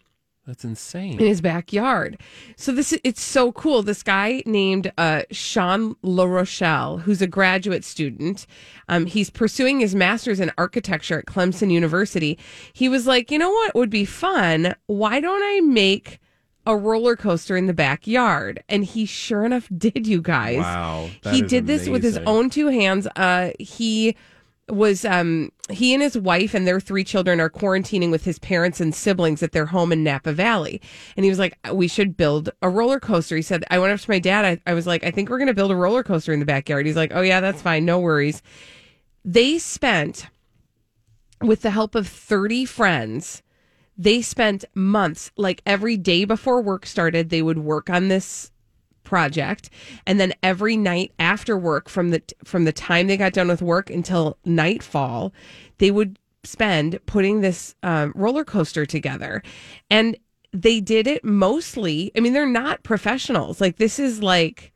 That's 0.50 0.66
insane. 0.66 1.20
in 1.20 1.28
his 1.28 1.41
backyard. 1.41 2.20
So 2.56 2.72
this 2.72 2.91
it's 3.04 3.22
so 3.22 3.52
cool. 3.52 3.84
This 3.84 4.02
guy 4.02 4.41
named 4.47 4.91
uh, 4.97 5.22
Sean 5.30 5.93
LaRochelle, 6.04 7.02
who's 7.02 7.22
a 7.22 7.28
graduate 7.28 7.86
student, 7.86 8.47
um, 8.88 9.06
he's 9.06 9.30
pursuing 9.30 9.80
his 9.80 9.93
master's 9.93 10.39
in 10.39 10.52
architecture 10.58 11.20
at 11.20 11.28
Clemson 11.28 11.72
University. 11.72 12.39
He 12.74 12.89
was 12.89 13.06
like, 13.06 13.30
you 13.30 13.38
know 13.38 13.52
what 13.52 13.76
would 13.76 13.91
be 13.91 14.06
fun? 14.06 14.74
Why 14.88 15.20
don't 15.22 15.43
I 15.43 15.60
make 15.62 16.20
a 16.66 16.76
roller 16.76 17.16
coaster 17.16 17.56
in 17.56 17.68
the 17.68 17.74
backyard. 17.74 18.64
And 18.68 18.84
he 18.84 19.06
sure 19.06 19.45
enough 19.45 19.70
did, 19.78 20.08
you 20.08 20.22
guys. 20.22 20.58
Wow, 20.58 21.10
he 21.32 21.43
did 21.43 21.68
this 21.68 21.88
with 21.88 22.02
his 22.04 22.18
own 22.26 22.50
two 22.50 22.68
hands. 22.68 23.08
Uh, 23.16 23.52
he 23.60 24.16
was 24.70 25.05
um 25.05 25.51
he 25.70 25.93
and 25.93 26.01
his 26.01 26.17
wife 26.17 26.53
and 26.53 26.67
their 26.67 26.80
three 26.80 27.03
children 27.03 27.39
are 27.39 27.49
quarantining 27.49 28.11
with 28.11 28.24
his 28.24 28.39
parents 28.39 28.80
and 28.82 28.93
siblings 28.93 29.43
at 29.43 29.51
their 29.51 29.67
home 29.67 29.91
in 29.91 30.03
Napa 30.03 30.34
Valley. 30.34 30.82
And 31.15 31.24
he 31.24 31.30
was 31.30 31.39
like, 31.39 31.57
we 31.74 31.88
should 31.88 32.17
build 32.17 32.49
a 32.61 32.70
roller 32.70 32.99
coaster. 32.99 33.36
He 33.36 33.41
said, 33.41 33.63
I 33.70 33.80
went 33.80 33.93
up 33.93 33.99
to 33.99 34.09
my 34.09 34.20
dad. 34.20 34.45
I, 34.45 34.72
I 34.72 34.74
was 34.74 34.88
like, 34.88 35.03
I 35.03 35.11
think 35.11 35.30
we're 35.30 35.38
going 35.38 35.47
to 35.47 35.53
build 35.53 35.72
a 35.72 35.76
roller 35.76 36.03
coaster 36.03 36.34
in 36.34 36.39
the 36.39 36.45
backyard. 36.45 36.86
He's 36.86 36.95
like, 36.95 37.11
oh 37.13 37.22
yeah, 37.22 37.39
that's 37.39 37.61
fine. 37.61 37.86
No 37.86 37.99
worries. 37.99 38.41
They 39.24 39.59
spent 39.59 40.28
with 41.41 41.61
the 41.61 41.72
help 41.72 41.95
of 41.95 42.07
30 42.07 42.65
friends, 42.65 43.41
they 43.97 44.22
spent 44.22 44.65
months, 44.74 45.32
like 45.38 45.61
every 45.65 45.97
day 45.97 46.26
before 46.26 46.61
work 46.61 46.86
started, 46.86 47.30
they 47.30 47.41
would 47.41 47.59
work 47.59 47.89
on 47.89 48.07
this 48.07 48.51
project. 49.10 49.72
And 50.05 50.20
then 50.20 50.34
every 50.43 50.78
night 50.78 51.12
after 51.18 51.57
work 51.57 51.89
from 51.89 52.12
the 52.12 52.22
from 52.43 52.64
the 52.66 52.72
time 52.72 53.07
they 53.07 53.18
got 53.18 53.34
done 53.34 53.47
with 53.47 53.62
work 53.62 53.89
until 53.89 54.38
nightfall 54.45 55.34
they 55.80 55.89
would 55.89 56.20
spend 56.43 56.99
putting 57.07 57.41
this 57.41 57.76
um, 57.82 58.14
roller 58.16 58.45
coaster 58.45 58.86
together. 58.86 59.41
And 59.89 60.16
they 60.51 60.80
did 60.80 61.05
it 61.05 61.24
mostly 61.24 62.12
i 62.18 62.20
mean 62.20 62.34
they're 62.34 62.45
not 62.45 62.84
professionals. 62.84 63.60
Like 63.60 63.78
this 63.78 63.97
is 63.99 64.22
like 64.22 64.72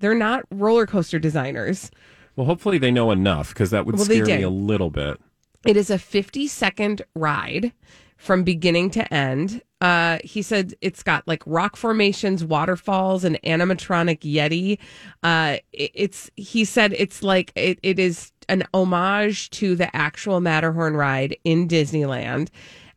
they're 0.00 0.14
not 0.14 0.44
roller 0.50 0.86
coaster 0.86 1.18
designers. 1.18 1.90
Well, 2.36 2.46
hopefully 2.46 2.78
they 2.78 2.90
know 2.90 3.10
enough 3.10 3.50
because 3.50 3.70
that 3.70 3.86
would 3.86 3.96
Well, 3.96 4.04
scare 4.06 4.24
me 4.24 4.42
a 4.42 4.50
little 4.50 4.90
bit. 4.90 5.20
It 5.66 5.76
is 5.76 5.88
a 5.88 5.98
50 5.98 6.46
second 6.48 7.02
ride 7.14 7.72
from 8.16 8.42
beginning 8.44 8.90
to 8.90 9.12
end. 9.14 9.62
Uh, 9.80 10.18
he 10.24 10.40
said 10.40 10.72
it's 10.80 11.02
got 11.02 11.26
like 11.28 11.42
rock 11.46 11.76
formations, 11.76 12.44
waterfalls, 12.44 13.22
an 13.24 13.36
animatronic 13.44 14.20
yeti. 14.20 14.78
Uh, 15.22 15.58
it- 15.72 15.90
it's 15.94 16.30
he 16.36 16.64
said 16.64 16.94
it's 16.96 17.22
like 17.22 17.52
it, 17.54 17.78
it 17.82 17.98
is 17.98 18.32
an 18.48 18.62
homage 18.72 19.50
to 19.50 19.74
the 19.76 19.94
actual 19.94 20.40
Matterhorn 20.40 20.94
ride 20.96 21.36
in 21.44 21.68
Disneyland, 21.68 22.48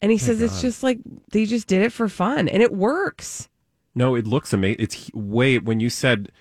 and 0.02 0.12
he 0.12 0.18
says 0.18 0.42
it's 0.42 0.62
just 0.62 0.84
like 0.84 1.00
they 1.32 1.46
just 1.46 1.68
did 1.68 1.82
it 1.82 1.92
for 1.92 2.08
fun 2.08 2.48
and 2.48 2.62
it 2.64 2.72
works. 2.74 3.50
No, 3.96 4.14
it 4.16 4.28
looks 4.28 4.54
amazing. 4.54 4.78
It's 4.80 5.12
way 5.14 5.58
when 5.58 5.80
you 5.80 5.90
said 5.90 6.32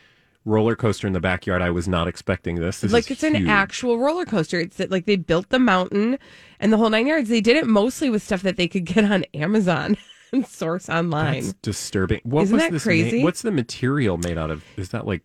roller 0.47 0.74
coaster 0.76 1.07
in 1.07 1.12
the 1.12 1.20
backyard, 1.20 1.61
I 1.61 1.68
was 1.70 1.86
not 1.86 2.09
expecting 2.09 2.55
this. 2.57 2.80
This 2.80 2.92
like 2.92 3.11
it's 3.11 3.22
an 3.22 3.47
actual 3.49 3.99
roller 3.99 4.24
coaster. 4.24 4.59
It's 4.61 4.78
like 4.78 5.05
they 5.05 5.16
built 5.16 5.51
the 5.51 5.59
mountain 5.59 6.18
and 6.59 6.72
the 6.72 6.78
whole 6.78 6.88
nine 6.88 7.07
yards. 7.07 7.28
They 7.28 7.42
did 7.42 7.57
it 7.57 7.66
mostly 7.66 8.09
with 8.09 8.22
stuff 8.22 8.40
that 8.42 8.57
they 8.57 8.68
could 8.68 8.86
get 8.86 9.05
on 9.05 9.24
Amazon 9.34 9.99
and 10.32 10.47
source 10.47 10.88
online. 10.88 11.42
That's 11.42 11.53
disturbing. 11.61 12.20
What 12.24 12.44
Isn't 12.44 12.55
was 12.55 12.62
that 12.64 12.72
this 12.72 12.82
crazy? 12.84 13.22
what's 13.22 13.42
the 13.42 13.53
material 13.53 14.16
made 14.16 14.38
out 14.38 14.51
of? 14.51 14.64
Is 14.78 14.90
that 14.90 15.07
like 15.07 15.22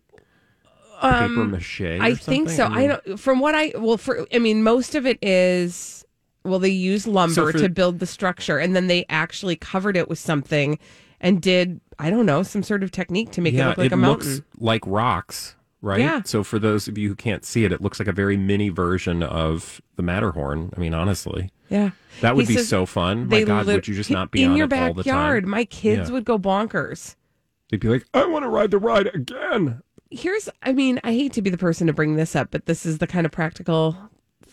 paper 1.00 1.28
mache? 1.46 1.80
or 1.80 1.94
Um, 1.94 2.02
I 2.02 2.14
think 2.14 2.50
so. 2.50 2.66
I, 2.66 2.78
mean, 2.78 2.88
don't. 2.88 3.18
From 3.20 3.40
what 3.40 3.54
I 3.54 3.72
well, 3.78 3.96
for 3.96 4.26
I 4.34 4.38
mean, 4.38 4.62
most 4.62 4.94
of 4.94 5.06
it 5.06 5.18
is 5.22 6.04
well, 6.44 6.58
they 6.58 6.68
use 6.70 7.06
lumber 7.06 7.52
for- 7.52 7.58
to 7.58 7.68
build 7.68 8.00
the 8.00 8.06
structure, 8.06 8.58
and 8.58 8.74
then 8.74 8.88
they 8.88 9.06
actually 9.08 9.56
covered 9.56 9.96
it 9.96 10.08
with 10.08 10.18
something 10.18 10.78
and 11.22 11.40
did 11.40 11.80
I 11.98 12.10
don't 12.10 12.26
know 12.26 12.42
some 12.42 12.62
sort 12.62 12.82
of 12.82 12.90
technique 12.90 13.30
to 13.32 13.40
make 13.40 13.54
it 13.54 13.64
look 13.64 13.78
like 13.78 13.86
it 13.86 13.92
a 13.92 13.96
mountain. 13.96 14.28
looks 14.28 14.42
like 14.58 14.82
rocks, 14.86 15.56
right? 15.80 16.00
Yeah. 16.00 16.22
So 16.24 16.42
for 16.44 16.58
those 16.58 16.88
of 16.88 16.98
you 16.98 17.08
who 17.08 17.14
can't 17.14 17.44
see 17.44 17.64
it, 17.64 17.72
it 17.72 17.80
looks 17.80 17.98
like 17.98 18.08
a 18.08 18.12
very 18.12 18.36
mini 18.36 18.68
version 18.68 19.22
of 19.22 19.80
the 19.96 20.02
Matterhorn. 20.02 20.70
I 20.76 20.80
mean, 20.80 20.92
honestly, 20.94 21.50
yeah, 21.70 21.90
that 22.20 22.36
would 22.36 22.48
He 22.48 22.56
be 22.56 22.62
so 22.62 22.84
fun. 22.84 23.28
My 23.28 23.44
God, 23.44 23.66
lit- 23.66 23.76
would 23.76 23.88
you 23.88 23.94
just 23.94 24.10
not 24.10 24.30
be 24.30 24.42
in 24.42 24.50
on 24.50 24.56
your 24.56 24.66
it 24.66 24.72
all 24.74 24.92
the 24.94 25.02
backyard? 25.04 25.46
My 25.46 25.64
kids 25.64 26.08
Yeah. 26.10 26.14
would 26.14 26.24
go 26.24 26.38
bonkers. 26.38 27.16
They'd 27.70 27.80
be 27.80 27.88
like, 27.88 28.04
"I 28.12 28.26
want 28.26 28.44
to 28.44 28.48
ride 28.50 28.70
the 28.70 28.78
ride 28.78 29.06
again." 29.14 29.82
here's 30.14 30.46
i 30.62 30.74
mean 30.74 31.00
i 31.04 31.12
hate 31.14 31.32
to 31.32 31.40
be 31.40 31.48
the 31.48 31.56
person 31.56 31.86
to 31.86 31.92
bring 31.94 32.16
this 32.16 32.36
up 32.36 32.48
but 32.50 32.66
this 32.66 32.84
is 32.84 32.98
the 32.98 33.06
kind 33.06 33.24
of 33.24 33.32
practical 33.32 33.96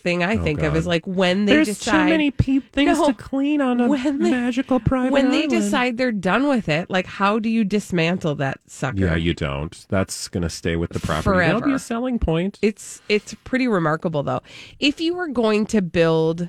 thing 0.00 0.22
i 0.22 0.36
think 0.36 0.62
of 0.62 0.74
is 0.74 0.86
like 0.86 1.06
when 1.06 1.44
they 1.44 1.52
There's 1.54 1.66
decide 1.68 2.04
too 2.04 2.10
many 2.10 2.30
pe- 2.30 2.58
things 2.60 2.98
No. 2.98 3.06
to 3.08 3.14
clean 3.14 3.60
on 3.60 3.80
a 3.80 3.88
When 3.88 4.18
they- 4.18 4.30
magical 4.30 4.80
private 4.80 5.12
when 5.12 5.30
they 5.30 5.44
island. 5.44 5.50
decide 5.50 5.96
they're 5.98 6.10
done 6.12 6.48
with 6.48 6.68
it 6.68 6.90
like 6.90 7.06
how 7.06 7.38
do 7.38 7.48
you 7.48 7.64
dismantle 7.64 8.34
that 8.36 8.58
sucker 8.66 8.98
Yeah, 8.98 9.14
you 9.16 9.34
don't. 9.34 9.86
That's 9.88 10.28
going 10.28 10.42
to 10.42 10.50
stay 10.50 10.76
with 10.76 10.90
the 10.90 11.00
property. 11.00 11.38
That'll 11.38 11.60
be 11.60 11.64
Forever. 11.64 11.76
a 11.76 11.78
selling 11.78 12.18
point. 12.18 12.58
it's 12.62 13.02
it's 13.08 13.34
pretty 13.44 13.68
remarkable 13.68 14.22
though 14.22 14.40
if 14.78 15.00
you 15.00 15.14
were 15.14 15.28
going 15.28 15.66
to 15.66 15.82
build 15.82 16.48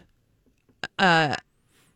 uh 0.99 1.35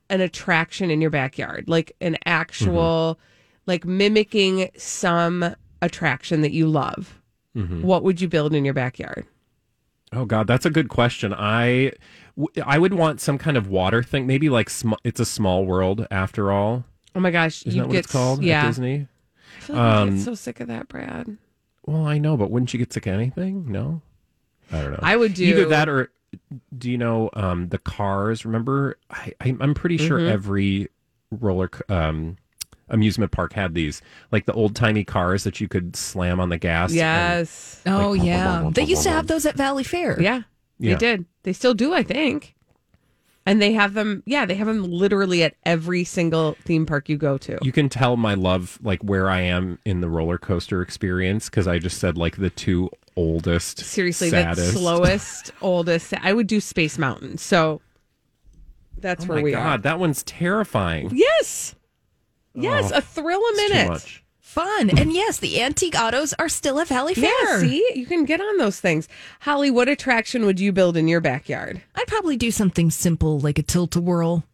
an 0.09 0.21
attraction 0.21 0.91
in 0.91 1.01
your 1.01 1.09
backyard 1.09 1.65
like 1.67 1.95
an 2.01 2.17
actual 2.25 3.19
like 3.65 3.83
mimicking 3.85 4.69
some 4.77 5.55
attraction 5.81 6.41
that 6.41 6.51
you 6.51 6.67
love 6.67 7.19
what 7.81 8.03
would 8.03 8.19
you 8.19 8.27
build 8.27 8.53
in 8.53 8.65
your 8.65 8.73
backyard 8.73 9.25
Oh 10.13 10.25
God, 10.25 10.47
that's 10.47 10.65
a 10.65 10.69
good 10.69 10.89
question. 10.89 11.33
I 11.33 11.91
I 12.65 12.77
would 12.77 12.93
want 12.93 13.21
some 13.21 13.37
kind 13.37 13.57
of 13.57 13.67
water 13.67 14.03
thing. 14.03 14.27
Maybe 14.27 14.49
like 14.49 14.69
sm- 14.69 14.93
it's 15.03 15.19
a 15.19 15.25
small 15.25 15.65
world 15.65 16.07
after 16.11 16.51
all. 16.51 16.85
oh 17.15 17.19
my 17.19 17.31
gosh 17.31 17.61
Isn't 17.65 17.71
you 17.71 17.81
that 17.81 17.87
what 17.87 17.93
get 17.93 18.03
it's 18.05 18.11
called 18.11 18.43
yeah 18.43 18.63
at 18.63 18.67
Disney? 18.67 19.07
I 19.57 19.59
feel 19.61 19.75
like 19.77 19.85
I 19.85 20.01
Um, 20.01 20.15
get 20.17 20.23
so 20.25 20.35
sick 20.35 20.59
of 20.59 20.67
that 20.67 20.87
brad 20.87 21.37
Well, 21.85 22.05
I 22.05 22.17
know, 22.17 22.35
but 22.37 22.51
wouldn't 22.51 22.73
you 22.73 22.77
get 22.79 22.91
sick 22.93 23.07
of 23.07 23.13
anything? 23.13 23.71
No, 23.71 24.01
I 24.71 24.81
don't 24.81 24.91
know. 24.91 24.99
I 25.01 25.15
would 25.15 25.33
do 25.33 25.43
either 25.45 25.65
that 25.69 25.87
or 25.89 26.11
do 26.77 26.91
you 26.91 26.97
know 26.97 27.29
um, 27.33 27.69
the 27.69 27.77
cars? 27.77 28.43
Remember, 28.45 28.97
I, 29.09 29.33
I, 29.39 29.55
I'm 29.61 29.73
pretty 29.73 29.97
sure 29.97 30.19
Mm-hmm. 30.19 30.33
every 30.33 30.89
roller 31.31 31.69
um, 31.89 32.35
amusement 32.89 33.31
park 33.31 33.53
had 33.53 33.73
these, 33.73 34.01
like 34.31 34.45
the 34.45 34.53
old 34.53 34.75
timey 34.75 35.03
cars 35.03 35.43
that 35.43 35.59
you 35.59 35.67
could 35.67 35.95
slam 35.95 36.39
on 36.39 36.49
the 36.49 36.57
gas. 36.57 36.91
and- 36.91 36.97
yes 36.97 37.81
Oh 37.85 38.11
Like, 38.11 38.23
yeah, 38.23 38.69
they 38.73 38.83
used 38.83 39.03
to 39.03 39.09
have 39.09 39.27
those 39.27 39.45
at 39.45 39.55
Valleyfair. 39.57 40.19
Yeah, 40.21 40.41
they 40.79 40.89
Yeah. 40.89 40.97
did. 40.97 41.25
They 41.43 41.53
still 41.53 41.73
do, 41.73 41.93
I 41.93 42.03
think. 42.03 42.53
And 43.47 43.61
they 43.61 43.73
have 43.73 43.93
them. 43.93 44.23
Yeah, 44.25 44.47
they 44.47 44.55
have 44.55 44.65
them 44.65 44.83
literally 44.83 45.43
at 45.43 45.53
every 45.67 46.03
single 46.03 46.57
theme 46.65 46.87
park 46.87 47.09
you 47.09 47.15
go 47.17 47.37
to. 47.37 47.59
You 47.61 47.71
can 47.71 47.89
tell 47.89 48.17
my 48.17 48.33
love, 48.33 48.79
like 48.81 49.03
where 49.03 49.29
I 49.29 49.41
am 49.41 49.77
in 49.85 50.01
the 50.01 50.09
roller 50.09 50.39
coaster 50.39 50.81
experience, 50.81 51.47
because 51.47 51.67
I 51.67 51.77
just 51.77 51.99
said 51.99 52.17
like 52.17 52.37
the 52.37 52.49
two 52.49 52.89
oldest, 53.15 53.79
Seriously, 53.81 54.31
saddest. 54.31 54.73
the 54.73 54.79
slowest, 54.79 55.51
oldest. 55.61 56.13
I 56.23 56.33
would 56.33 56.47
do 56.47 56.59
Space 56.59 56.97
Mountain. 56.97 57.37
So 57.37 57.81
that's 58.97 59.25
Oh 59.25 59.27
where 59.27 59.37
my 59.37 59.43
we 59.43 59.51
god, 59.51 59.83
that 59.83 59.99
one's 59.99 60.23
terrifying. 60.23 61.11
Yes, 61.13 61.75
yes, 62.55 62.91
Oh, 62.93 62.97
a 62.97 63.01
thrill 63.01 63.39
a 63.39 63.49
It's 63.49 63.69
minute. 63.69 63.83
Too 63.85 63.91
much. 63.91 64.23
Fun. 64.39 64.97
And 64.97 65.11
yes, 65.11 65.39
the 65.39 65.61
antique 65.61 65.99
autos 65.99 66.33
are 66.39 66.47
still 66.47 66.79
at 66.79 66.87
Valleyfair. 66.87 67.23
Yeah, 67.23 67.59
see, 67.59 67.85
you 67.93 68.05
can 68.05 68.23
get 68.23 68.39
on 68.39 68.57
those 68.57 68.79
things. 68.79 69.09
Holly, 69.41 69.69
what 69.69 69.89
attraction 69.89 70.45
would 70.45 70.61
you 70.61 70.71
build 70.71 70.95
in 70.95 71.09
your 71.09 71.19
backyard? 71.19 71.81
I'd 71.93 72.07
probably 72.07 72.37
do 72.37 72.51
something 72.51 72.89
simple 72.89 73.39
like 73.39 73.59
a 73.59 73.63
tilt 73.63 73.97
a 73.97 74.01
whirl. 74.01 74.45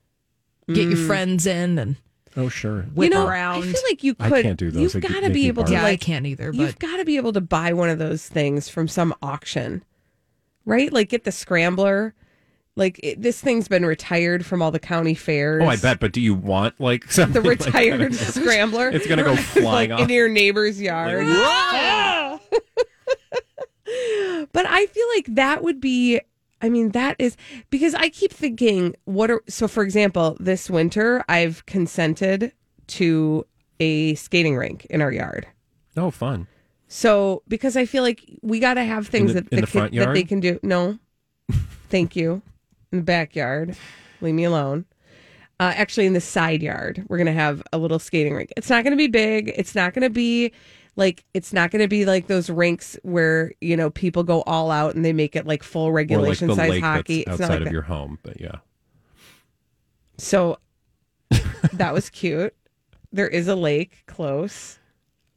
Get 0.68 0.88
your 0.88 0.98
mm. 0.98 1.08
friends 1.08 1.46
in 1.46 1.78
and 1.78 1.98
Oh 2.38 2.50
sure. 2.50 2.84
whip 2.94 3.12
you 3.12 3.18
know, 3.18 3.28
around. 3.28 3.64
I 3.64 3.68
feel 3.68 3.82
like 3.90 4.04
you 4.04 4.16
could. 4.16 4.26
I 4.26 4.30
could. 4.30 4.46
can't 4.46 4.60
do 4.60 4.72
those. 4.72 4.94
You've 4.94 5.04
got 5.04 5.22
to 5.22 5.30
be 5.30 5.48
able 5.48 5.66
to 5.66 5.74
yeah, 5.74 5.84
like 5.84 6.02
I 6.02 6.04
can't 6.04 6.26
either. 6.26 6.52
You've 6.54 6.80
got 6.80 6.98
to 6.98 7.06
be 7.06 7.18
able 7.18 7.34
to 7.34 7.42
buy 7.42 7.74
one 7.74 7.90
of 7.90 8.00
those 8.00 8.28
things 8.28 8.70
from 8.70 8.88
some 8.88 9.14
auction, 9.22 9.84
right? 10.66 10.92
Like 10.92 11.10
get 11.10 11.26
the 11.26 11.32
scrambler. 11.32 12.14
Like 12.82 13.00
it, 13.04 13.22
this 13.22 13.40
thing's 13.40 13.68
been 13.68 13.86
retired 13.86 14.44
from 14.44 14.62
all 14.64 14.72
the 14.72 14.80
county 14.80 15.14
fairs. 15.14 15.62
Oh, 15.64 15.68
I 15.68 15.76
bet. 15.76 16.00
But 16.00 16.14
do 16.14 16.20
you 16.20 16.34
want 16.34 16.80
like 16.82 17.04
something 17.12 17.44
the 17.44 17.48
like 17.50 17.60
that? 17.60 17.68
retired 17.68 18.16
scrambler. 18.16 18.90
It's 18.90 19.06
gonna 19.06 19.24
go 19.24 19.36
flying 19.54 19.92
like 19.92 19.92
off. 19.92 20.02
into 20.02 20.14
your 20.16 20.30
neighbor's 20.30 20.82
yard. 20.82 21.28
Yeah. 21.28 22.40
but 24.52 24.66
I 24.66 24.86
feel 24.88 25.06
like 25.16 25.26
that 25.36 25.64
would 25.64 25.80
be. 25.80 26.20
I 26.64 26.70
mean, 26.70 26.90
that 26.92 27.16
is 27.20 27.38
because 27.70 27.94
I 27.96 28.10
keep 28.10 28.32
thinking, 28.32 28.96
what 29.06 29.32
are 29.32 29.42
so? 29.48 29.68
For 29.68 29.84
example, 29.84 30.38
this 30.40 30.70
winter 30.70 31.24
I've 31.30 31.66
consented 31.66 32.52
to 32.88 33.46
a 33.80 34.16
skating 34.16 34.56
rink 34.56 34.86
in 34.90 35.02
our 35.02 35.12
yard. 35.12 35.48
Oh, 35.98 36.12
fun. 36.12 36.48
So 36.88 37.42
because 37.48 37.78
I 37.78 37.86
feel 37.86 38.04
like 38.04 38.24
we 38.42 38.60
got 38.60 38.74
to 38.76 38.84
have 38.84 39.08
things 39.08 39.34
the- 39.34 39.42
that 39.42 39.50
the 39.52 39.68
kid, 39.68 39.94
that 39.94 40.14
they 40.14 40.24
can 40.24 40.40
do. 40.40 40.60
No, 40.62 41.00
thank 41.90 42.16
you. 42.16 42.42
In 42.92 43.00
the 43.00 43.04
backyard, 43.04 43.76
leave 44.20 44.36
me 44.36 44.44
alone. 44.44 44.86
Uh, 45.60 45.74
actually, 45.76 46.06
in 46.08 46.14
the 46.14 46.22
side 46.22 46.62
yard, 46.64 47.06
we're 47.08 47.18
gonna 47.18 47.32
have 47.32 47.62
a 47.72 47.78
little 47.78 48.00
skating 48.00 48.34
rink. 48.34 48.52
It's 48.58 48.70
not 48.70 48.84
gonna 48.84 48.96
be 48.96 49.08
big. 49.08 49.54
It's 49.56 49.76
not 49.76 49.94
gonna 49.94 50.10
be 50.10 50.52
like 50.98 51.24
it's 51.34 51.54
not 51.54 51.72
gonna 51.72 51.88
be 51.88 52.06
like 52.06 52.28
those 52.28 52.50
rinks 52.50 52.98
where 53.04 53.54
you 53.62 53.78
know 53.78 53.90
people 53.92 54.24
go 54.24 54.42
all 54.42 54.72
out 54.72 54.96
and 54.96 55.06
they 55.06 55.14
make 55.14 55.36
it 55.36 55.46
like 55.46 55.64
full 55.64 55.86
like 55.88 55.94
regulation 55.96 56.48
the 56.48 56.56
size 56.56 56.82
hockey. 56.82 57.24
that's 57.26 57.40
It's 57.40 57.40
not 57.40 57.46
outside 57.46 57.50
like 57.54 57.60
of 57.60 57.66
that. 57.66 57.72
your 57.74 57.82
home. 57.84 58.20
But 58.24 58.42
yeah. 58.42 58.56
So 60.18 60.58
that 61.74 61.94
was 61.94 62.10
cute. 62.10 62.54
There 63.14 63.28
is 63.28 63.48
a 63.48 63.56
lake 63.56 64.04
close. 64.08 64.80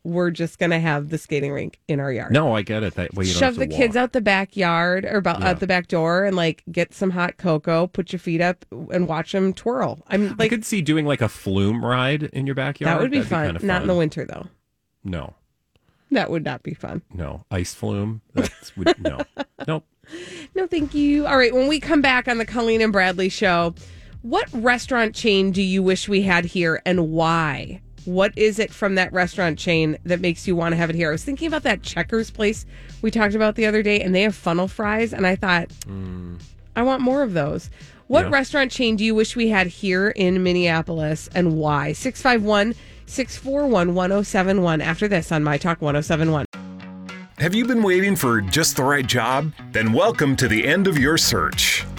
We're 0.04 0.30
just 0.30 0.58
going 0.58 0.70
to 0.70 0.78
have 0.78 1.08
the 1.08 1.16
skating 1.18 1.50
rink 1.50 1.80
in 1.88 1.98
our 1.98 2.12
yard. 2.12 2.30
No, 2.32 2.54
I 2.54 2.60
get 2.62 2.82
it. 2.82 2.94
That 2.94 3.14
way 3.14 3.24
you 3.24 3.32
Shove 3.32 3.56
the 3.56 3.66
to 3.66 3.74
kids 3.74 3.96
out 3.96 4.12
the 4.12 4.20
backyard 4.20 5.04
or 5.06 5.16
about 5.16 5.40
Yeah. 5.40 5.48
out 5.50 5.60
the 5.60 5.66
back 5.66 5.88
door 5.88 6.24
and 6.24 6.36
like 6.36 6.62
get 6.70 6.92
some 6.94 7.10
hot 7.10 7.38
cocoa, 7.38 7.86
put 7.86 8.12
your 8.12 8.20
feet 8.20 8.40
up 8.42 8.64
and 8.70 9.08
watch 9.08 9.32
them 9.32 9.52
twirl. 9.54 10.00
I'm 10.08 10.36
I 10.38 10.48
could 10.48 10.64
see 10.64 10.82
doing 10.82 11.06
like 11.06 11.22
a 11.22 11.28
flume 11.28 11.84
ride 11.84 12.22
in 12.24 12.44
your 12.46 12.54
backyard. 12.54 12.94
that 12.96 13.02
would 13.02 13.10
be 13.10 13.22
fun. 13.22 13.46
kinda 13.46 13.66
Not 13.66 13.82
in 13.82 13.88
the 13.88 13.94
winter 13.94 14.24
though. 14.26 14.46
No, 15.02 15.34
That 16.10 16.30
would 16.30 16.44
not 16.44 16.62
be 16.62 16.74
fun. 16.74 17.02
no 17.12 17.44
ice 17.50 17.72
flume. 17.74 18.20
That's 18.34 18.76
would, 18.76 19.02
no, 19.02 19.20
nope. 19.66 19.84
No, 20.54 20.66
thank 20.66 20.92
you. 20.94 21.26
All 21.26 21.38
right, 21.38 21.54
when 21.54 21.66
we 21.66 21.80
come 21.80 22.02
back 22.02 22.28
on 22.28 22.36
the 22.36 22.44
Colleen 22.44 22.82
and 22.82 22.92
Bradley 22.92 23.30
show, 23.30 23.74
what 24.20 24.46
restaurant 24.52 25.14
chain 25.14 25.50
do 25.50 25.62
you 25.62 25.82
wish 25.82 26.08
we 26.10 26.20
had 26.22 26.44
here 26.44 26.82
and 26.84 27.08
why? 27.10 27.80
What 28.04 28.32
is 28.36 28.58
it 28.58 28.70
from 28.70 28.96
that 28.96 29.12
restaurant 29.12 29.58
chain 29.58 29.96
that 30.04 30.20
makes 30.20 30.46
you 30.46 30.54
want 30.54 30.72
to 30.72 30.76
have 30.76 30.90
it 30.90 30.96
here? 30.96 31.08
I 31.08 31.12
was 31.12 31.24
thinking 31.24 31.48
about 31.48 31.62
that 31.62 31.82
Checkers 31.82 32.30
place 32.30 32.66
we 33.00 33.10
talked 33.10 33.34
about 33.34 33.54
the 33.54 33.66
other 33.66 33.82
day, 33.82 34.00
and 34.00 34.14
they 34.14 34.22
have 34.22 34.34
funnel 34.34 34.68
fries, 34.68 35.12
and 35.12 35.26
I 35.26 35.36
thought, 35.36 35.68
mm. 35.86 36.38
I 36.76 36.82
want 36.82 37.00
more 37.02 37.22
of 37.22 37.32
those. 37.32 37.70
What 38.06 38.26
Yeah. 38.26 38.32
restaurant 38.32 38.70
chain 38.70 38.96
do 38.96 39.04
you 39.04 39.14
wish 39.14 39.34
we 39.34 39.48
had 39.48 39.66
here 39.68 40.08
in 40.10 40.42
Minneapolis 40.42 41.30
and 41.34 41.56
why? 41.56 41.92
651 41.92 42.74
641 43.06 43.94
1071 43.94 44.80
after 44.82 45.08
this 45.08 45.32
on 45.32 45.42
My 45.42 45.56
Talk 45.56 45.80
1071. 45.80 46.44
Have 47.38 47.54
you 47.54 47.64
been 47.66 47.82
waiting 47.82 48.16
for 48.16 48.40
just 48.40 48.76
the 48.76 48.84
right 48.84 49.06
job? 49.06 49.52
Then 49.72 49.92
welcome 49.92 50.36
to 50.36 50.46
the 50.48 50.66
end 50.66 50.86
of 50.86 50.98
your 50.98 51.16
search. 51.16 51.73